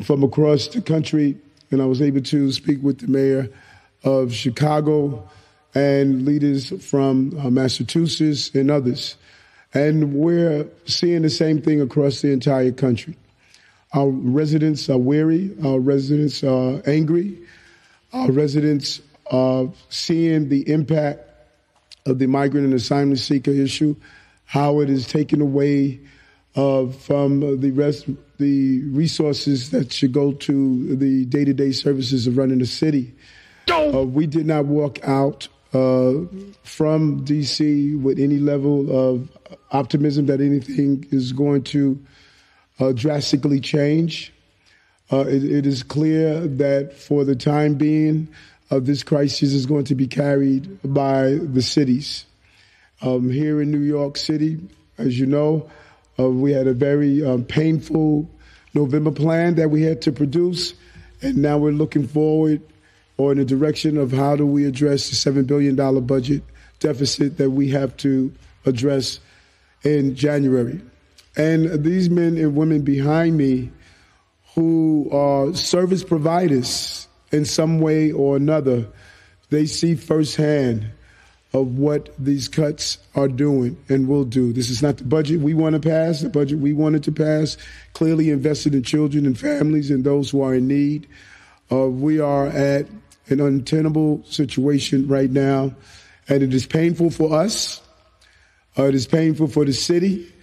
from 0.03 0.23
across 0.23 0.67
the 0.67 0.81
country 0.81 1.37
and 1.73 1.81
I 1.81 1.85
was 1.85 2.01
able 2.01 2.21
to 2.21 2.51
speak 2.51 2.81
with 2.81 2.99
the 2.99 3.07
mayor 3.07 3.49
of 4.03 4.33
Chicago 4.33 5.27
and 5.75 6.25
leaders 6.25 6.69
from 6.85 7.37
uh, 7.39 7.49
Massachusetts 7.49 8.51
and 8.53 8.69
others. 8.69 9.17
And 9.73 10.13
we're 10.13 10.67
seeing 10.85 11.23
the 11.23 11.29
same 11.29 11.61
thing 11.61 11.81
across 11.81 12.21
the 12.21 12.31
entire 12.31 12.71
country. 12.71 13.17
Our 13.93 14.09
residents 14.09 14.89
are 14.89 14.97
weary, 14.97 15.55
our 15.63 15.79
residents 15.79 16.43
are 16.43 16.81
angry, 16.85 17.39
our 18.11 18.31
residents 18.31 19.01
are 19.31 19.67
seeing 19.89 20.49
the 20.49 20.69
impact 20.71 21.21
of 22.05 22.19
the 22.19 22.27
migrant 22.27 22.65
and 22.65 22.73
asylum 22.73 23.15
seeker 23.15 23.51
issue, 23.51 23.95
how 24.45 24.79
it 24.81 24.89
is 24.89 25.07
taken 25.07 25.41
away 25.41 25.99
uh, 26.55 26.87
from 26.87 27.59
the 27.59 27.71
rest 27.71 28.07
the 28.37 28.83
resources 28.85 29.71
that 29.71 29.91
should 29.91 30.11
go 30.11 30.33
to 30.33 30.95
the 30.95 31.25
day 31.25 31.45
to 31.45 31.53
day 31.53 31.71
services 31.71 32.27
of 32.27 32.37
running 32.37 32.59
the 32.59 32.65
city. 32.65 33.13
Uh, 33.69 34.03
we 34.03 34.27
did 34.27 34.45
not 34.45 34.65
walk 34.65 34.99
out 35.07 35.47
uh, 35.73 36.13
from 36.63 37.25
DC 37.25 37.99
with 38.01 38.19
any 38.19 38.37
level 38.37 38.91
of 38.91 39.29
optimism 39.71 40.25
that 40.27 40.41
anything 40.41 41.07
is 41.11 41.31
going 41.31 41.63
to 41.63 41.99
uh, 42.79 42.91
drastically 42.91 43.59
change. 43.59 44.33
Uh, 45.11 45.25
it, 45.27 45.43
it 45.43 45.65
is 45.65 45.83
clear 45.83 46.47
that 46.47 46.93
for 46.93 47.23
the 47.23 47.35
time 47.35 47.75
being, 47.75 48.27
uh, 48.71 48.79
this 48.79 49.03
crisis 49.03 49.53
is 49.53 49.65
going 49.65 49.85
to 49.85 49.95
be 49.95 50.07
carried 50.07 50.79
by 50.83 51.37
the 51.41 51.61
cities. 51.61 52.25
Um, 53.01 53.29
here 53.29 53.61
in 53.61 53.69
New 53.69 53.81
York 53.81 54.17
City, 54.17 54.59
as 54.97 55.19
you 55.19 55.25
know, 55.25 55.69
uh, 56.19 56.29
we 56.29 56.51
had 56.51 56.67
a 56.67 56.73
very 56.73 57.23
um, 57.25 57.43
painful 57.43 58.29
November 58.73 59.11
plan 59.11 59.55
that 59.55 59.69
we 59.69 59.81
had 59.83 60.01
to 60.03 60.11
produce, 60.11 60.73
and 61.21 61.37
now 61.37 61.57
we're 61.57 61.71
looking 61.71 62.07
forward 62.07 62.61
or 63.17 63.31
in 63.31 63.37
the 63.37 63.45
direction 63.45 63.97
of 63.97 64.11
how 64.11 64.35
do 64.35 64.45
we 64.45 64.65
address 64.65 65.09
the 65.09 65.31
$7 65.31 65.45
billion 65.45 65.75
budget 66.05 66.43
deficit 66.79 67.37
that 67.37 67.51
we 67.51 67.69
have 67.69 67.95
to 67.97 68.33
address 68.65 69.19
in 69.83 70.15
January. 70.15 70.81
And 71.35 71.83
these 71.83 72.09
men 72.09 72.37
and 72.37 72.55
women 72.55 72.81
behind 72.81 73.37
me 73.37 73.71
who 74.55 75.09
are 75.11 75.53
service 75.53 76.03
providers 76.03 77.07
in 77.31 77.45
some 77.45 77.79
way 77.79 78.11
or 78.11 78.35
another, 78.35 78.87
they 79.49 79.65
see 79.65 79.95
firsthand 79.95 80.91
of 81.53 81.77
what 81.77 82.09
these 82.17 82.47
cuts 82.47 82.97
are 83.15 83.27
doing 83.27 83.77
and 83.87 84.07
will 84.07 84.25
do. 84.25 84.51
This 84.51 84.69
is 84.69 84.81
not 84.81 84.97
the 84.97 85.03
budget 85.03 85.39
we 85.39 85.53
want 85.53 85.73
to 85.73 85.79
pass. 85.79 86.21
The 86.21 86.29
budget 86.29 86.57
we 86.57 86.73
wanted 86.73 87.03
to 87.03 87.11
pass 87.11 87.57
clearly 87.93 88.31
invested 88.31 88.73
in 88.73 88.81
children 88.83 89.25
and 89.25 89.37
families 89.37 89.91
and 89.91 90.03
those 90.03 90.31
who 90.31 90.41
are 90.41 90.55
in 90.55 90.67
need. 90.67 91.07
Uh, 91.71 91.89
we 91.89 92.19
are 92.19 92.47
at 92.47 92.87
an 93.29 93.39
untenable 93.39 94.23
situation 94.25 95.07
right 95.07 95.29
now, 95.29 95.73
and 96.27 96.43
it 96.43 96.53
is 96.53 96.65
painful 96.65 97.11
for 97.11 97.33
us. 97.35 97.81
Uh, 98.77 98.85
it 98.85 98.95
is 98.95 99.05
painful 99.05 99.47
for 99.47 99.63
the 99.63 99.73
city. 99.73 100.33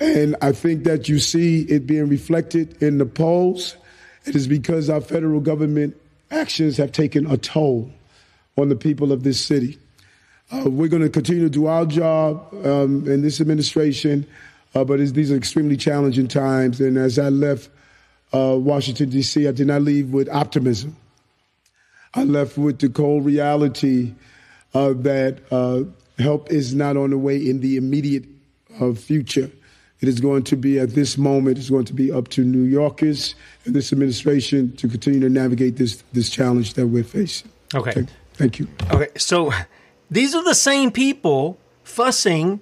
And 0.00 0.36
I 0.40 0.52
think 0.52 0.84
that 0.84 1.08
you 1.08 1.18
see 1.18 1.62
it 1.62 1.86
being 1.86 2.08
reflected 2.08 2.82
in 2.82 2.98
the 2.98 3.06
polls. 3.06 3.76
It 4.24 4.34
is 4.34 4.46
because 4.46 4.88
our 4.88 5.00
federal 5.00 5.40
government 5.40 5.96
actions 6.30 6.76
have 6.78 6.92
taken 6.92 7.26
a 7.30 7.36
toll 7.36 7.92
on 8.56 8.68
the 8.68 8.76
people 8.76 9.12
of 9.12 9.22
this 9.24 9.40
city. 9.40 9.78
Uh, 10.50 10.70
we're 10.70 10.88
going 10.88 11.02
to 11.02 11.10
continue 11.10 11.42
to 11.42 11.50
do 11.50 11.66
our 11.66 11.84
job 11.84 12.48
um, 12.64 13.06
in 13.06 13.20
this 13.22 13.40
administration, 13.40 14.26
uh, 14.74 14.82
but 14.82 14.98
these 14.98 15.30
are 15.30 15.36
extremely 15.36 15.76
challenging 15.76 16.26
times. 16.26 16.80
And 16.80 16.96
as 16.96 17.18
I 17.18 17.28
left 17.28 17.68
uh, 18.32 18.56
Washington, 18.58 19.10
D.C., 19.10 19.46
I 19.46 19.52
did 19.52 19.66
not 19.66 19.82
leave 19.82 20.10
with 20.10 20.28
optimism. 20.28 20.96
I 22.14 22.24
left 22.24 22.56
with 22.56 22.78
the 22.78 22.88
cold 22.88 23.24
reality 23.24 24.14
uh, 24.74 24.94
that 24.94 25.40
uh, 25.50 25.84
help 26.22 26.50
is 26.50 26.74
not 26.74 26.96
on 26.96 27.10
the 27.10 27.18
way 27.18 27.36
in 27.36 27.60
the 27.60 27.76
immediate 27.76 28.24
uh, 28.80 28.92
future. 28.94 29.50
It 30.00 30.08
is 30.08 30.20
going 30.20 30.44
to 30.44 30.56
be 30.56 30.78
at 30.78 30.90
this 30.90 31.18
moment, 31.18 31.58
it's 31.58 31.70
going 31.70 31.84
to 31.86 31.92
be 31.92 32.12
up 32.12 32.28
to 32.28 32.44
New 32.44 32.62
Yorkers 32.62 33.34
and 33.64 33.74
this 33.74 33.92
administration 33.92 34.74
to 34.76 34.88
continue 34.88 35.20
to 35.20 35.28
navigate 35.28 35.76
this, 35.76 36.02
this 36.12 36.30
challenge 36.30 36.74
that 36.74 36.86
we're 36.86 37.04
facing. 37.04 37.50
Okay. 37.74 37.92
Thank, 37.92 38.08
thank 38.34 38.58
you. 38.60 38.68
Okay, 38.92 39.08
so 39.16 39.52
these 40.10 40.34
are 40.34 40.44
the 40.44 40.54
same 40.54 40.90
people 40.90 41.58
fussing 41.82 42.60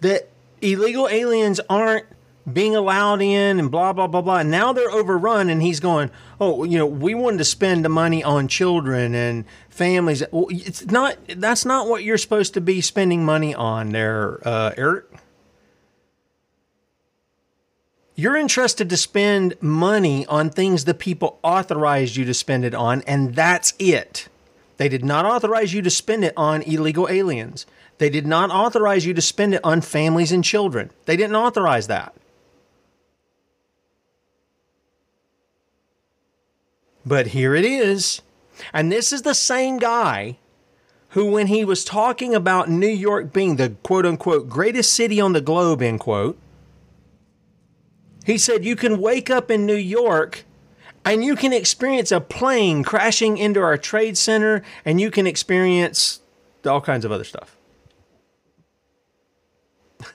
that 0.00 0.28
illegal 0.60 1.08
aliens 1.08 1.60
aren't 1.68 2.06
being 2.52 2.74
allowed 2.74 3.20
in 3.20 3.58
and 3.58 3.70
blah 3.70 3.92
blah 3.92 4.06
blah 4.06 4.22
blah. 4.22 4.38
And 4.38 4.50
now 4.50 4.72
they're 4.72 4.90
overrun, 4.90 5.50
and 5.50 5.62
he's 5.62 5.80
going, 5.80 6.10
"Oh, 6.40 6.64
you 6.64 6.78
know, 6.78 6.86
we 6.86 7.14
wanted 7.14 7.38
to 7.38 7.44
spend 7.44 7.84
the 7.84 7.88
money 7.88 8.24
on 8.24 8.48
children 8.48 9.14
and 9.14 9.44
families." 9.68 10.22
It's 10.32 10.86
not. 10.86 11.16
That's 11.28 11.64
not 11.64 11.88
what 11.88 12.04
you're 12.04 12.18
supposed 12.18 12.54
to 12.54 12.60
be 12.60 12.80
spending 12.80 13.24
money 13.24 13.54
on, 13.54 13.90
there, 13.90 14.40
uh, 14.46 14.72
Eric. 14.76 15.04
You're 18.14 18.36
entrusted 18.36 18.90
to 18.90 18.96
spend 18.96 19.54
money 19.60 20.26
on 20.26 20.50
things 20.50 20.84
the 20.84 20.94
people 20.94 21.38
authorized 21.44 22.16
you 22.16 22.24
to 22.24 22.34
spend 22.34 22.64
it 22.64 22.74
on, 22.74 23.02
and 23.02 23.34
that's 23.36 23.74
it. 23.78 24.28
They 24.78 24.88
did 24.88 25.04
not 25.04 25.26
authorize 25.26 25.74
you 25.74 25.82
to 25.82 25.90
spend 25.90 26.24
it 26.24 26.32
on 26.36 26.62
illegal 26.62 27.08
aliens. 27.08 27.66
They 27.98 28.08
did 28.08 28.26
not 28.26 28.50
authorize 28.50 29.04
you 29.04 29.12
to 29.12 29.20
spend 29.20 29.54
it 29.54 29.60
on 29.64 29.80
families 29.80 30.32
and 30.32 30.42
children. 30.42 30.90
They 31.04 31.16
didn't 31.16 31.36
authorize 31.36 31.88
that. 31.88 32.14
But 37.04 37.28
here 37.28 37.54
it 37.54 37.64
is. 37.64 38.22
And 38.72 38.90
this 38.92 39.12
is 39.12 39.22
the 39.22 39.34
same 39.34 39.78
guy 39.78 40.38
who, 41.10 41.30
when 41.30 41.48
he 41.48 41.64
was 41.64 41.84
talking 41.84 42.34
about 42.34 42.68
New 42.68 42.86
York 42.86 43.32
being 43.32 43.56
the 43.56 43.70
quote 43.82 44.06
unquote 44.06 44.48
greatest 44.48 44.92
city 44.92 45.20
on 45.20 45.32
the 45.32 45.40
globe, 45.40 45.82
end 45.82 46.00
quote, 46.00 46.38
he 48.24 48.38
said, 48.38 48.64
You 48.64 48.76
can 48.76 49.00
wake 49.00 49.30
up 49.30 49.50
in 49.50 49.66
New 49.66 49.74
York 49.74 50.44
and 51.08 51.24
you 51.24 51.34
can 51.36 51.54
experience 51.54 52.12
a 52.12 52.20
plane 52.20 52.84
crashing 52.84 53.38
into 53.38 53.60
our 53.60 53.78
trade 53.78 54.18
center 54.18 54.62
and 54.84 55.00
you 55.00 55.10
can 55.10 55.26
experience 55.26 56.20
all 56.66 56.82
kinds 56.82 57.06
of 57.06 57.12
other 57.12 57.24
stuff. 57.24 57.56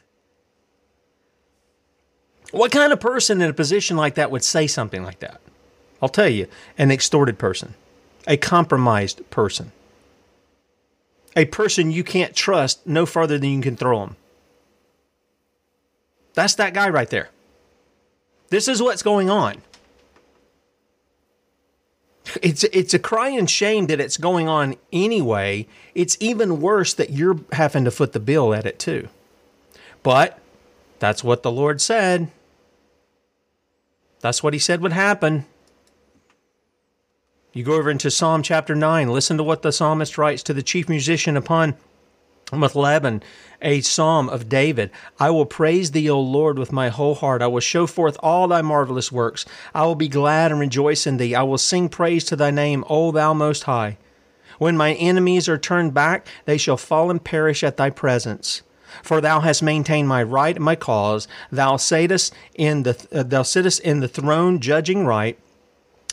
what 2.52 2.72
kind 2.72 2.94
of 2.94 3.00
person 3.00 3.42
in 3.42 3.50
a 3.50 3.54
position 3.54 3.98
like 3.98 4.14
that 4.16 4.30
would 4.30 4.44
say 4.44 4.68
something 4.68 5.04
like 5.04 5.18
that? 5.20 5.42
I'll 6.00 6.10
tell 6.10 6.30
you 6.30 6.48
an 6.78 6.92
extorted 6.92 7.40
person, 7.40 7.74
a 8.28 8.38
compromised 8.38 9.28
person, 9.32 9.72
a 11.36 11.46
person 11.46 11.90
you 11.90 12.04
can't 12.04 12.36
trust 12.36 12.86
no 12.86 13.08
farther 13.08 13.40
than 13.40 13.50
you 13.50 13.62
can 13.62 13.76
throw 13.76 14.02
them. 14.02 14.16
That's 16.36 16.54
that 16.56 16.76
guy 16.76 16.90
right 16.90 17.10
there. 17.10 17.30
This 18.50 18.68
is 18.68 18.80
what's 18.82 19.02
going 19.02 19.32
on. 19.32 19.62
It's 22.42 22.64
it's 22.66 22.94
a 22.94 23.00
crying 23.00 23.46
shame 23.46 23.88
that 23.88 24.00
it's 24.00 24.18
going 24.18 24.48
on 24.48 24.76
anyway. 24.92 25.68
It's 25.94 26.18
even 26.20 26.62
worse 26.62 26.94
that 26.94 27.12
you're 27.12 27.40
having 27.52 27.86
to 27.86 27.92
foot 27.92 28.14
the 28.14 28.20
bill 28.20 28.54
at 28.54 28.66
it 28.66 28.80
too. 28.80 29.10
But 30.02 30.40
that's 31.00 31.24
what 31.24 31.44
the 31.44 31.52
Lord 31.52 31.82
said. 31.82 32.30
That's 34.22 34.42
what 34.42 34.54
he 34.54 34.60
said 34.60 34.82
would 34.82 34.94
happen. 34.94 35.46
You 37.54 37.64
go 37.64 37.74
over 37.74 37.92
into 37.92 38.10
Psalm 38.10 38.42
chapter 38.42 38.74
9, 38.74 39.10
listen 39.10 39.38
to 39.38 39.44
what 39.44 39.62
the 39.62 39.72
psalmist 39.72 40.18
writes 40.18 40.42
to 40.44 40.54
the 40.54 40.64
chief 40.64 40.90
musician 40.90 41.38
upon 41.38 41.76
Laban, 42.52 43.22
a 43.64 43.82
psalm 43.82 44.30
of 44.30 44.50
David. 44.50 44.92
I 45.20 45.32
will 45.32 45.46
praise 45.46 45.92
thee, 45.92 46.10
O 46.10 46.20
Lord, 46.20 46.60
with 46.60 46.72
my 46.72 46.90
whole 46.90 47.16
heart. 47.16 47.42
I 47.42 47.48
will 47.48 47.62
show 47.62 47.88
forth 47.88 48.18
all 48.22 48.48
thy 48.48 48.62
marvelous 48.62 49.12
works. 49.12 49.46
I 49.74 49.86
will 49.86 49.96
be 49.96 50.08
glad 50.08 50.52
and 50.52 50.60
rejoice 50.60 51.08
in 51.08 51.18
thee. 51.18 51.34
I 51.34 51.44
will 51.44 51.58
sing 51.58 51.90
praise 51.90 52.24
to 52.26 52.36
thy 52.36 52.52
name, 52.52 52.84
O 52.90 53.12
thou 53.12 53.34
most 53.34 53.64
high. 53.64 53.98
When 54.60 54.78
my 54.78 54.94
enemies 54.94 55.50
are 55.50 55.58
turned 55.58 55.94
back, 55.94 56.28
they 56.46 56.58
shall 56.58 56.78
fall 56.78 57.10
and 57.10 57.24
perish 57.24 57.64
at 57.64 57.78
thy 57.78 57.90
presence. 57.90 58.62
For 59.02 59.20
thou 59.20 59.40
hast 59.40 59.64
maintained 59.64 60.08
my 60.08 60.22
right 60.22 60.56
and 60.56 60.64
my 60.64 60.76
cause. 60.76 61.28
Thou 61.52 61.78
sittest 61.78 62.34
in 62.54 62.84
the 62.84 63.08
uh, 63.12 63.24
thou 63.24 63.42
sittest 63.42 63.80
in 63.80 64.02
the 64.02 64.08
throne, 64.08 64.60
judging 64.60 65.06
right. 65.06 65.40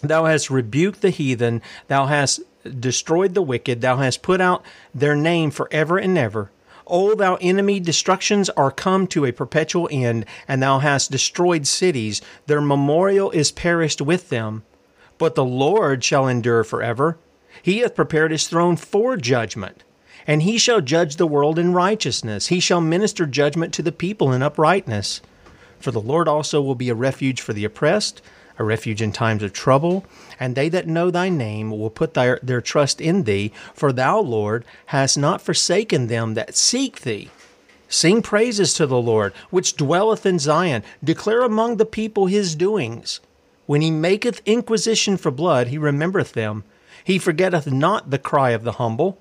Thou 0.02 0.24
hast 0.24 0.48
rebuked 0.48 1.02
the 1.02 1.10
heathen. 1.10 1.60
Thou 1.88 2.06
hast 2.06 2.40
destroyed 2.78 3.34
the 3.34 3.42
wicked. 3.42 3.82
Thou 3.82 3.96
hast 3.96 4.22
put 4.22 4.40
out 4.40 4.64
their 4.94 5.14
name 5.14 5.50
for 5.50 5.68
ever 5.70 5.98
and 5.98 6.16
ever. 6.16 6.50
O 6.90 7.14
thou 7.14 7.36
enemy, 7.40 7.80
destructions 7.80 8.50
are 8.50 8.70
come 8.70 9.06
to 9.06 9.24
a 9.24 9.32
perpetual 9.32 9.88
end, 9.90 10.26
and 10.48 10.62
thou 10.62 10.80
hast 10.80 11.10
destroyed 11.10 11.66
cities. 11.66 12.20
Their 12.46 12.60
memorial 12.60 13.30
is 13.30 13.52
perished 13.52 14.00
with 14.00 14.28
them. 14.28 14.64
But 15.16 15.34
the 15.34 15.44
Lord 15.44 16.02
shall 16.02 16.26
endure 16.26 16.64
forever. 16.64 17.18
He 17.62 17.78
hath 17.78 17.94
prepared 17.94 18.30
his 18.30 18.48
throne 18.48 18.76
for 18.76 19.16
judgment, 19.16 19.84
and 20.26 20.42
he 20.42 20.58
shall 20.58 20.80
judge 20.80 21.16
the 21.16 21.26
world 21.26 21.58
in 21.58 21.72
righteousness. 21.72 22.48
He 22.48 22.60
shall 22.60 22.80
minister 22.80 23.26
judgment 23.26 23.72
to 23.74 23.82
the 23.82 23.92
people 23.92 24.32
in 24.32 24.42
uprightness. 24.42 25.20
For 25.78 25.90
the 25.90 26.00
Lord 26.00 26.28
also 26.28 26.60
will 26.60 26.74
be 26.74 26.88
a 26.88 26.94
refuge 26.94 27.40
for 27.40 27.52
the 27.52 27.64
oppressed, 27.64 28.20
a 28.60 28.64
refuge 28.64 29.02
in 29.02 29.10
times 29.10 29.42
of 29.42 29.52
trouble. 29.52 30.04
And 30.38 30.54
they 30.54 30.68
that 30.68 30.86
know 30.86 31.10
thy 31.10 31.30
name 31.30 31.70
will 31.70 31.90
put 31.90 32.14
their, 32.14 32.38
their 32.42 32.60
trust 32.60 33.00
in 33.00 33.24
thee, 33.24 33.52
for 33.74 33.92
thou, 33.92 34.20
Lord, 34.20 34.64
hast 34.86 35.16
not 35.16 35.40
forsaken 35.40 36.06
them 36.06 36.34
that 36.34 36.54
seek 36.54 37.00
thee. 37.00 37.30
Sing 37.88 38.22
praises 38.22 38.74
to 38.74 38.86
the 38.86 39.00
Lord, 39.00 39.32
which 39.50 39.76
dwelleth 39.76 40.24
in 40.24 40.38
Zion. 40.38 40.84
Declare 41.02 41.42
among 41.42 41.78
the 41.78 41.86
people 41.86 42.26
his 42.26 42.54
doings. 42.54 43.18
When 43.66 43.80
he 43.80 43.90
maketh 43.90 44.42
inquisition 44.46 45.16
for 45.16 45.30
blood, 45.30 45.68
he 45.68 45.78
remembereth 45.78 46.32
them. 46.32 46.62
He 47.02 47.18
forgetteth 47.18 47.72
not 47.72 48.10
the 48.10 48.18
cry 48.18 48.50
of 48.50 48.62
the 48.62 48.72
humble. 48.72 49.18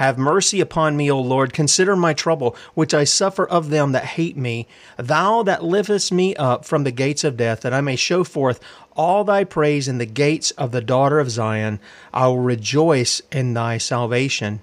Have 0.00 0.16
mercy 0.16 0.62
upon 0.62 0.96
me, 0.96 1.10
O 1.10 1.20
Lord. 1.20 1.52
Consider 1.52 1.94
my 1.94 2.14
trouble, 2.14 2.56
which 2.72 2.94
I 2.94 3.04
suffer 3.04 3.46
of 3.46 3.68
them 3.68 3.92
that 3.92 4.06
hate 4.16 4.34
me. 4.34 4.66
Thou 4.96 5.42
that 5.42 5.62
liftest 5.62 6.10
me 6.10 6.34
up 6.36 6.64
from 6.64 6.84
the 6.84 6.90
gates 6.90 7.22
of 7.22 7.36
death, 7.36 7.60
that 7.60 7.74
I 7.74 7.82
may 7.82 7.96
show 7.96 8.24
forth 8.24 8.60
all 8.96 9.24
thy 9.24 9.44
praise 9.44 9.88
in 9.88 9.98
the 9.98 10.06
gates 10.06 10.52
of 10.52 10.72
the 10.72 10.80
daughter 10.80 11.20
of 11.20 11.30
Zion. 11.30 11.80
I 12.14 12.28
will 12.28 12.38
rejoice 12.38 13.20
in 13.30 13.52
thy 13.52 13.76
salvation. 13.76 14.62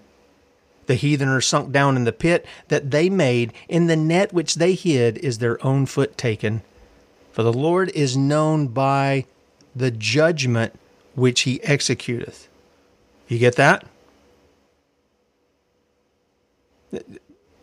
The 0.87 0.95
heathen 0.95 1.29
are 1.29 1.39
sunk 1.39 1.71
down 1.71 1.95
in 1.97 2.05
the 2.05 2.11
pit 2.11 2.43
that 2.69 2.89
they 2.89 3.07
made, 3.07 3.53
in 3.69 3.85
the 3.85 3.95
net 3.95 4.33
which 4.33 4.55
they 4.55 4.73
hid 4.73 5.19
is 5.19 5.37
their 5.37 5.63
own 5.63 5.85
foot 5.85 6.17
taken. 6.17 6.63
For 7.31 7.43
the 7.43 7.53
Lord 7.53 7.89
is 7.89 8.17
known 8.17 8.69
by 8.69 9.25
the 9.75 9.91
judgment 9.91 10.73
which 11.13 11.41
he 11.41 11.59
executeth. 11.59 12.47
You 13.27 13.37
get 13.37 13.55
that? 13.57 13.85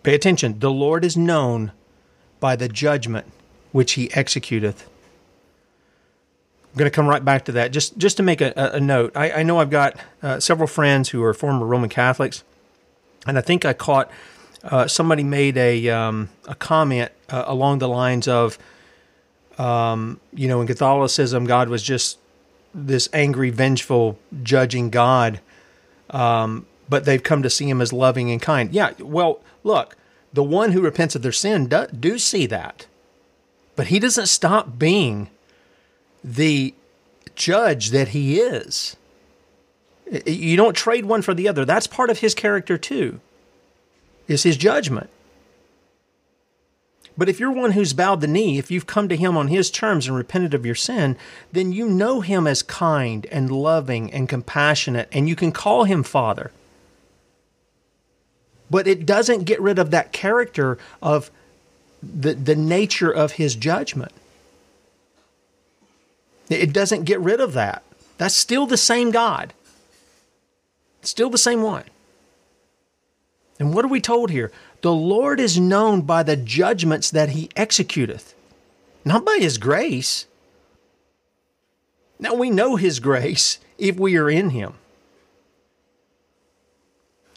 Pay 0.03 0.15
attention. 0.15 0.59
The 0.59 0.71
Lord 0.71 1.05
is 1.05 1.17
known 1.17 1.73
by 2.41 2.57
the 2.57 2.69
judgment 2.69 3.27
which 3.73 3.93
he 3.93 4.09
executeth. 4.09 4.85
I'm 6.75 6.79
going 6.79 6.91
to 6.91 6.95
come 6.95 7.07
right 7.07 7.25
back 7.25 7.45
to 7.47 7.53
that. 7.53 7.73
Just 7.73 7.97
just 7.99 8.17
to 8.17 8.23
make 8.23 8.41
a, 8.41 8.53
a 8.57 8.81
note, 8.81 9.13
I, 9.17 9.31
I, 9.31 9.43
know 9.45 9.59
I've 9.59 9.71
got 9.71 9.97
uh, 10.23 10.41
several 10.41 10.67
friends 10.67 11.11
who 11.11 11.23
are 11.23 11.33
former 11.33 11.65
Roman 11.65 11.89
Catholics, 11.89 12.43
and 13.27 13.39
I 13.39 13.41
think 13.41 13.65
I 13.65 13.73
caught 13.73 14.11
uh, 14.65 14.89
somebody 14.89 15.23
made 15.23 15.57
a 15.57 15.89
um, 15.89 16.31
a 16.47 16.55
comment 16.55 17.13
uh, 17.29 17.45
along 17.47 17.79
the 17.79 17.89
lines 17.89 18.27
of, 18.27 18.59
um, 19.57 20.21
you 20.33 20.49
know, 20.49 20.61
in 20.61 20.67
Catholicism, 20.67 21.45
God 21.45 21.69
was 21.69 21.83
just 21.83 22.19
this 22.75 23.09
angry, 23.13 23.51
vengeful, 23.51 24.19
judging 24.43 24.91
God. 24.91 25.41
Um, 26.11 26.67
but 26.89 27.05
they've 27.05 27.23
come 27.23 27.43
to 27.43 27.51
see 27.51 27.69
him 27.69 27.81
as 27.81 27.93
loving 27.93 28.31
and 28.31 28.41
kind. 28.41 28.73
Yeah, 28.73 28.93
well, 29.01 29.41
look, 29.63 29.97
the 30.33 30.43
one 30.43 30.73
who 30.73 30.81
repents 30.81 31.15
of 31.15 31.23
their 31.23 31.33
sin 31.33 31.67
do, 31.67 31.87
do 31.87 32.19
see 32.19 32.47
that. 32.47 32.87
But 33.77 33.89
he 33.89 33.99
doesn't 33.99 34.27
stop 34.27 34.79
being 34.79 35.29
the 36.23 36.75
judge 37.35 37.91
that 37.91 38.09
he 38.09 38.41
is. 38.41 38.97
You 40.27 40.57
don't 40.57 40.77
trade 40.77 41.07
one 41.07 41.23
for 41.23 41.35
the 41.35 41.49
other. 41.49 41.65
That's 41.65 41.87
part 41.87 42.11
of 42.11 42.19
his 42.19 42.35
character 42.35 42.77
too. 42.77 43.21
Is 44.29 44.43
his 44.43 44.57
judgment. 44.57 45.11
But 47.17 47.29
if 47.29 47.39
you're 47.39 47.53
one 47.53 47.73
who's 47.73 47.93
bowed 47.93 48.21
the 48.21 48.27
knee, 48.27 48.59
if 48.59 48.71
you've 48.71 48.87
come 48.87 49.09
to 49.09 49.17
him 49.17 49.37
on 49.37 49.49
his 49.49 49.71
terms 49.71 50.07
and 50.07 50.17
repented 50.17 50.53
of 50.53 50.67
your 50.67 50.75
sin, 50.75 51.17
then 51.53 51.73
you 51.73 51.89
know 51.89 52.21
him 52.21 52.47
as 52.47 52.63
kind 52.63 53.27
and 53.31 53.51
loving 53.51 54.13
and 54.13 54.29
compassionate, 54.29 55.09
and 55.13 55.29
you 55.29 55.37
can 55.37 55.53
call 55.53 55.85
him 55.85 56.03
Father 56.03 56.51
but 58.75 58.89
it 58.89 59.07
doesn't 59.07 59.45
get 59.45 59.61
rid 59.61 59.79
of 59.79 59.93
that 59.93 60.11
character 60.11 60.79
of 61.01 61.31
the, 62.03 62.35
the 62.35 62.57
nature 62.57 63.09
of 63.09 63.31
his 63.31 63.55
judgment. 63.55 64.11
It 66.51 66.73
doesn't 66.73 67.05
get 67.05 67.21
rid 67.21 67.41
of 67.41 67.53
that. 67.53 67.85
That's 68.19 68.35
still 68.35 68.67
the 68.67 68.77
same 68.77 69.13
God. 69.13 69.55
Still 71.03 71.31
the 71.31 71.39
same 71.39 71.63
one. 71.63 71.85
And 73.61 73.73
what 73.73 73.85
are 73.85 73.95
we 73.95 74.01
told 74.01 74.31
here? 74.31 74.51
The 74.81 74.93
Lord 74.93 75.39
is 75.39 75.57
known 75.57 76.01
by 76.03 76.25
the 76.25 76.37
judgments 76.37 77.13
that 77.13 77.29
he 77.29 77.51
executeth, 77.51 78.35
not 79.05 79.25
by 79.25 79.39
his 79.41 79.57
grace. 79.57 80.27
Now 82.19 82.35
we 82.35 82.51
know 82.51 82.75
his 82.75 82.99
grace 82.99 83.61
if 83.79 84.01
we 84.01 84.17
are 84.17 84.29
in 84.29 84.51
him 84.51 84.75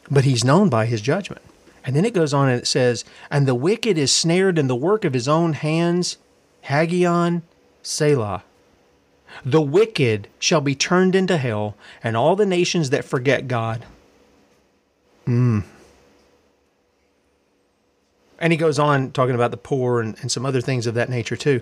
but 0.10 0.24
he's 0.24 0.44
known 0.44 0.70
by 0.70 0.86
his 0.86 1.02
judgment. 1.02 1.42
And 1.84 1.96
then 1.96 2.06
it 2.06 2.14
goes 2.14 2.34
on 2.34 2.50
and 2.50 2.60
it 2.60 2.68
says, 2.68 3.06
And 3.32 3.48
the 3.48 3.56
wicked 3.56 3.98
is 3.98 4.12
snared 4.12 4.60
in 4.60 4.68
the 4.68 4.76
work 4.76 5.06
of 5.06 5.14
his 5.14 5.28
own 5.28 5.54
hands, 5.54 6.18
Higgaion, 6.66 7.44
Selah. 7.82 8.44
The 9.46 9.62
wicked 9.62 10.28
shall 10.40 10.62
be 10.62 10.76
turned 10.76 11.16
into 11.16 11.38
hell, 11.38 11.76
and 12.04 12.18
all 12.18 12.36
the 12.36 12.46
nations 12.46 12.90
that 12.90 13.06
forget 13.06 13.48
God. 13.48 13.86
Hmm. 15.26 15.60
And 18.40 18.54
he 18.54 18.58
goes 18.58 18.80
on 18.80 19.12
talking 19.12 19.36
about 19.36 19.52
the 19.52 19.58
poor 19.58 20.02
and, 20.02 20.18
and 20.22 20.32
some 20.32 20.46
other 20.46 20.62
things 20.62 20.88
of 20.88 20.94
that 20.96 21.10
nature 21.10 21.36
too. 21.36 21.62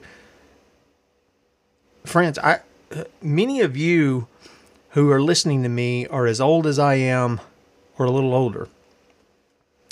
Friends, 2.04 2.38
I 2.40 2.60
many 3.22 3.62
of 3.62 3.76
you 3.76 4.28
who 4.92 5.10
are 5.12 5.22
listening 5.22 5.64
to 5.64 5.70
me 5.70 6.06
are 6.08 6.28
as 6.28 6.40
old 6.40 6.68
as 6.68 6.78
I 6.78 6.96
am 6.96 7.40
or 7.98 8.06
a 8.06 8.12
little 8.12 8.34
older. 8.34 8.68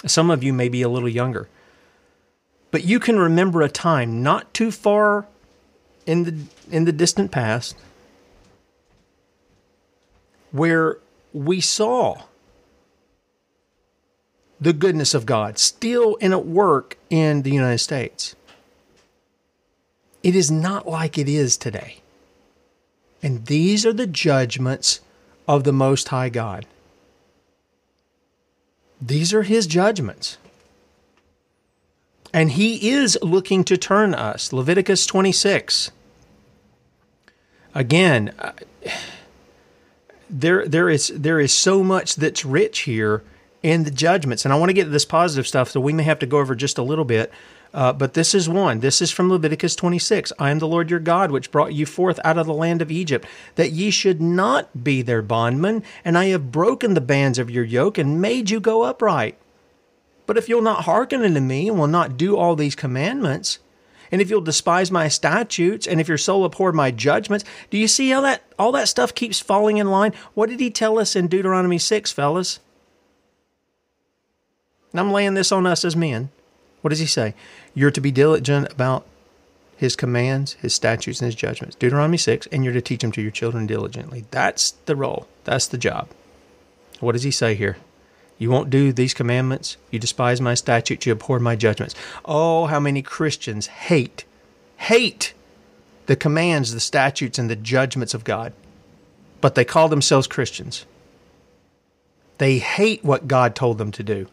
Some 0.06 0.30
of 0.30 0.44
you 0.44 0.54
may 0.54 0.70
be 0.70 0.82
a 0.82 0.90
little 0.90 1.10
younger. 1.10 1.48
But 2.72 2.84
you 2.84 3.00
can 3.00 3.20
remember 3.20 3.62
a 3.62 3.70
time 3.70 4.24
not 4.24 4.54
too 4.54 4.72
far 4.72 5.28
in 6.06 6.24
the 6.24 6.38
in 6.72 6.86
the 6.86 6.92
distant 6.92 7.32
past 7.32 7.76
where 10.52 10.98
we 11.34 11.62
saw 11.62 12.24
the 14.60 14.74
goodness 14.74 15.14
of 15.14 15.26
God 15.26 15.58
still 15.58 16.16
in 16.16 16.32
at 16.32 16.46
work 16.46 16.98
in 17.10 17.42
the 17.42 17.52
United 17.52 17.80
States. 17.80 18.36
It 20.22 20.36
is 20.36 20.50
not 20.50 20.88
like 20.88 21.18
it 21.18 21.28
is 21.28 21.58
today. 21.58 22.02
And 23.22 23.46
these 23.46 23.86
are 23.86 23.94
the 23.94 24.08
judgments 24.08 25.02
of 25.48 25.64
the 25.64 25.74
Most 25.74 26.10
High 26.10 26.30
God. 26.30 26.66
These 29.02 29.34
are 29.34 29.44
his 29.44 29.68
judgments. 29.68 30.38
And 32.34 32.52
he 32.52 32.90
is 32.90 33.18
looking 33.22 33.64
to 33.66 33.78
turn 33.78 34.14
us. 34.16 34.52
Leviticus 34.52 35.06
26. 35.06 35.92
Again, 37.76 38.34
uh, 38.40 38.54
there 40.30 40.68
there 40.68 40.90
is 40.90 41.12
there 41.16 41.40
is 41.40 41.54
so 41.54 41.84
much 41.84 42.16
that's 42.16 42.44
rich 42.44 42.82
here 42.82 43.24
in 43.62 43.84
the 43.84 43.92
judgments. 43.92 44.46
And 44.46 44.54
I 44.54 44.58
want 44.58 44.70
to 44.70 44.74
get 44.74 44.86
to 44.86 44.90
this 44.90 45.06
positive 45.06 45.48
stuff, 45.48 45.70
so 45.70 45.80
we 45.80 45.94
may 45.94 46.04
have 46.04 46.20
to 46.20 46.26
go 46.26 46.40
over 46.40 46.56
just 46.56 46.78
a 46.78 46.84
little 46.84 47.06
bit. 47.06 47.32
Uh, 47.74 47.92
but 47.92 48.14
this 48.14 48.36
is 48.36 48.48
one. 48.48 48.82
This 48.82 49.02
is 49.02 49.10
from 49.10 49.30
Leviticus 49.30 49.76
26. 49.76 50.32
I 50.38 50.52
am 50.52 50.60
the 50.60 50.68
Lord 50.68 50.92
your 50.92 51.00
God, 51.00 51.32
which 51.32 51.50
brought 51.50 51.74
you 51.74 51.88
forth 51.88 52.20
out 52.24 52.38
of 52.38 52.46
the 52.46 52.54
land 52.54 52.84
of 52.84 52.92
Egypt, 52.92 53.26
that 53.56 53.72
ye 53.72 53.90
should 53.90 54.22
not 54.22 54.84
be 54.84 55.02
their 55.02 55.24
bondmen, 55.24 55.84
and 56.06 56.16
I 56.16 56.26
have 56.26 56.52
broken 56.52 56.94
the 56.94 57.02
bands 57.02 57.40
of 57.40 57.50
your 57.50 57.64
yoke 57.64 57.98
and 57.98 58.22
made 58.22 58.52
you 58.52 58.60
go 58.60 58.84
upright. 58.84 59.38
But 60.28 60.38
if 60.38 60.48
you'll 60.48 60.62
not 60.62 60.86
hearken 60.86 61.24
unto 61.24 61.40
me 61.40 61.68
and 61.68 61.80
will 61.80 61.88
not 61.88 62.16
do 62.16 62.38
all 62.38 62.56
these 62.56 62.76
commandments, 62.76 63.58
and 64.12 64.22
if 64.22 64.30
you'll 64.30 64.42
despise 64.42 64.92
my 64.92 65.08
statutes, 65.08 65.88
and 65.88 66.00
if 66.00 66.08
your 66.08 66.20
soul 66.20 66.46
abhor 66.46 66.72
my 66.72 66.92
judgments, 66.92 67.44
do 67.72 67.80
you 67.80 67.88
see 67.88 68.12
how 68.12 68.22
that 68.22 68.44
all 68.60 68.72
that 68.74 68.88
stuff 68.88 69.16
keeps 69.16 69.40
falling 69.40 69.78
in 69.78 69.90
line? 69.90 70.14
What 70.36 70.50
did 70.50 70.60
he 70.60 70.70
tell 70.70 71.00
us 71.00 71.16
in 71.16 71.28
Deuteronomy 71.28 71.80
6, 71.80 72.12
fellas? 72.12 72.60
And 74.92 75.00
I'm 75.00 75.12
laying 75.12 75.34
this 75.34 75.52
on 75.52 75.66
us 75.66 75.84
as 75.84 75.96
men. 75.96 76.30
What 76.84 76.90
does 76.90 77.00
he 77.00 77.06
say? 77.06 77.34
You're 77.74 77.92
to 77.92 78.02
be 78.02 78.12
diligent 78.12 78.72
about 78.72 79.06
his 79.78 79.96
commands, 79.96 80.54
his 80.54 80.74
statutes, 80.76 81.22
and 81.22 81.26
his 81.26 81.36
judgments. 81.36 81.78
Deuteronomy 81.78 82.18
6, 82.18 82.48
and 82.48 82.64
you're 82.64 82.74
to 82.74 82.82
teach 82.82 83.02
them 83.02 83.12
to 83.14 83.22
your 83.22 83.32
children 83.32 83.66
diligently. 83.66 84.26
That's 84.32 84.72
the 84.86 84.96
role. 84.98 85.28
That's 85.46 85.66
the 85.66 85.78
job. 85.78 86.10
What 87.00 87.14
does 87.14 87.24
he 87.24 87.32
say 87.32 87.56
here? 87.56 87.78
You 88.38 88.50
won't 88.52 88.70
do 88.70 88.92
these 88.92 89.14
commandments. 89.14 89.78
You 89.92 90.00
despise 90.00 90.42
my 90.42 90.56
statutes. 90.56 91.06
You 91.06 91.14
abhor 91.14 91.40
my 91.40 91.56
judgments. 91.56 91.96
Oh, 92.26 92.66
how 92.66 92.82
many 92.82 93.02
Christians 93.02 93.68
hate, 93.68 94.26
hate 94.76 95.34
the 96.06 96.18
commands, 96.18 96.74
the 96.74 96.82
statutes, 96.82 97.40
and 97.40 97.50
the 97.50 97.56
judgments 97.56 98.14
of 98.14 98.26
God. 98.26 98.52
But 99.40 99.56
they 99.56 99.64
call 99.64 99.88
themselves 99.88 100.28
Christians. 100.28 100.86
They 102.40 102.58
hate 102.58 103.06
what 103.06 103.30
God 103.30 103.56
told 103.56 103.78
them 103.78 103.94
to 103.94 104.04
do 104.04 104.28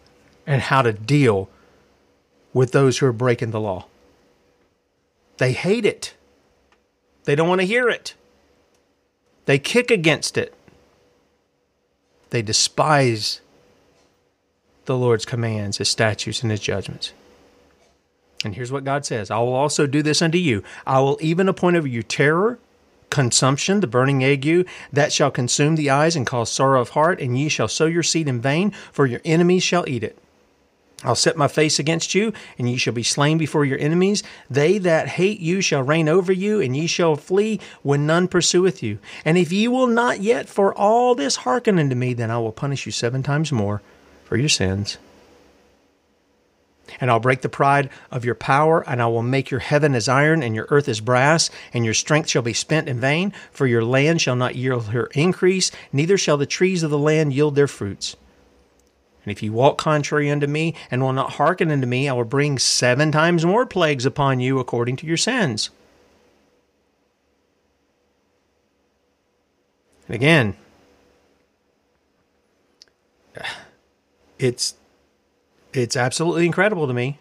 and 0.49 0.63
how 0.63 0.83
to 0.83 0.93
deal 0.93 1.49
with 2.53 2.73
those 2.73 2.99
who 2.99 3.07
are 3.07 3.13
breaking 3.13 3.51
the 3.51 3.61
law. 3.61 3.87
They 5.39 5.53
hate 5.53 5.87
it. 5.87 6.15
They 7.25 7.35
don't 7.35 7.49
want 7.49 7.61
to 7.61 7.67
hear 7.67 7.89
it. 7.89 8.15
They 9.47 9.59
kick 9.59 9.91
against 9.91 10.37
it. 10.37 10.55
They 12.31 12.43
despise 12.43 13.41
the 14.85 14.97
Lord's 14.97 15.25
commands, 15.25 15.79
His 15.79 15.89
statutes, 15.89 16.43
and 16.43 16.51
His 16.51 16.61
judgments. 16.61 17.13
And 18.45 18.55
here's 18.55 18.73
what 18.73 18.85
God 18.85 19.05
says 19.05 19.31
I 19.31 19.39
will 19.39 19.53
also 19.53 19.87
do 19.87 20.03
this 20.03 20.23
unto 20.23 20.39
you. 20.39 20.63
I 20.87 21.01
will 21.01 21.19
even 21.21 21.49
appoint 21.49 21.77
over 21.77 21.89
you 21.89 22.03
terror, 22.03 22.59
consumption, 23.11 23.81
the 23.81 23.87
burning 23.87 24.25
ague, 24.25 24.67
that 24.93 25.13
shall 25.13 25.31
consume 25.31 25.77
the 25.77 25.91
eyes 25.91 26.17
and 26.17 26.27
cause 26.27 26.51
sorrow 26.51 26.81
of 26.81 26.91
heart, 26.91 27.21
and 27.21 27.39
ye 27.39 27.49
shall 27.49 27.69
sow 27.69 27.87
your 27.87 28.03
seed 28.03 28.29
in 28.29 28.41
vain, 28.41 28.71
for 28.93 29.07
your 29.07 29.21
enemies 29.25 29.63
shall 29.63 29.89
eat 29.89 30.05
it. 30.05 30.19
I'll 31.03 31.15
set 31.15 31.37
my 31.37 31.49
face 31.49 31.79
against 31.79 32.15
you, 32.15 32.33
and 32.59 32.69
ye 32.69 32.77
shall 32.77 32.93
be 32.93 33.03
slain 33.03 33.39
before 33.39 33.65
your 33.65 33.79
enemies. 33.79 34.23
They 34.51 34.77
that 34.79 35.09
hate 35.09 35.41
you 35.41 35.63
shall 35.63 35.83
reign 35.83 36.09
over 36.09 36.33
you, 36.33 36.61
and 36.61 36.77
ye 36.77 36.87
shall 36.87 37.17
flee 37.17 37.59
when 37.83 38.07
none 38.07 38.29
pursueth 38.29 38.83
you. 38.83 38.99
And 39.25 39.39
if 39.39 39.51
ye 39.51 39.67
will 39.67 39.87
not 39.87 40.21
yet 40.21 40.49
for 40.49 40.75
all 40.75 41.15
this 41.15 41.37
hearken 41.37 41.79
unto 41.79 41.95
me, 41.95 42.13
then 42.13 42.31
I 42.31 42.39
will 42.39 42.53
punish 42.53 42.85
you 42.85 42.93
seven 42.93 43.23
times 43.23 43.51
more 43.51 43.81
for 44.25 44.37
your 44.37 44.51
sins. 44.51 44.99
And 47.01 47.11
I'll 47.11 47.21
break 47.21 47.41
the 47.41 47.49
pride 47.49 47.89
of 48.11 48.25
your 48.25 48.35
power, 48.35 48.87
and 48.87 49.01
I 49.01 49.07
will 49.07 49.23
make 49.23 49.51
your 49.51 49.61
heaven 49.61 49.95
as 49.95 50.09
iron, 50.09 50.43
and 50.43 50.55
your 50.55 50.67
earth 50.71 50.89
as 50.89 51.01
brass, 51.01 51.49
and 51.73 51.85
your 51.85 51.95
strength 51.95 52.29
shall 52.29 52.43
be 52.43 52.53
spent 52.53 52.89
in 52.89 53.01
vain. 53.01 53.33
For 53.53 53.67
your 53.67 53.85
land 53.85 54.21
shall 54.21 54.37
not 54.37 54.57
yield 54.57 54.89
her 54.89 55.07
increase, 55.15 55.71
neither 55.93 56.19
shall 56.19 56.37
the 56.37 56.47
trees 56.47 56.83
of 56.83 56.91
the 56.91 56.99
land 56.99 57.33
yield 57.33 57.55
their 57.55 57.69
fruits. 57.69 58.17
And 59.25 59.33
if 59.33 59.43
you 59.43 59.53
walk 59.53 59.77
contrary 59.77 60.31
unto 60.31 60.47
me, 60.47 60.75
and 60.91 61.03
will 61.03 61.13
not 61.13 61.33
hearken 61.33 61.71
unto 61.71 61.87
me, 61.87 62.09
I 62.09 62.13
will 62.13 62.25
bring 62.25 62.59
seven 62.59 63.13
times 63.13 63.45
more 63.45 63.67
plagues 63.67 64.07
upon 64.07 64.41
you 64.41 64.59
according 64.59 64.97
to 64.97 65.07
your 65.07 65.19
sins. 65.19 65.71
And 70.07 70.15
again, 70.15 70.57
it's 74.39 74.75
it's 75.73 75.97
absolutely 75.97 76.47
incredible 76.47 76.89
to 76.89 76.95
me. 76.95 77.19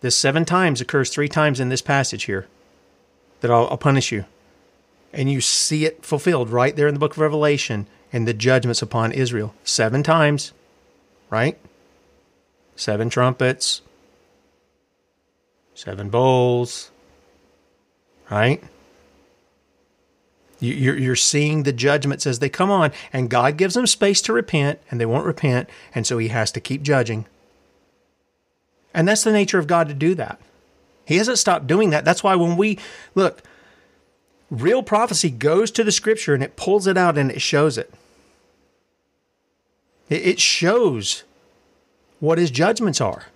This 0.00 0.14
seven 0.14 0.44
times 0.44 0.80
occurs 0.80 1.10
three 1.10 1.28
times 1.28 1.58
in 1.58 1.68
this 1.68 1.82
passage 1.82 2.24
here 2.24 2.46
that 3.40 3.50
I'll, 3.50 3.66
I'll 3.70 3.78
punish 3.78 4.12
you. 4.12 4.24
And 5.12 5.30
you 5.30 5.40
see 5.40 5.84
it 5.84 6.04
fulfilled 6.04 6.50
right 6.50 6.76
there 6.76 6.86
in 6.86 6.94
the 6.94 7.00
book 7.00 7.12
of 7.12 7.18
Revelation 7.18 7.88
and 8.12 8.26
the 8.26 8.34
judgments 8.34 8.82
upon 8.82 9.12
Israel. 9.12 9.54
Seven 9.64 10.02
times, 10.02 10.52
right? 11.30 11.58
Seven 12.76 13.10
trumpets, 13.10 13.82
seven 15.74 16.08
bowls, 16.08 16.90
right? 18.30 18.62
You're 20.60 21.14
seeing 21.14 21.62
the 21.62 21.72
judgments 21.72 22.26
as 22.26 22.40
they 22.40 22.48
come 22.48 22.70
on, 22.70 22.90
and 23.12 23.30
God 23.30 23.56
gives 23.56 23.74
them 23.74 23.86
space 23.86 24.20
to 24.22 24.32
repent, 24.32 24.80
and 24.90 25.00
they 25.00 25.06
won't 25.06 25.24
repent, 25.24 25.68
and 25.94 26.04
so 26.04 26.18
He 26.18 26.28
has 26.28 26.50
to 26.52 26.60
keep 26.60 26.82
judging. 26.82 27.26
And 28.92 29.06
that's 29.06 29.22
the 29.22 29.30
nature 29.30 29.60
of 29.60 29.68
God 29.68 29.88
to 29.88 29.94
do 29.94 30.16
that. 30.16 30.40
He 31.04 31.16
hasn't 31.18 31.38
stopped 31.38 31.68
doing 31.68 31.90
that. 31.90 32.04
That's 32.04 32.24
why 32.24 32.34
when 32.34 32.56
we 32.56 32.78
look, 33.14 33.42
real 34.50 34.82
prophecy 34.82 35.30
goes 35.30 35.70
to 35.72 35.84
the 35.84 35.92
scripture 35.92 36.34
and 36.34 36.42
it 36.42 36.56
pulls 36.56 36.86
it 36.86 36.96
out 36.96 37.18
and 37.18 37.30
it 37.30 37.40
shows 37.40 37.78
it. 37.78 37.92
It 40.08 40.40
shows 40.40 41.24
what 42.20 42.38
His 42.38 42.50
judgments 42.50 43.00
are. 43.00 43.26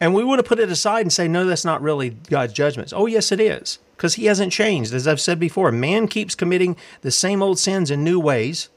And 0.00 0.14
we 0.14 0.24
want 0.24 0.40
to 0.40 0.42
put 0.42 0.58
it 0.58 0.68
aside 0.68 1.02
and 1.02 1.12
say, 1.12 1.28
no, 1.28 1.44
that's 1.44 1.64
not 1.64 1.80
really 1.80 2.10
God's 2.10 2.52
judgments. 2.52 2.92
Oh, 2.92 3.06
yes, 3.06 3.30
it 3.30 3.38
is 3.38 3.78
because 3.96 4.14
he 4.14 4.24
hasn't 4.24 4.52
changed. 4.52 4.92
As 4.92 5.06
I've 5.06 5.20
said 5.20 5.38
before, 5.38 5.70
man 5.70 6.08
keeps 6.08 6.34
committing 6.34 6.76
the 7.02 7.12
same 7.12 7.40
old 7.40 7.60
sins 7.60 7.88
in 7.88 8.02
new 8.02 8.18
ways, 8.18 8.68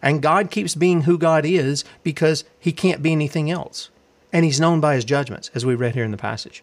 and 0.00 0.22
God 0.22 0.50
keeps 0.50 0.74
being 0.74 1.02
who 1.02 1.18
God 1.18 1.44
is 1.44 1.84
because 2.02 2.44
he 2.58 2.72
can't 2.72 3.02
be 3.02 3.12
anything 3.12 3.50
else. 3.50 3.90
And 4.32 4.42
he's 4.42 4.58
known 4.58 4.80
by 4.80 4.94
his 4.94 5.04
judgments, 5.04 5.50
as 5.54 5.66
we 5.66 5.74
read 5.74 5.94
here 5.94 6.02
in 6.02 6.12
the 6.12 6.16
passage. 6.16 6.62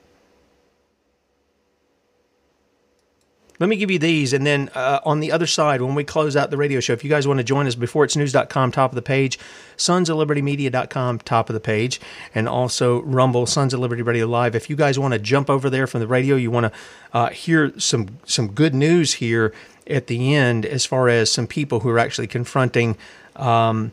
Let 3.61 3.69
me 3.69 3.75
give 3.75 3.91
you 3.91 3.99
these, 3.99 4.33
and 4.33 4.43
then 4.43 4.71
uh, 4.73 5.01
on 5.05 5.19
the 5.19 5.31
other 5.31 5.45
side, 5.45 5.83
when 5.83 5.93
we 5.93 6.03
close 6.03 6.35
out 6.35 6.49
the 6.49 6.57
radio 6.57 6.79
show, 6.79 6.93
if 6.93 7.03
you 7.03 7.11
guys 7.11 7.27
want 7.27 7.37
to 7.37 7.43
join 7.43 7.67
us, 7.67 7.75
before 7.75 8.03
it's 8.03 8.15
news.com, 8.15 8.71
top 8.71 8.89
of 8.89 8.95
the 8.95 9.03
page, 9.03 9.37
sons 9.77 10.09
of 10.09 10.17
liberty 10.17 10.41
media.com, 10.41 11.19
top 11.19 11.47
of 11.47 11.53
the 11.53 11.59
page, 11.59 12.01
and 12.33 12.49
also 12.49 13.03
Rumble, 13.03 13.45
Sons 13.45 13.75
of 13.75 13.79
Liberty 13.79 14.01
Radio 14.01 14.25
Live. 14.25 14.55
If 14.55 14.67
you 14.67 14.75
guys 14.75 14.97
want 14.97 15.13
to 15.13 15.19
jump 15.19 15.47
over 15.47 15.69
there 15.69 15.85
from 15.85 15.99
the 15.99 16.07
radio, 16.07 16.37
you 16.37 16.49
want 16.49 16.73
to 16.73 16.79
uh, 17.13 17.29
hear 17.29 17.71
some 17.79 18.17
some 18.25 18.47
good 18.47 18.73
news 18.73 19.13
here 19.13 19.53
at 19.85 20.07
the 20.07 20.33
end, 20.33 20.65
as 20.65 20.87
far 20.87 21.07
as 21.07 21.31
some 21.31 21.45
people 21.45 21.81
who 21.81 21.89
are 21.89 21.99
actually 21.99 22.25
confronting 22.25 22.97
um, 23.35 23.91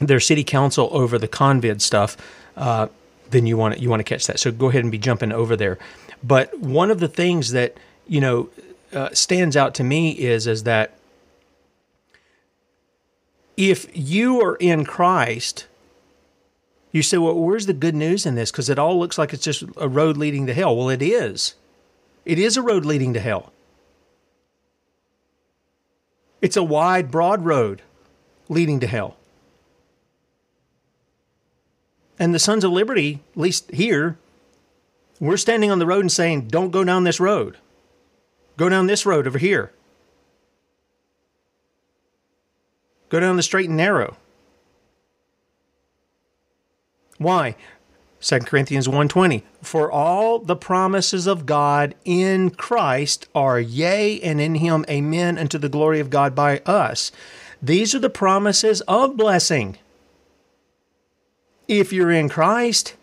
their 0.00 0.18
city 0.18 0.42
council 0.42 0.88
over 0.90 1.18
the 1.18 1.28
convid 1.28 1.80
stuff. 1.80 2.16
Uh, 2.56 2.88
then 3.30 3.46
you 3.46 3.56
want 3.56 3.76
to, 3.76 3.80
you 3.80 3.88
want 3.88 4.00
to 4.00 4.04
catch 4.04 4.26
that. 4.26 4.40
So 4.40 4.50
go 4.50 4.70
ahead 4.70 4.82
and 4.82 4.90
be 4.90 4.98
jumping 4.98 5.30
over 5.30 5.54
there. 5.54 5.78
But 6.24 6.58
one 6.58 6.90
of 6.90 6.98
the 6.98 7.06
things 7.06 7.52
that 7.52 7.76
you 8.08 8.20
know 8.20 8.48
uh, 8.92 9.10
stands 9.12 9.56
out 9.56 9.74
to 9.76 9.84
me 9.84 10.10
is 10.12 10.46
is 10.46 10.64
that 10.64 10.94
if 13.56 13.88
you 13.92 14.40
are 14.40 14.54
in 14.56 14.84
Christ, 14.84 15.66
you 16.92 17.02
say, 17.02 17.18
well, 17.18 17.34
where's 17.34 17.66
the 17.66 17.72
good 17.72 17.94
news 17.94 18.24
in 18.24 18.34
this? 18.34 18.50
Because 18.52 18.70
it 18.70 18.78
all 18.78 18.98
looks 18.98 19.18
like 19.18 19.32
it's 19.32 19.44
just 19.44 19.64
a 19.76 19.88
road 19.88 20.16
leading 20.16 20.46
to 20.46 20.54
hell. 20.54 20.76
Well, 20.76 20.88
it 20.88 21.02
is. 21.02 21.54
It 22.24 22.38
is 22.38 22.56
a 22.56 22.62
road 22.62 22.84
leading 22.84 23.14
to 23.14 23.20
hell. 23.20 23.52
It's 26.40 26.56
a 26.56 26.62
wide, 26.62 27.10
broad 27.10 27.44
road 27.44 27.82
leading 28.48 28.78
to 28.80 28.86
hell. 28.86 29.16
And 32.18 32.34
the 32.34 32.38
Sons 32.38 32.64
of 32.64 32.70
Liberty, 32.70 33.20
at 33.32 33.40
least 33.40 33.70
here, 33.70 34.16
we're 35.20 35.36
standing 35.36 35.70
on 35.70 35.78
the 35.78 35.86
road 35.86 36.00
and 36.00 36.12
saying, 36.12 36.48
don't 36.48 36.70
go 36.70 36.84
down 36.84 37.04
this 37.04 37.18
road. 37.18 37.56
Go 38.58 38.68
down 38.68 38.88
this 38.88 39.06
road 39.06 39.28
over 39.28 39.38
here. 39.38 39.70
Go 43.08 43.20
down 43.20 43.36
the 43.36 43.42
straight 43.42 43.68
and 43.68 43.76
narrow. 43.76 44.16
Why? 47.18 47.54
2 48.20 48.40
Corinthians 48.40 48.88
1:20 48.88 49.44
For 49.62 49.90
all 49.90 50.40
the 50.40 50.56
promises 50.56 51.28
of 51.28 51.46
God 51.46 51.94
in 52.04 52.50
Christ 52.50 53.28
are 53.32 53.60
yea 53.60 54.20
and 54.20 54.40
in 54.40 54.56
him 54.56 54.84
amen 54.90 55.38
unto 55.38 55.56
the 55.56 55.68
glory 55.68 56.00
of 56.00 56.10
God 56.10 56.34
by 56.34 56.58
us. 56.66 57.12
These 57.62 57.94
are 57.94 58.00
the 58.00 58.10
promises 58.10 58.80
of 58.82 59.16
blessing. 59.16 59.78
If 61.68 61.92
you're 61.92 62.10
in 62.10 62.28
Christ. 62.28 62.94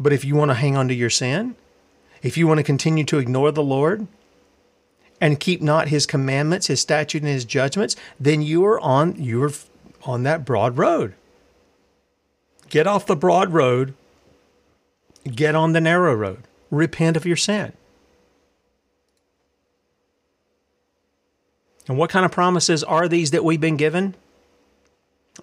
But 0.00 0.12
if 0.12 0.24
you 0.24 0.34
want 0.34 0.50
to 0.50 0.56
hang 0.56 0.76
on 0.76 0.88
to 0.88 0.94
your 0.94 1.10
sin, 1.10 1.54
if 2.22 2.36
you 2.36 2.46
want 2.46 2.58
to 2.58 2.64
continue 2.64 3.04
to 3.04 3.18
ignore 3.18 3.50
the 3.50 3.62
Lord 3.62 4.06
and 5.20 5.40
keep 5.40 5.60
not 5.60 5.88
his 5.88 6.06
commandments, 6.06 6.68
his 6.68 6.80
statute, 6.80 7.22
and 7.22 7.30
his 7.30 7.44
judgments, 7.44 7.96
then 8.18 8.42
you 8.42 8.64
are 8.64 8.80
on 8.80 9.16
you 9.16 9.42
are 9.42 9.52
on 10.04 10.22
that 10.22 10.44
broad 10.44 10.78
road. 10.78 11.14
Get 12.68 12.86
off 12.86 13.06
the 13.06 13.16
broad 13.16 13.52
road, 13.52 13.94
get 15.24 15.54
on 15.54 15.72
the 15.72 15.80
narrow 15.80 16.14
road. 16.14 16.44
Repent 16.70 17.16
of 17.16 17.26
your 17.26 17.36
sin. 17.36 17.74
And 21.88 21.98
what 21.98 22.10
kind 22.10 22.24
of 22.24 22.32
promises 22.32 22.82
are 22.84 23.08
these 23.08 23.32
that 23.32 23.44
we've 23.44 23.60
been 23.60 23.76
given? 23.76 24.14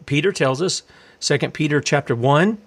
Peter 0.05 0.32
tells 0.32 0.61
us, 0.61 0.84
2 1.19 1.38
Peter 1.49 1.82
chapter 1.82 2.15
1, 2.15 2.57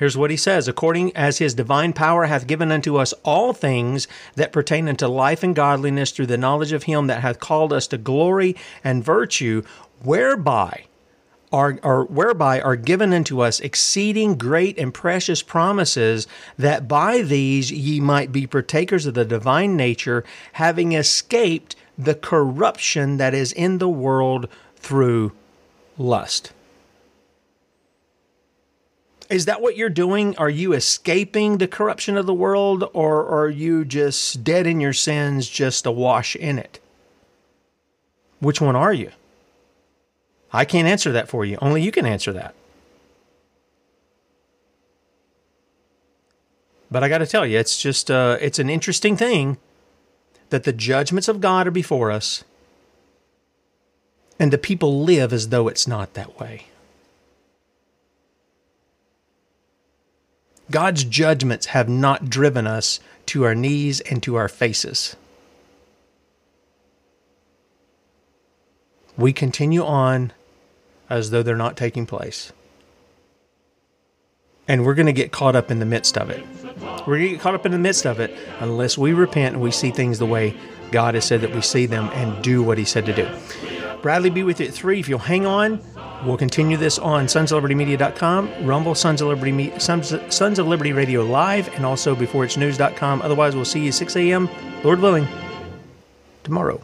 Here's 0.00 0.16
what 0.16 0.30
he 0.30 0.36
says 0.38 0.66
According 0.66 1.14
as 1.14 1.36
his 1.36 1.52
divine 1.52 1.92
power 1.92 2.24
hath 2.24 2.46
given 2.46 2.72
unto 2.72 2.96
us 2.96 3.12
all 3.22 3.52
things 3.52 4.08
that 4.34 4.50
pertain 4.50 4.88
unto 4.88 5.06
life 5.06 5.42
and 5.42 5.54
godliness 5.54 6.10
through 6.10 6.28
the 6.28 6.38
knowledge 6.38 6.72
of 6.72 6.84
him 6.84 7.06
that 7.08 7.20
hath 7.20 7.38
called 7.38 7.70
us 7.70 7.86
to 7.88 7.98
glory 7.98 8.56
and 8.82 9.04
virtue, 9.04 9.62
whereby 10.02 10.86
are, 11.52 11.78
are 11.82 12.04
whereby 12.04 12.62
are 12.62 12.76
given 12.76 13.12
unto 13.12 13.40
us 13.40 13.60
exceeding 13.60 14.38
great 14.38 14.78
and 14.78 14.94
precious 14.94 15.42
promises, 15.42 16.26
that 16.56 16.88
by 16.88 17.20
these 17.20 17.70
ye 17.70 18.00
might 18.00 18.32
be 18.32 18.46
partakers 18.46 19.04
of 19.04 19.12
the 19.12 19.26
divine 19.26 19.76
nature, 19.76 20.24
having 20.54 20.92
escaped 20.92 21.76
the 21.98 22.14
corruption 22.14 23.18
that 23.18 23.34
is 23.34 23.52
in 23.52 23.76
the 23.76 23.88
world 23.88 24.48
through 24.76 25.32
lust. 25.98 26.54
Is 29.30 29.44
that 29.44 29.62
what 29.62 29.76
you're 29.76 29.88
doing? 29.88 30.36
Are 30.38 30.50
you 30.50 30.72
escaping 30.72 31.58
the 31.58 31.68
corruption 31.68 32.16
of 32.16 32.26
the 32.26 32.34
world, 32.34 32.90
or 32.92 33.26
are 33.28 33.48
you 33.48 33.84
just 33.84 34.42
dead 34.42 34.66
in 34.66 34.80
your 34.80 34.92
sins, 34.92 35.48
just 35.48 35.86
awash 35.86 36.34
in 36.34 36.58
it? 36.58 36.80
Which 38.40 38.60
one 38.60 38.74
are 38.74 38.92
you? 38.92 39.12
I 40.52 40.64
can't 40.64 40.88
answer 40.88 41.12
that 41.12 41.28
for 41.28 41.44
you. 41.44 41.58
Only 41.62 41.80
you 41.80 41.92
can 41.92 42.06
answer 42.06 42.32
that. 42.32 42.54
But 46.90 47.04
I 47.04 47.08
got 47.08 47.18
to 47.18 47.26
tell 47.26 47.46
you, 47.46 47.56
it's 47.56 47.80
just 47.80 48.10
uh, 48.10 48.36
it's 48.40 48.58
an 48.58 48.68
interesting 48.68 49.16
thing 49.16 49.58
that 50.48 50.64
the 50.64 50.72
judgments 50.72 51.28
of 51.28 51.40
God 51.40 51.68
are 51.68 51.70
before 51.70 52.10
us, 52.10 52.42
and 54.40 54.52
the 54.52 54.58
people 54.58 55.04
live 55.04 55.32
as 55.32 55.50
though 55.50 55.68
it's 55.68 55.86
not 55.86 56.14
that 56.14 56.40
way. 56.40 56.66
God's 60.70 61.04
judgments 61.04 61.66
have 61.66 61.88
not 61.88 62.30
driven 62.30 62.66
us 62.66 63.00
to 63.26 63.44
our 63.44 63.54
knees 63.54 64.00
and 64.00 64.22
to 64.22 64.36
our 64.36 64.48
faces. 64.48 65.16
We 69.16 69.32
continue 69.32 69.84
on 69.84 70.32
as 71.10 71.30
though 71.30 71.42
they're 71.42 71.56
not 71.56 71.76
taking 71.76 72.06
place. 72.06 72.52
and 74.68 74.86
we're 74.86 74.94
going 74.94 75.06
to 75.06 75.12
get 75.12 75.32
caught 75.32 75.56
up 75.56 75.70
in 75.70 75.80
the 75.80 75.86
midst 75.86 76.16
of 76.16 76.30
it. 76.30 76.44
We're 77.06 77.16
going 77.18 77.22
to 77.22 77.28
get 77.30 77.40
caught 77.40 77.54
up 77.56 77.66
in 77.66 77.72
the 77.72 77.78
midst 77.78 78.06
of 78.06 78.20
it 78.20 78.32
unless 78.60 78.96
we 78.96 79.12
repent 79.12 79.54
and 79.54 79.62
we 79.62 79.72
see 79.72 79.90
things 79.90 80.20
the 80.20 80.26
way 80.26 80.56
God 80.92 81.14
has 81.14 81.24
said 81.24 81.40
that 81.40 81.52
we 81.52 81.60
see 81.60 81.86
them 81.86 82.08
and 82.12 82.42
do 82.44 82.62
what 82.62 82.78
He 82.78 82.84
said 82.84 83.04
to 83.06 83.12
do. 83.12 83.28
Bradley 84.00 84.30
be 84.30 84.44
with 84.44 84.60
you 84.60 84.66
at 84.66 84.74
3. 84.74 85.00
If 85.00 85.08
you'll 85.08 85.18
hang 85.18 85.44
on, 85.44 85.80
we'll 86.24 86.36
continue 86.36 86.76
this 86.76 86.98
on 86.98 87.26
sonsoflibertymedia.com, 87.26 88.66
Rumble, 88.66 88.94
Sons 88.94 89.20
of 89.20 89.28
Liberty, 89.28 89.72
Sons, 89.78 90.14
Sons 90.28 90.58
of 90.58 90.66
Liberty 90.66 90.92
Radio 90.92 91.22
Live, 91.22 91.72
and 91.74 91.84
also 91.84 92.14
beforeitsnews.com. 92.14 93.22
Otherwise, 93.22 93.54
we'll 93.54 93.64
see 93.64 93.84
you 93.84 93.92
6 93.92 94.16
a.m., 94.16 94.48
Lord 94.82 95.00
willing, 95.00 95.26
tomorrow. 96.44 96.82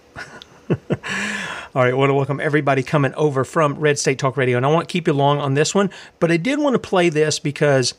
All 0.70 1.82
right, 1.82 1.90
I 1.90 1.94
want 1.94 2.10
to 2.10 2.14
welcome 2.14 2.40
everybody 2.40 2.82
coming 2.82 3.12
over 3.14 3.44
from 3.44 3.74
Red 3.74 3.98
State 3.98 4.18
Talk 4.18 4.36
Radio. 4.36 4.56
And 4.56 4.64
I 4.64 4.70
won't 4.70 4.88
keep 4.88 5.06
you 5.06 5.12
long 5.12 5.38
on 5.38 5.54
this 5.54 5.74
one, 5.74 5.90
but 6.20 6.32
I 6.32 6.38
did 6.38 6.58
want 6.58 6.74
to 6.74 6.78
play 6.78 7.08
this 7.10 7.38
because 7.38 7.94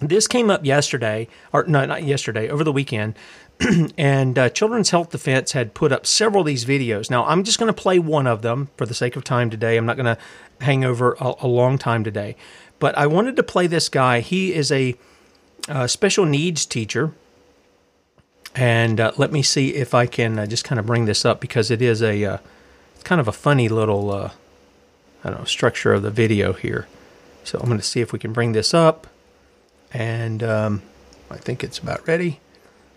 this 0.00 0.26
came 0.26 0.50
up 0.50 0.64
yesterday, 0.64 1.28
or 1.52 1.64
no, 1.64 1.86
not 1.86 2.04
yesterday, 2.04 2.48
over 2.48 2.64
the 2.64 2.72
weekend. 2.72 3.14
and 3.98 4.38
uh, 4.38 4.48
Children's 4.48 4.90
Health 4.90 5.10
Defense 5.10 5.52
had 5.52 5.74
put 5.74 5.92
up 5.92 6.06
several 6.06 6.40
of 6.40 6.46
these 6.46 6.64
videos. 6.64 7.10
Now, 7.10 7.24
I'm 7.26 7.44
just 7.44 7.58
going 7.58 7.72
to 7.72 7.82
play 7.82 7.98
one 7.98 8.26
of 8.26 8.42
them 8.42 8.70
for 8.76 8.86
the 8.86 8.94
sake 8.94 9.16
of 9.16 9.24
time 9.24 9.50
today. 9.50 9.76
I'm 9.76 9.86
not 9.86 9.96
going 9.96 10.16
to 10.16 10.18
hang 10.64 10.84
over 10.84 11.16
a, 11.20 11.34
a, 11.40 11.46
long 11.46 11.76
time 11.76 12.02
today. 12.02 12.36
But 12.78 12.96
I 12.96 13.06
wanted 13.06 13.36
to 13.36 13.42
play 13.42 13.66
this 13.66 13.88
guy. 13.88 14.20
He 14.20 14.54
is 14.54 14.72
a 14.72 14.96
uh, 15.68 15.86
special 15.86 16.24
needs 16.24 16.64
teacher. 16.64 17.12
And 18.54 18.98
uh, 18.98 19.12
let 19.16 19.30
me 19.30 19.42
see 19.42 19.74
if 19.74 19.94
I 19.94 20.06
can 20.06 20.38
uh, 20.38 20.46
just 20.46 20.64
kind 20.64 20.78
of 20.78 20.86
bring 20.86 21.04
this 21.04 21.24
up 21.24 21.40
because 21.40 21.70
it 21.70 21.82
is 21.82 22.02
a 22.02 22.24
uh, 22.24 22.38
kind 23.04 23.20
of 23.20 23.28
a 23.28 23.32
funny 23.32 23.68
little, 23.68 24.12
I 24.12 24.30
don't 25.22 25.40
know, 25.40 25.44
structure 25.44 25.92
of 25.92 26.02
the 26.02 26.10
video 26.10 26.54
here. 26.54 26.88
So 27.44 27.58
I'm 27.58 27.66
going 27.66 27.78
to 27.78 27.84
see 27.84 28.00
if 28.00 28.12
we 28.12 28.18
can 28.18 28.32
bring 28.32 28.52
this 28.52 28.72
up. 28.72 29.06
And 29.92 30.42
um, 30.42 30.82
I 31.30 31.36
think 31.36 31.62
it's 31.62 31.78
about 31.78 32.06
ready. 32.08 32.40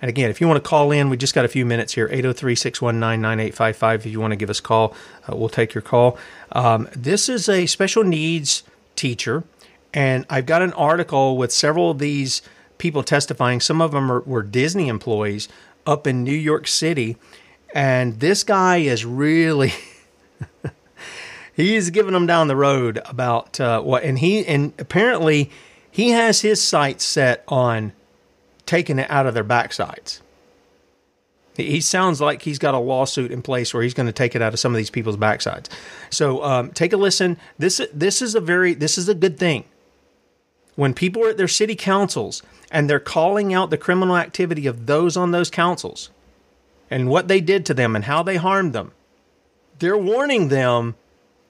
And 0.03 0.09
again, 0.09 0.29
if 0.29 0.41
you 0.41 0.49
want 0.49 0.61
to 0.61 0.69
call 0.69 0.91
in, 0.91 1.09
we 1.09 1.15
just 1.15 1.33
got 1.33 1.45
a 1.45 1.47
few 1.47 1.65
minutes 1.65 1.93
here 1.93 2.09
803 2.11 2.55
619 2.55 3.21
9855. 3.21 4.05
If 4.05 4.11
you 4.11 4.19
want 4.19 4.31
to 4.31 4.35
give 4.35 4.49
us 4.49 4.59
a 4.59 4.61
call, 4.61 4.93
uh, 5.29 5.33
we'll 5.37 5.47
take 5.47 5.73
your 5.73 5.81
call. 5.81 6.17
Um, 6.51 6.89
this 6.93 7.29
is 7.29 7.47
a 7.47 7.67
special 7.67 8.03
needs 8.03 8.63
teacher, 8.97 9.45
and 9.93 10.25
I've 10.29 10.45
got 10.45 10.61
an 10.61 10.73
article 10.73 11.37
with 11.37 11.53
several 11.53 11.89
of 11.89 11.99
these 11.99 12.41
people 12.79 13.01
testifying. 13.01 13.61
Some 13.61 13.81
of 13.81 13.93
them 13.93 14.11
are, 14.11 14.19
were 14.19 14.43
Disney 14.43 14.89
employees 14.89 15.47
up 15.87 16.05
in 16.05 16.21
New 16.21 16.31
York 16.33 16.67
City. 16.67 17.15
And 17.73 18.19
this 18.19 18.43
guy 18.43 18.79
is 18.79 19.05
really. 19.05 19.71
he's 21.53 21.91
giving 21.91 22.11
them 22.11 22.27
down 22.27 22.49
the 22.49 22.57
road 22.57 22.99
about 23.05 23.57
uh, 23.57 23.79
what, 23.79 24.03
and 24.03 24.19
he, 24.19 24.45
and 24.47 24.73
apparently 24.77 25.49
he 25.89 26.09
has 26.09 26.41
his 26.41 26.61
sights 26.61 27.05
set 27.05 27.45
on 27.47 27.93
taking 28.65 28.99
it 28.99 29.09
out 29.09 29.25
of 29.25 29.33
their 29.33 29.43
backsides. 29.43 30.21
He 31.55 31.81
sounds 31.81 32.19
like 32.19 32.41
he's 32.41 32.57
got 32.57 32.73
a 32.73 32.79
lawsuit 32.79 33.31
in 33.31 33.43
place 33.43 33.73
where 33.73 33.83
he's 33.83 33.93
going 33.93 34.07
to 34.07 34.13
take 34.13 34.35
it 34.35 34.41
out 34.41 34.53
of 34.53 34.59
some 34.59 34.73
of 34.73 34.77
these 34.77 34.89
people's 34.89 35.17
backsides. 35.17 35.67
So 36.09 36.43
um, 36.43 36.71
take 36.71 36.93
a 36.93 36.97
listen. 36.97 37.37
This 37.59 37.79
this 37.93 38.21
is 38.21 38.33
a 38.33 38.41
very 38.41 38.73
this 38.73 38.97
is 38.97 39.07
a 39.07 39.13
good 39.13 39.37
thing. 39.37 39.65
When 40.75 40.95
people 40.95 41.23
are 41.23 41.29
at 41.29 41.37
their 41.37 41.47
city 41.47 41.75
councils 41.75 42.41
and 42.71 42.89
they're 42.89 42.99
calling 42.99 43.53
out 43.53 43.69
the 43.69 43.77
criminal 43.77 44.17
activity 44.17 44.65
of 44.65 44.87
those 44.87 45.15
on 45.15 45.29
those 45.29 45.51
councils 45.51 46.09
and 46.89 47.07
what 47.07 47.27
they 47.27 47.39
did 47.39 47.67
to 47.67 47.75
them 47.75 47.95
and 47.95 48.05
how 48.05 48.23
they 48.23 48.37
harmed 48.37 48.73
them, 48.73 48.91
they're 49.77 49.97
warning 49.97 50.47
them 50.47 50.95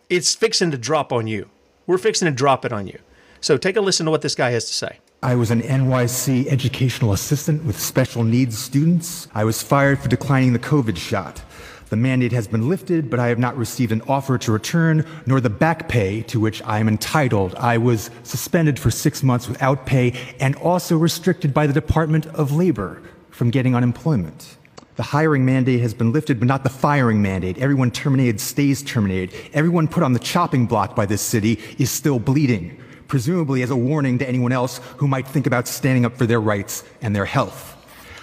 it's 0.09 0.35
fixing 0.35 0.71
to 0.71 0.77
drop 0.77 1.13
on 1.13 1.27
you. 1.27 1.49
We're 1.87 1.97
fixing 1.97 2.25
to 2.25 2.31
drop 2.31 2.65
it 2.65 2.73
on 2.73 2.87
you. 2.87 2.99
So 3.39 3.57
take 3.57 3.77
a 3.77 3.81
listen 3.81 4.05
to 4.05 4.11
what 4.11 4.21
this 4.21 4.35
guy 4.35 4.51
has 4.51 4.65
to 4.65 4.73
say. 4.73 4.99
I 5.23 5.35
was 5.35 5.51
an 5.51 5.61
NYC 5.61 6.47
educational 6.47 7.13
assistant 7.13 7.63
with 7.63 7.79
special 7.79 8.25
needs 8.25 8.57
students. 8.57 9.29
I 9.33 9.45
was 9.45 9.63
fired 9.63 9.99
for 9.99 10.09
declining 10.09 10.51
the 10.51 10.59
COVID 10.59 10.97
shot. 10.97 11.41
The 11.87 11.95
mandate 11.95 12.33
has 12.33 12.45
been 12.45 12.67
lifted, 12.67 13.09
but 13.09 13.21
I 13.21 13.27
have 13.27 13.39
not 13.39 13.55
received 13.55 13.93
an 13.93 14.01
offer 14.01 14.37
to 14.39 14.51
return, 14.51 15.05
nor 15.25 15.39
the 15.39 15.49
back 15.49 15.87
pay 15.87 16.23
to 16.23 16.41
which 16.41 16.61
I 16.63 16.79
am 16.79 16.89
entitled. 16.89 17.55
I 17.55 17.77
was 17.77 18.09
suspended 18.23 18.77
for 18.77 18.91
six 18.91 19.23
months 19.23 19.47
without 19.47 19.85
pay 19.85 20.13
and 20.41 20.57
also 20.57 20.97
restricted 20.97 21.53
by 21.53 21.67
the 21.67 21.73
Department 21.73 22.25
of 22.25 22.51
Labor 22.51 23.01
from 23.29 23.49
getting 23.49 23.77
unemployment. 23.77 24.57
The 24.97 25.03
hiring 25.03 25.45
mandate 25.45 25.79
has 25.79 25.93
been 25.93 26.11
lifted, 26.11 26.37
but 26.37 26.49
not 26.49 26.65
the 26.65 26.69
firing 26.69 27.21
mandate. 27.21 27.57
Everyone 27.59 27.91
terminated 27.91 28.41
stays 28.41 28.83
terminated. 28.83 29.33
Everyone 29.53 29.87
put 29.87 30.03
on 30.03 30.11
the 30.11 30.19
chopping 30.19 30.65
block 30.65 30.97
by 30.97 31.05
this 31.05 31.21
city 31.21 31.61
is 31.77 31.89
still 31.89 32.19
bleeding 32.19 32.82
presumably 33.07 33.61
as 33.61 33.69
a 33.69 33.75
warning 33.75 34.17
to 34.19 34.27
anyone 34.27 34.51
else 34.51 34.79
who 34.97 35.07
might 35.07 35.27
think 35.27 35.47
about 35.47 35.67
standing 35.67 36.05
up 36.05 36.17
for 36.17 36.25
their 36.25 36.41
rights 36.41 36.83
and 37.01 37.15
their 37.15 37.25
health. 37.25 37.73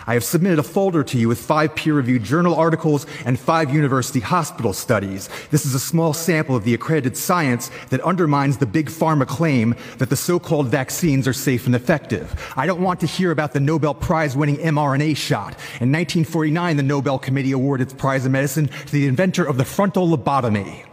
I 0.07 0.15
have 0.15 0.25
submitted 0.25 0.59
a 0.59 0.65
folder 0.65 1.05
to 1.05 1.19
you 1.19 1.29
with 1.29 1.39
five 1.39 1.77
peer 1.77 1.95
reviewed 1.95 2.25
journal 2.25 2.57
articles 2.57 3.07
and 3.25 3.39
five 3.39 3.73
university 3.73 4.19
hospital 4.19 4.73
studies. 4.73 5.29
This 5.53 5.65
is 5.65 5.73
a 5.73 5.79
small 5.79 6.13
sample 6.15 6.57
of 6.57 6.65
the 6.65 6.75
accredited 6.75 7.17
science 7.17 7.71
that 7.91 8.01
undermines 8.01 8.57
the 8.57 8.67
big 8.67 8.87
pharma 8.87 9.25
claim 9.25 9.77
that 9.99 10.11
the 10.11 10.17
so 10.17 10.41
called 10.41 10.67
vaccines 10.67 11.29
are 11.29 11.33
safe 11.33 11.67
and 11.67 11.77
effective. 11.77 12.53
I 12.57 12.67
don't 12.67 12.81
want 12.81 12.99
to 13.01 13.07
hear 13.07 13.31
about 13.31 13.53
the 13.53 13.61
Nobel 13.61 13.95
Prize 13.95 14.37
winning 14.37 14.57
mRNA 14.57 15.17
shot. 15.17 15.53
In 15.81 15.93
1949, 15.93 16.77
the 16.77 16.83
Nobel 16.83 17.19
Committee 17.21 17.53
awarded 17.53 17.87
its 17.87 17.95
prize 17.95 18.27
in 18.27 18.33
medicine 18.33 18.67
to 18.67 18.93
the 18.93 19.07
inventor 19.07 19.45
of 19.45 19.59
the 19.59 19.65
frontal 19.65 20.09
lobotomy. 20.09 20.90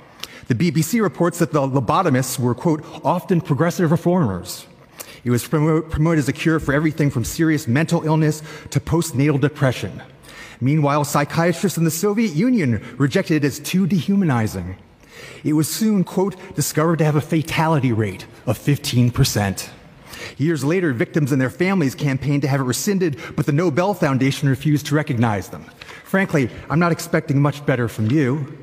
The 0.48 0.56
BBC 0.56 1.02
reports 1.02 1.40
that 1.40 1.52
the 1.52 1.60
lobotomists 1.60 2.40
were, 2.40 2.56
quote, 2.56 2.86
often 3.04 3.42
progressive 3.42 3.92
reformers. 3.92 4.66
It 5.24 5.30
was 5.30 5.46
promoted 5.46 6.20
as 6.20 6.30
a 6.30 6.34
cure 6.34 6.60
for 6.60 6.74
everything 6.74 7.10
from 7.10 7.26
serious 7.26 7.68
mental 7.68 8.06
illness 8.06 8.42
to 8.70 8.80
postnatal 8.80 9.42
depression. 9.42 10.02
Meanwhile, 10.62 11.04
psychiatrists 11.04 11.78
in 11.78 11.84
the 11.84 11.92
Soviet 11.92 12.34
Union 12.34 12.82
rejected 12.98 13.44
it 13.44 13.48
as 13.48 13.60
too 13.60 13.86
dehumanizing. 13.88 14.78
It 15.44 15.54
was 15.54 15.70
soon, 15.70 16.04
quote, 16.04 16.36
discovered 16.56 17.00
to 17.00 17.06
have 17.06 17.18
a 17.18 17.22
fatality 17.22 17.92
rate 17.92 18.26
of 18.46 18.58
15%. 18.58 19.70
Years 20.38 20.64
later, 20.64 20.94
victims 20.94 21.32
and 21.32 21.42
their 21.42 21.50
families 21.50 21.94
campaigned 21.94 22.42
to 22.44 22.48
have 22.48 22.62
it 22.62 22.64
rescinded, 22.64 23.20
but 23.36 23.46
the 23.46 23.52
Nobel 23.52 23.94
Foundation 23.94 24.48
refused 24.48 24.86
to 24.88 24.96
recognize 24.96 25.50
them. 25.50 25.64
Frankly, 26.06 26.50
I'm 26.70 26.80
not 26.80 26.92
expecting 26.92 27.42
much 27.42 27.66
better 27.66 27.88
from 27.88 28.10
you 28.10 28.58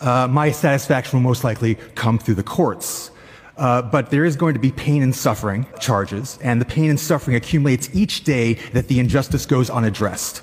uh, 0.00 0.28
my 0.28 0.50
satisfaction 0.50 1.18
will 1.18 1.28
most 1.28 1.44
likely 1.44 1.74
come 1.94 2.18
through 2.18 2.34
the 2.34 2.42
courts. 2.42 3.10
Uh, 3.56 3.82
but 3.82 4.10
there 4.10 4.24
is 4.24 4.36
going 4.36 4.54
to 4.54 4.60
be 4.60 4.72
pain 4.72 5.02
and 5.02 5.14
suffering 5.14 5.66
charges, 5.78 6.38
and 6.42 6.60
the 6.60 6.64
pain 6.64 6.88
and 6.88 6.98
suffering 6.98 7.36
accumulates 7.36 7.90
each 7.92 8.24
day 8.24 8.54
that 8.72 8.88
the 8.88 8.98
injustice 8.98 9.44
goes 9.44 9.68
unaddressed. 9.68 10.42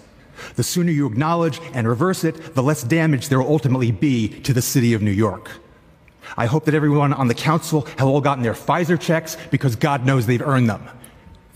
The 0.55 0.64
sooner 0.64 0.91
you 0.91 1.08
acknowledge 1.08 1.60
and 1.74 1.88
reverse 1.88 2.24
it, 2.24 2.53
the 2.53 2.62
less 2.62 2.84
damage 2.84 3.30
there 3.30 3.39
will 3.39 3.51
ultimately 3.51 3.91
be 3.91 4.28
to 4.41 4.53
the 4.53 4.62
city 4.62 4.93
of 4.93 5.01
New 5.01 5.12
York. 5.12 5.49
I 6.36 6.45
hope 6.45 6.66
that 6.66 6.76
everyone 6.76 7.12
on 7.14 7.28
the 7.28 7.34
council 7.34 7.88
have 7.97 8.08
all 8.08 8.22
gotten 8.22 8.43
their 8.43 8.53
Pfizer 8.53 8.99
checks 8.99 9.36
because 9.49 9.76
God 9.76 10.05
knows 10.05 10.28
they've 10.28 10.41
earned 10.41 10.70
them. 10.70 10.88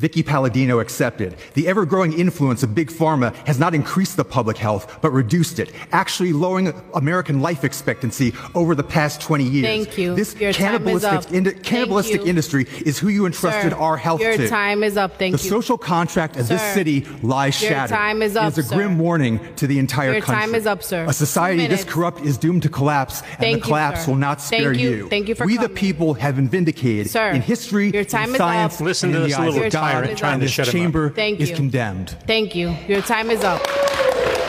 Vickie 0.02 0.26
Paladino 0.26 0.80
accepted. 0.80 1.36
The 1.54 1.68
ever 1.68 1.86
growing 1.86 2.12
influence 2.14 2.64
of 2.64 2.74
big 2.74 2.90
pharma 2.90 3.34
has 3.46 3.60
not 3.60 3.76
increased 3.76 4.18
the 4.18 4.26
public 4.26 4.58
health, 4.58 4.98
but 5.02 5.12
reduced 5.12 5.60
it, 5.60 5.72
actually 5.92 6.34
lowering 6.34 6.74
American 6.96 7.40
life 7.40 7.64
expectancy 7.64 8.34
over 8.56 8.74
the 8.74 8.84
past 8.84 9.22
20 9.22 9.44
years. 9.44 9.66
Thank 9.66 9.98
you. 10.00 10.16
This 10.16 10.36
Your 10.36 10.54
cannibalistic, 10.54 11.32
indi- 11.32 11.54
cannibalistic 11.54 12.22
industry 12.26 12.66
is 12.86 12.98
who 12.98 13.10
you 13.10 13.26
entrusted 13.28 13.74
Sir, 13.74 13.78
our 13.78 13.96
health 13.96 14.22
your 14.22 14.36
to. 14.38 14.50
time 14.50 14.84
is 14.84 14.98
up. 14.98 15.20
Thank 15.20 15.38
the 15.38 15.44
you. 15.44 15.50
social 15.50 15.78
contract 15.78 16.36
of 16.38 16.48
this 16.48 16.62
city 16.74 17.06
lies 17.22 17.62
your 17.62 17.70
shattered. 17.72 17.96
time 17.96 18.22
is 18.24 18.36
up, 18.36 18.54
It 18.54 18.58
is 18.58 18.72
a 18.72 18.76
grim 18.76 18.96
sir. 18.98 19.02
warning 19.04 19.40
to 19.58 19.68
the 19.68 19.78
entire 19.78 20.14
Your 20.14 20.22
country. 20.22 20.42
time 20.48 20.56
is 20.56 20.66
up, 20.66 20.82
sir. 20.84 21.06
A 21.08 21.14
society 21.14 21.68
this 21.68 21.84
corrupt 21.84 22.22
is 22.22 22.38
doomed 22.38 22.64
to 22.64 22.70
collapse, 22.70 23.22
and 23.22 23.30
Thank 23.40 23.54
the 23.54 23.58
you, 23.60 23.64
collapse 23.66 24.06
sir. 24.06 24.12
will 24.12 24.18
not 24.18 24.42
Thank 24.42 24.62
spare 24.62 24.74
you. 24.74 25.08
Thank 25.10 25.28
you 25.30 25.36
for 25.36 25.46
We, 25.46 25.58
the 25.58 25.70
people, 25.70 26.16
have 26.16 26.36
been 26.38 26.48
vindicated 26.50 27.10
Sir, 27.12 27.30
in 27.30 27.42
history, 27.42 27.92
your 27.92 28.04
time 28.04 28.30
in 28.30 28.36
is 28.36 28.38
science, 28.38 28.76
up. 28.76 28.82
Listen 28.82 29.10
and 29.10 29.14
to 29.16 29.18
in 29.24 29.28
this 29.30 29.36
the 29.38 29.42
eyes 29.44 29.50
little 29.54 29.66
of 29.68 29.72
God, 29.74 29.91
tyrant 29.92 30.18
trying 30.18 30.40
to 30.40 30.46
this 30.46 30.52
shut 30.52 30.68
him 30.68 30.70
up. 30.70 30.74
chamber 30.74 31.10
Thank 31.10 31.40
is 31.40 31.50
you. 31.50 31.56
condemned. 31.56 32.18
Thank 32.28 32.56
you. 32.56 32.76
Your 32.88 33.02
time 33.02 33.30
is 33.30 33.44
up. 33.44 33.62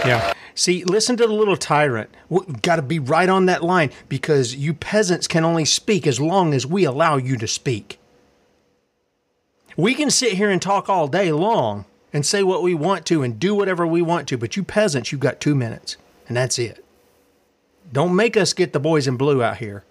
Yeah. 0.04 0.32
See, 0.54 0.84
listen 0.84 1.16
to 1.16 1.26
the 1.26 1.32
little 1.32 1.56
tyrant. 1.56 2.10
Got 2.60 2.76
to 2.76 2.82
be 2.82 2.98
right 2.98 3.28
on 3.28 3.46
that 3.46 3.62
line 3.62 3.90
because 4.08 4.54
you 4.54 4.74
peasants 4.74 5.26
can 5.26 5.44
only 5.44 5.64
speak 5.64 6.06
as 6.06 6.20
long 6.20 6.52
as 6.52 6.66
we 6.66 6.84
allow 6.84 7.16
you 7.16 7.36
to 7.38 7.48
speak. 7.48 7.98
We 9.76 9.94
can 9.94 10.10
sit 10.10 10.34
here 10.34 10.50
and 10.50 10.60
talk 10.60 10.90
all 10.90 11.08
day 11.08 11.32
long 11.32 11.86
and 12.12 12.26
say 12.26 12.42
what 12.42 12.62
we 12.62 12.74
want 12.74 13.06
to 13.06 13.22
and 13.22 13.40
do 13.40 13.54
whatever 13.54 13.86
we 13.86 14.02
want 14.02 14.28
to, 14.28 14.36
but 14.36 14.54
you 14.56 14.62
peasants, 14.62 15.10
you've 15.10 15.20
got 15.22 15.40
two 15.40 15.54
minutes, 15.54 15.96
and 16.28 16.36
that's 16.36 16.58
it. 16.58 16.84
Don't 17.90 18.14
make 18.14 18.36
us 18.36 18.52
get 18.52 18.74
the 18.74 18.80
boys 18.80 19.06
in 19.06 19.16
blue 19.16 19.42
out 19.42 19.56
here. 19.58 19.84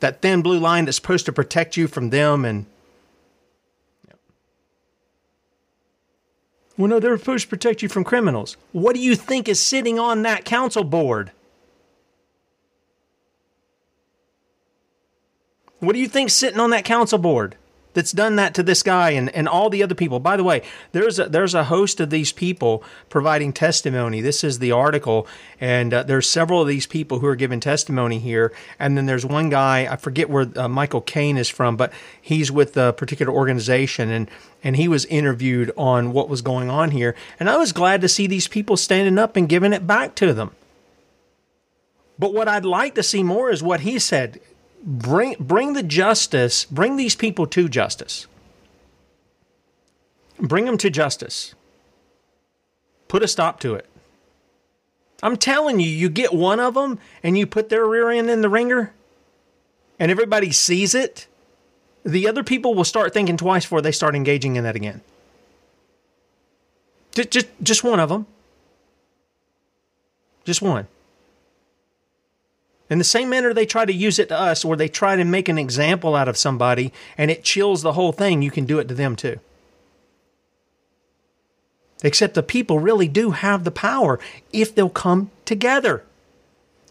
That 0.00 0.22
thin 0.22 0.40
blue 0.40 0.58
line 0.58 0.86
that's 0.86 0.96
supposed 0.96 1.26
to 1.26 1.32
protect 1.32 1.76
you 1.76 1.86
from 1.86 2.10
them 2.10 2.44
and 2.46 2.64
Well, 6.76 6.88
no, 6.88 6.98
they're 6.98 7.16
supposed 7.16 7.44
to 7.44 7.50
protect 7.50 7.82
you 7.82 7.88
from 7.88 8.02
criminals. 8.04 8.56
What 8.72 8.94
do 8.94 9.00
you 9.00 9.14
think 9.14 9.48
is 9.48 9.60
sitting 9.60 9.98
on 9.98 10.22
that 10.22 10.44
council 10.44 10.82
board? 10.82 11.30
What 15.78 15.92
do 15.92 15.98
you 16.00 16.08
think 16.08 16.30
sitting 16.30 16.58
on 16.58 16.70
that 16.70 16.84
council 16.84 17.18
board? 17.18 17.56
That's 17.94 18.12
done 18.12 18.36
that 18.36 18.54
to 18.54 18.62
this 18.62 18.82
guy 18.82 19.10
and, 19.10 19.30
and 19.30 19.48
all 19.48 19.70
the 19.70 19.82
other 19.82 19.94
people. 19.94 20.20
By 20.20 20.36
the 20.36 20.44
way, 20.44 20.62
there's 20.92 21.18
a, 21.18 21.28
there's 21.28 21.54
a 21.54 21.64
host 21.64 22.00
of 22.00 22.10
these 22.10 22.32
people 22.32 22.84
providing 23.08 23.52
testimony. 23.52 24.20
This 24.20 24.44
is 24.44 24.58
the 24.58 24.72
article, 24.72 25.26
and 25.60 25.94
uh, 25.94 26.02
there's 26.02 26.28
several 26.28 26.60
of 26.60 26.68
these 26.68 26.86
people 26.86 27.20
who 27.20 27.26
are 27.26 27.36
giving 27.36 27.60
testimony 27.60 28.18
here. 28.18 28.52
And 28.78 28.96
then 28.96 29.06
there's 29.06 29.24
one 29.24 29.48
guy 29.48 29.86
I 29.90 29.96
forget 29.96 30.28
where 30.28 30.46
uh, 30.56 30.68
Michael 30.68 31.00
Kane 31.00 31.38
is 31.38 31.48
from, 31.48 31.76
but 31.76 31.92
he's 32.20 32.52
with 32.52 32.76
a 32.76 32.92
particular 32.92 33.32
organization, 33.32 34.10
and 34.10 34.28
and 34.64 34.76
he 34.76 34.88
was 34.88 35.04
interviewed 35.06 35.70
on 35.76 36.12
what 36.12 36.28
was 36.28 36.40
going 36.40 36.70
on 36.70 36.90
here. 36.90 37.14
And 37.38 37.50
I 37.50 37.58
was 37.58 37.72
glad 37.72 38.00
to 38.00 38.08
see 38.08 38.26
these 38.26 38.48
people 38.48 38.78
standing 38.78 39.18
up 39.18 39.36
and 39.36 39.48
giving 39.48 39.74
it 39.74 39.86
back 39.86 40.14
to 40.16 40.32
them. 40.32 40.52
But 42.18 42.32
what 42.32 42.48
I'd 42.48 42.64
like 42.64 42.94
to 42.94 43.02
see 43.02 43.22
more 43.22 43.50
is 43.50 43.62
what 43.62 43.80
he 43.80 43.98
said 43.98 44.40
bring 44.84 45.36
bring 45.40 45.72
the 45.72 45.82
justice, 45.82 46.64
bring 46.64 46.96
these 46.96 47.16
people 47.16 47.46
to 47.48 47.68
justice. 47.68 48.26
Bring 50.38 50.64
them 50.66 50.78
to 50.78 50.90
justice. 50.90 51.54
Put 53.08 53.22
a 53.22 53.28
stop 53.28 53.60
to 53.60 53.74
it. 53.74 53.88
I'm 55.22 55.36
telling 55.36 55.80
you, 55.80 55.88
you 55.88 56.08
get 56.08 56.34
one 56.34 56.60
of 56.60 56.74
them 56.74 56.98
and 57.22 57.38
you 57.38 57.46
put 57.46 57.68
their 57.68 57.86
rear 57.86 58.10
end 58.10 58.28
in 58.28 58.42
the 58.42 58.48
ringer 58.48 58.92
and 59.98 60.10
everybody 60.10 60.50
sees 60.50 60.94
it, 60.94 61.26
the 62.04 62.28
other 62.28 62.44
people 62.44 62.74
will 62.74 62.84
start 62.84 63.14
thinking 63.14 63.36
twice 63.36 63.64
before 63.64 63.80
they 63.80 63.92
start 63.92 64.14
engaging 64.14 64.56
in 64.56 64.64
that 64.64 64.76
again. 64.76 65.00
Just, 67.12 67.30
just, 67.30 67.46
just 67.62 67.84
one 67.84 68.00
of 68.00 68.08
them. 68.08 68.26
Just 70.44 70.60
one. 70.60 70.88
In 72.94 72.98
the 72.98 73.02
same 73.02 73.28
manner 73.28 73.52
they 73.52 73.66
try 73.66 73.84
to 73.84 73.92
use 73.92 74.20
it 74.20 74.28
to 74.28 74.38
us, 74.38 74.64
or 74.64 74.76
they 74.76 74.86
try 74.86 75.16
to 75.16 75.24
make 75.24 75.48
an 75.48 75.58
example 75.58 76.14
out 76.14 76.28
of 76.28 76.36
somebody 76.36 76.92
and 77.18 77.28
it 77.28 77.42
chills 77.42 77.82
the 77.82 77.94
whole 77.94 78.12
thing, 78.12 78.40
you 78.40 78.52
can 78.52 78.66
do 78.66 78.78
it 78.78 78.86
to 78.86 78.94
them 78.94 79.16
too. 79.16 79.40
Except 82.04 82.34
the 82.34 82.42
people 82.44 82.78
really 82.78 83.08
do 83.08 83.32
have 83.32 83.64
the 83.64 83.72
power 83.72 84.20
if 84.52 84.72
they'll 84.72 84.88
come 84.88 85.32
together. 85.44 86.04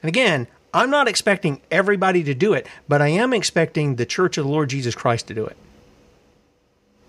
And 0.01 0.09
again, 0.09 0.47
I'm 0.73 0.89
not 0.89 1.07
expecting 1.07 1.61
everybody 1.71 2.21
to 2.25 2.33
do 2.33 2.51
it, 2.51 2.67
but 2.89 3.01
I 3.01 3.07
am 3.07 3.31
expecting 3.31 3.95
the 3.95 4.05
church 4.05 4.37
of 4.37 4.43
the 4.43 4.51
Lord 4.51 4.71
Jesus 4.71 4.95
Christ 4.95 5.27
to 5.27 5.33
do 5.33 5.45
it. 5.45 5.55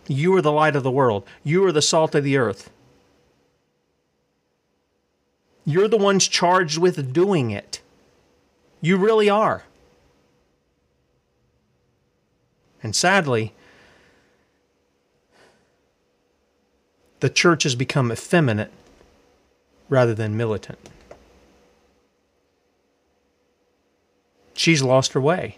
You 0.07 0.37
are 0.37 0.41
the 0.41 0.53
light 0.53 0.77
of 0.77 0.85
the 0.85 0.91
world, 0.93 1.25
you 1.43 1.67
are 1.67 1.73
the 1.73 1.83
salt 1.83 2.15
of 2.15 2.23
the 2.23 2.37
earth. 2.37 2.71
You're 5.65 5.89
the 5.89 5.97
ones 5.97 6.29
charged 6.29 6.79
with 6.79 7.13
doing 7.13 7.51
it. 7.51 7.81
You 8.85 8.99
really 8.99 9.31
are. 9.31 9.63
And 12.83 12.95
sadly, 12.95 13.55
the 17.21 17.31
church 17.31 17.63
has 17.63 17.75
become 17.75 18.13
effeminate 18.13 18.71
rather 19.89 20.13
than 20.13 20.37
militant. 20.37 20.91
She's 24.53 24.83
lost 24.83 25.15
her 25.15 25.21
way. 25.21 25.57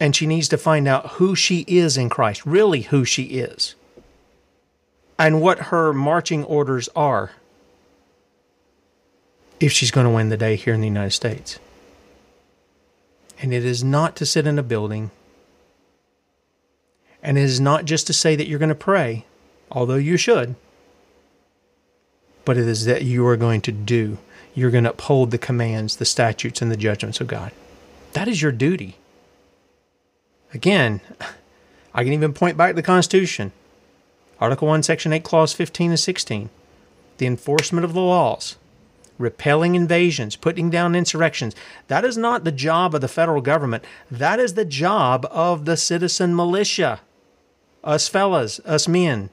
And 0.00 0.16
she 0.16 0.26
needs 0.26 0.48
to 0.48 0.58
find 0.58 0.88
out 0.88 1.12
who 1.12 1.36
she 1.36 1.60
is 1.68 1.96
in 1.96 2.08
Christ, 2.08 2.44
really 2.44 2.80
who 2.82 3.04
she 3.04 3.22
is, 3.38 3.76
and 5.16 5.40
what 5.40 5.70
her 5.70 5.92
marching 5.92 6.42
orders 6.42 6.88
are 6.96 7.30
if 9.60 9.72
she's 9.72 9.90
going 9.90 10.06
to 10.06 10.12
win 10.12 10.28
the 10.28 10.36
day 10.36 10.56
here 10.56 10.74
in 10.74 10.80
the 10.80 10.86
United 10.86 11.12
States. 11.12 11.58
And 13.40 13.52
it 13.52 13.64
is 13.64 13.84
not 13.84 14.16
to 14.16 14.26
sit 14.26 14.46
in 14.46 14.58
a 14.58 14.62
building. 14.62 15.10
And 17.22 17.36
it 17.38 17.42
is 17.42 17.60
not 17.60 17.84
just 17.84 18.06
to 18.06 18.12
say 18.12 18.36
that 18.36 18.46
you're 18.46 18.58
going 18.58 18.68
to 18.68 18.74
pray, 18.74 19.24
although 19.70 19.96
you 19.96 20.16
should. 20.16 20.54
But 22.44 22.56
it 22.56 22.66
is 22.66 22.84
that 22.84 23.02
you 23.02 23.26
are 23.26 23.36
going 23.36 23.60
to 23.62 23.72
do. 23.72 24.18
You're 24.54 24.70
going 24.70 24.84
to 24.84 24.90
uphold 24.90 25.30
the 25.30 25.38
commands, 25.38 25.96
the 25.96 26.04
statutes, 26.04 26.62
and 26.62 26.70
the 26.70 26.76
judgments 26.76 27.20
of 27.20 27.26
God. 27.26 27.52
That 28.12 28.28
is 28.28 28.40
your 28.40 28.52
duty. 28.52 28.96
Again, 30.54 31.00
I 31.92 32.04
can 32.04 32.12
even 32.12 32.32
point 32.32 32.56
back 32.56 32.70
to 32.70 32.76
the 32.76 32.82
Constitution. 32.82 33.52
Article 34.40 34.68
1, 34.68 34.82
Section 34.82 35.12
8, 35.12 35.24
Clause 35.24 35.52
15 35.52 35.90
and 35.90 36.00
16. 36.00 36.50
The 37.18 37.26
enforcement 37.26 37.84
of 37.84 37.94
the 37.94 38.00
laws 38.00 38.56
repelling 39.18 39.74
invasions, 39.74 40.36
putting 40.36 40.70
down 40.70 40.94
insurrections. 40.94 41.54
That 41.88 42.04
is 42.04 42.16
not 42.16 42.44
the 42.44 42.52
job 42.52 42.94
of 42.94 43.00
the 43.00 43.08
federal 43.08 43.40
government. 43.40 43.84
That 44.10 44.38
is 44.38 44.54
the 44.54 44.64
job 44.64 45.26
of 45.30 45.64
the 45.64 45.76
citizen 45.76 46.34
militia. 46.34 47.00
Us 47.82 48.08
fellas, 48.08 48.60
us 48.64 48.88
men. 48.88 49.30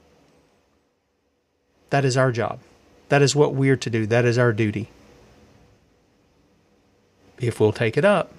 That 1.90 2.06
is 2.06 2.18
our 2.18 2.32
job. 2.32 2.60
That 3.10 3.22
is 3.22 3.36
what 3.36 3.54
we're 3.54 3.78
to 3.78 3.90
do. 3.90 4.06
That 4.06 4.26
is 4.26 4.38
our 4.38 4.54
duty. 4.54 4.90
If 7.40 7.60
we'll 7.60 7.74
take 7.74 7.98
it 7.98 8.06
up 8.06 8.32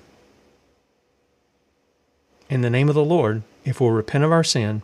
in 2.48 2.62
the 2.62 2.70
name 2.70 2.88
of 2.88 2.94
the 2.94 3.04
Lord, 3.04 3.42
if 3.64 3.80
we'll 3.80 3.90
repent 3.90 4.24
of 4.24 4.32
our 4.32 4.44
sin 4.44 4.82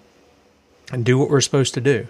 and 0.92 1.04
do 1.04 1.18
what 1.18 1.30
we're 1.30 1.40
supposed 1.40 1.74
to 1.74 1.80
do, 1.80 2.08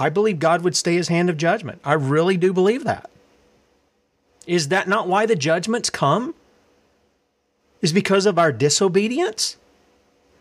I 0.00 0.08
believe 0.08 0.38
God 0.38 0.62
would 0.62 0.74
stay 0.74 0.94
his 0.94 1.08
hand 1.08 1.28
of 1.28 1.36
judgment. 1.36 1.80
I 1.84 1.92
really 1.92 2.38
do 2.38 2.54
believe 2.54 2.84
that. 2.84 3.10
Is 4.46 4.68
that 4.68 4.88
not 4.88 5.06
why 5.06 5.26
the 5.26 5.36
judgments 5.36 5.90
come? 5.90 6.34
Is 7.82 7.92
because 7.92 8.24
of 8.24 8.38
our 8.38 8.50
disobedience? 8.50 9.58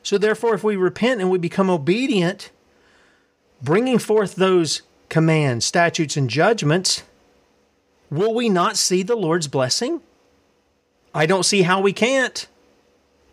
So, 0.02 0.18
therefore, 0.18 0.56
if 0.56 0.64
we 0.64 0.78
repent 0.78 1.20
and 1.20 1.30
we 1.30 1.38
become 1.38 1.70
obedient, 1.70 2.52
bringing 3.62 4.00
forth 4.00 4.36
those 4.36 4.82
commands, 5.10 5.66
statutes, 5.66 6.16
and 6.16 6.30
judgments, 6.30 7.04
will 8.10 8.34
we 8.34 8.48
not 8.48 8.78
see 8.78 9.04
the 9.04 9.16
Lord's 9.16 9.48
blessing? 9.48 10.00
I 11.14 11.26
don't 11.26 11.44
see 11.44 11.64
how 11.64 11.82
we 11.82 11.92
can't. 11.92 12.48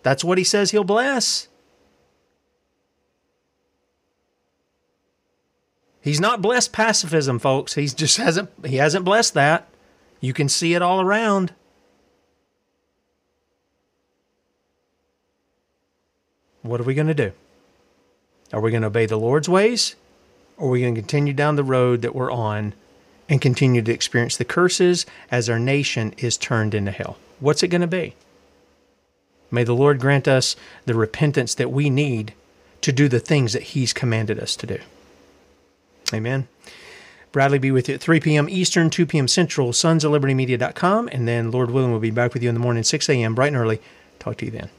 That's 0.03 0.25
what 0.25 0.39
he 0.39 0.45
says 0.45 0.73
he'll 0.73 0.85
bless. 0.85 1.47
He's 6.07 6.21
not 6.21 6.41
blessed 6.41 6.73
pacifism, 6.73 7.41
folks. 7.41 7.75
He's 7.75 7.93
just 7.93 8.17
hasn't 8.19 8.49
he 8.65 8.77
hasn't 8.77 9.05
blessed 9.05 9.35
that. 9.35 9.67
You 10.21 10.33
can 10.33 10.49
see 10.49 10.75
it 10.75 10.81
all 10.81 11.01
around. 11.01 11.53
What 16.63 16.81
are 16.81 16.85
we 16.85 16.95
going 16.95 17.09
to 17.09 17.15
do? 17.15 17.33
Are 18.53 18.61
we 18.61 18.71
going 18.71 18.83
to 18.83 18.87
obey 18.87 19.07
the 19.07 19.19
Lord's 19.19 19.49
ways? 19.49 19.97
Or 20.57 20.69
are 20.69 20.71
we 20.71 20.81
going 20.81 20.95
to 20.95 21.01
continue 21.01 21.33
down 21.33 21.57
the 21.57 21.65
road 21.65 22.03
that 22.03 22.15
we're 22.15 22.31
on 22.31 22.75
and 23.29 23.41
continue 23.41 23.83
to 23.83 23.93
experience 23.93 24.37
the 24.37 24.45
curses 24.45 25.07
as 25.29 25.51
our 25.51 25.59
nation 25.59 26.15
is 26.19 26.37
turned 26.37 26.73
into 26.73 26.93
hell? 26.93 27.17
What's 27.41 27.65
it 27.65 27.69
going 27.69 27.81
to 27.81 27.89
be? 27.89 28.15
May 29.51 29.65
the 29.65 29.75
Lord 29.75 29.99
grant 29.99 30.29
us 30.29 30.55
the 30.85 30.95
repentance 30.95 31.53
that 31.57 31.73
we 31.73 31.91
need 31.91 32.33
to 32.83 32.93
do 32.93 33.09
the 33.09 33.19
things 33.19 33.55
that 33.55 33.63
He's 33.75 33.93
commanded 33.93 34.39
us 34.39 34.55
to 34.55 34.69
do. 34.69 34.79
Amen. 36.13 36.49
Bradley 37.33 37.59
be 37.59 37.71
with 37.71 37.89
you 37.89 37.95
at 37.97 38.01
3 38.01 38.21
p.m. 38.21 38.49
Eastern, 38.49 38.89
2 38.89 39.05
p.m. 39.07 39.29
Central, 39.29 39.73
sons 39.73 40.05
of 40.05 40.13
liberty 40.13 40.35
media.com. 40.35 41.09
And 41.13 41.29
then, 41.29 41.51
Lord 41.51 41.71
willing, 41.71 41.91
we'll 41.91 42.01
be 42.01 42.11
back 42.11 42.33
with 42.33 42.43
you 42.43 42.49
in 42.49 42.55
the 42.55 42.61
morning, 42.61 42.83
6 42.83 43.09
a.m., 43.11 43.35
bright 43.35 43.49
and 43.49 43.57
early. 43.57 43.81
Talk 44.19 44.39
to 44.39 44.47
you 44.47 44.51
then. 44.51 44.71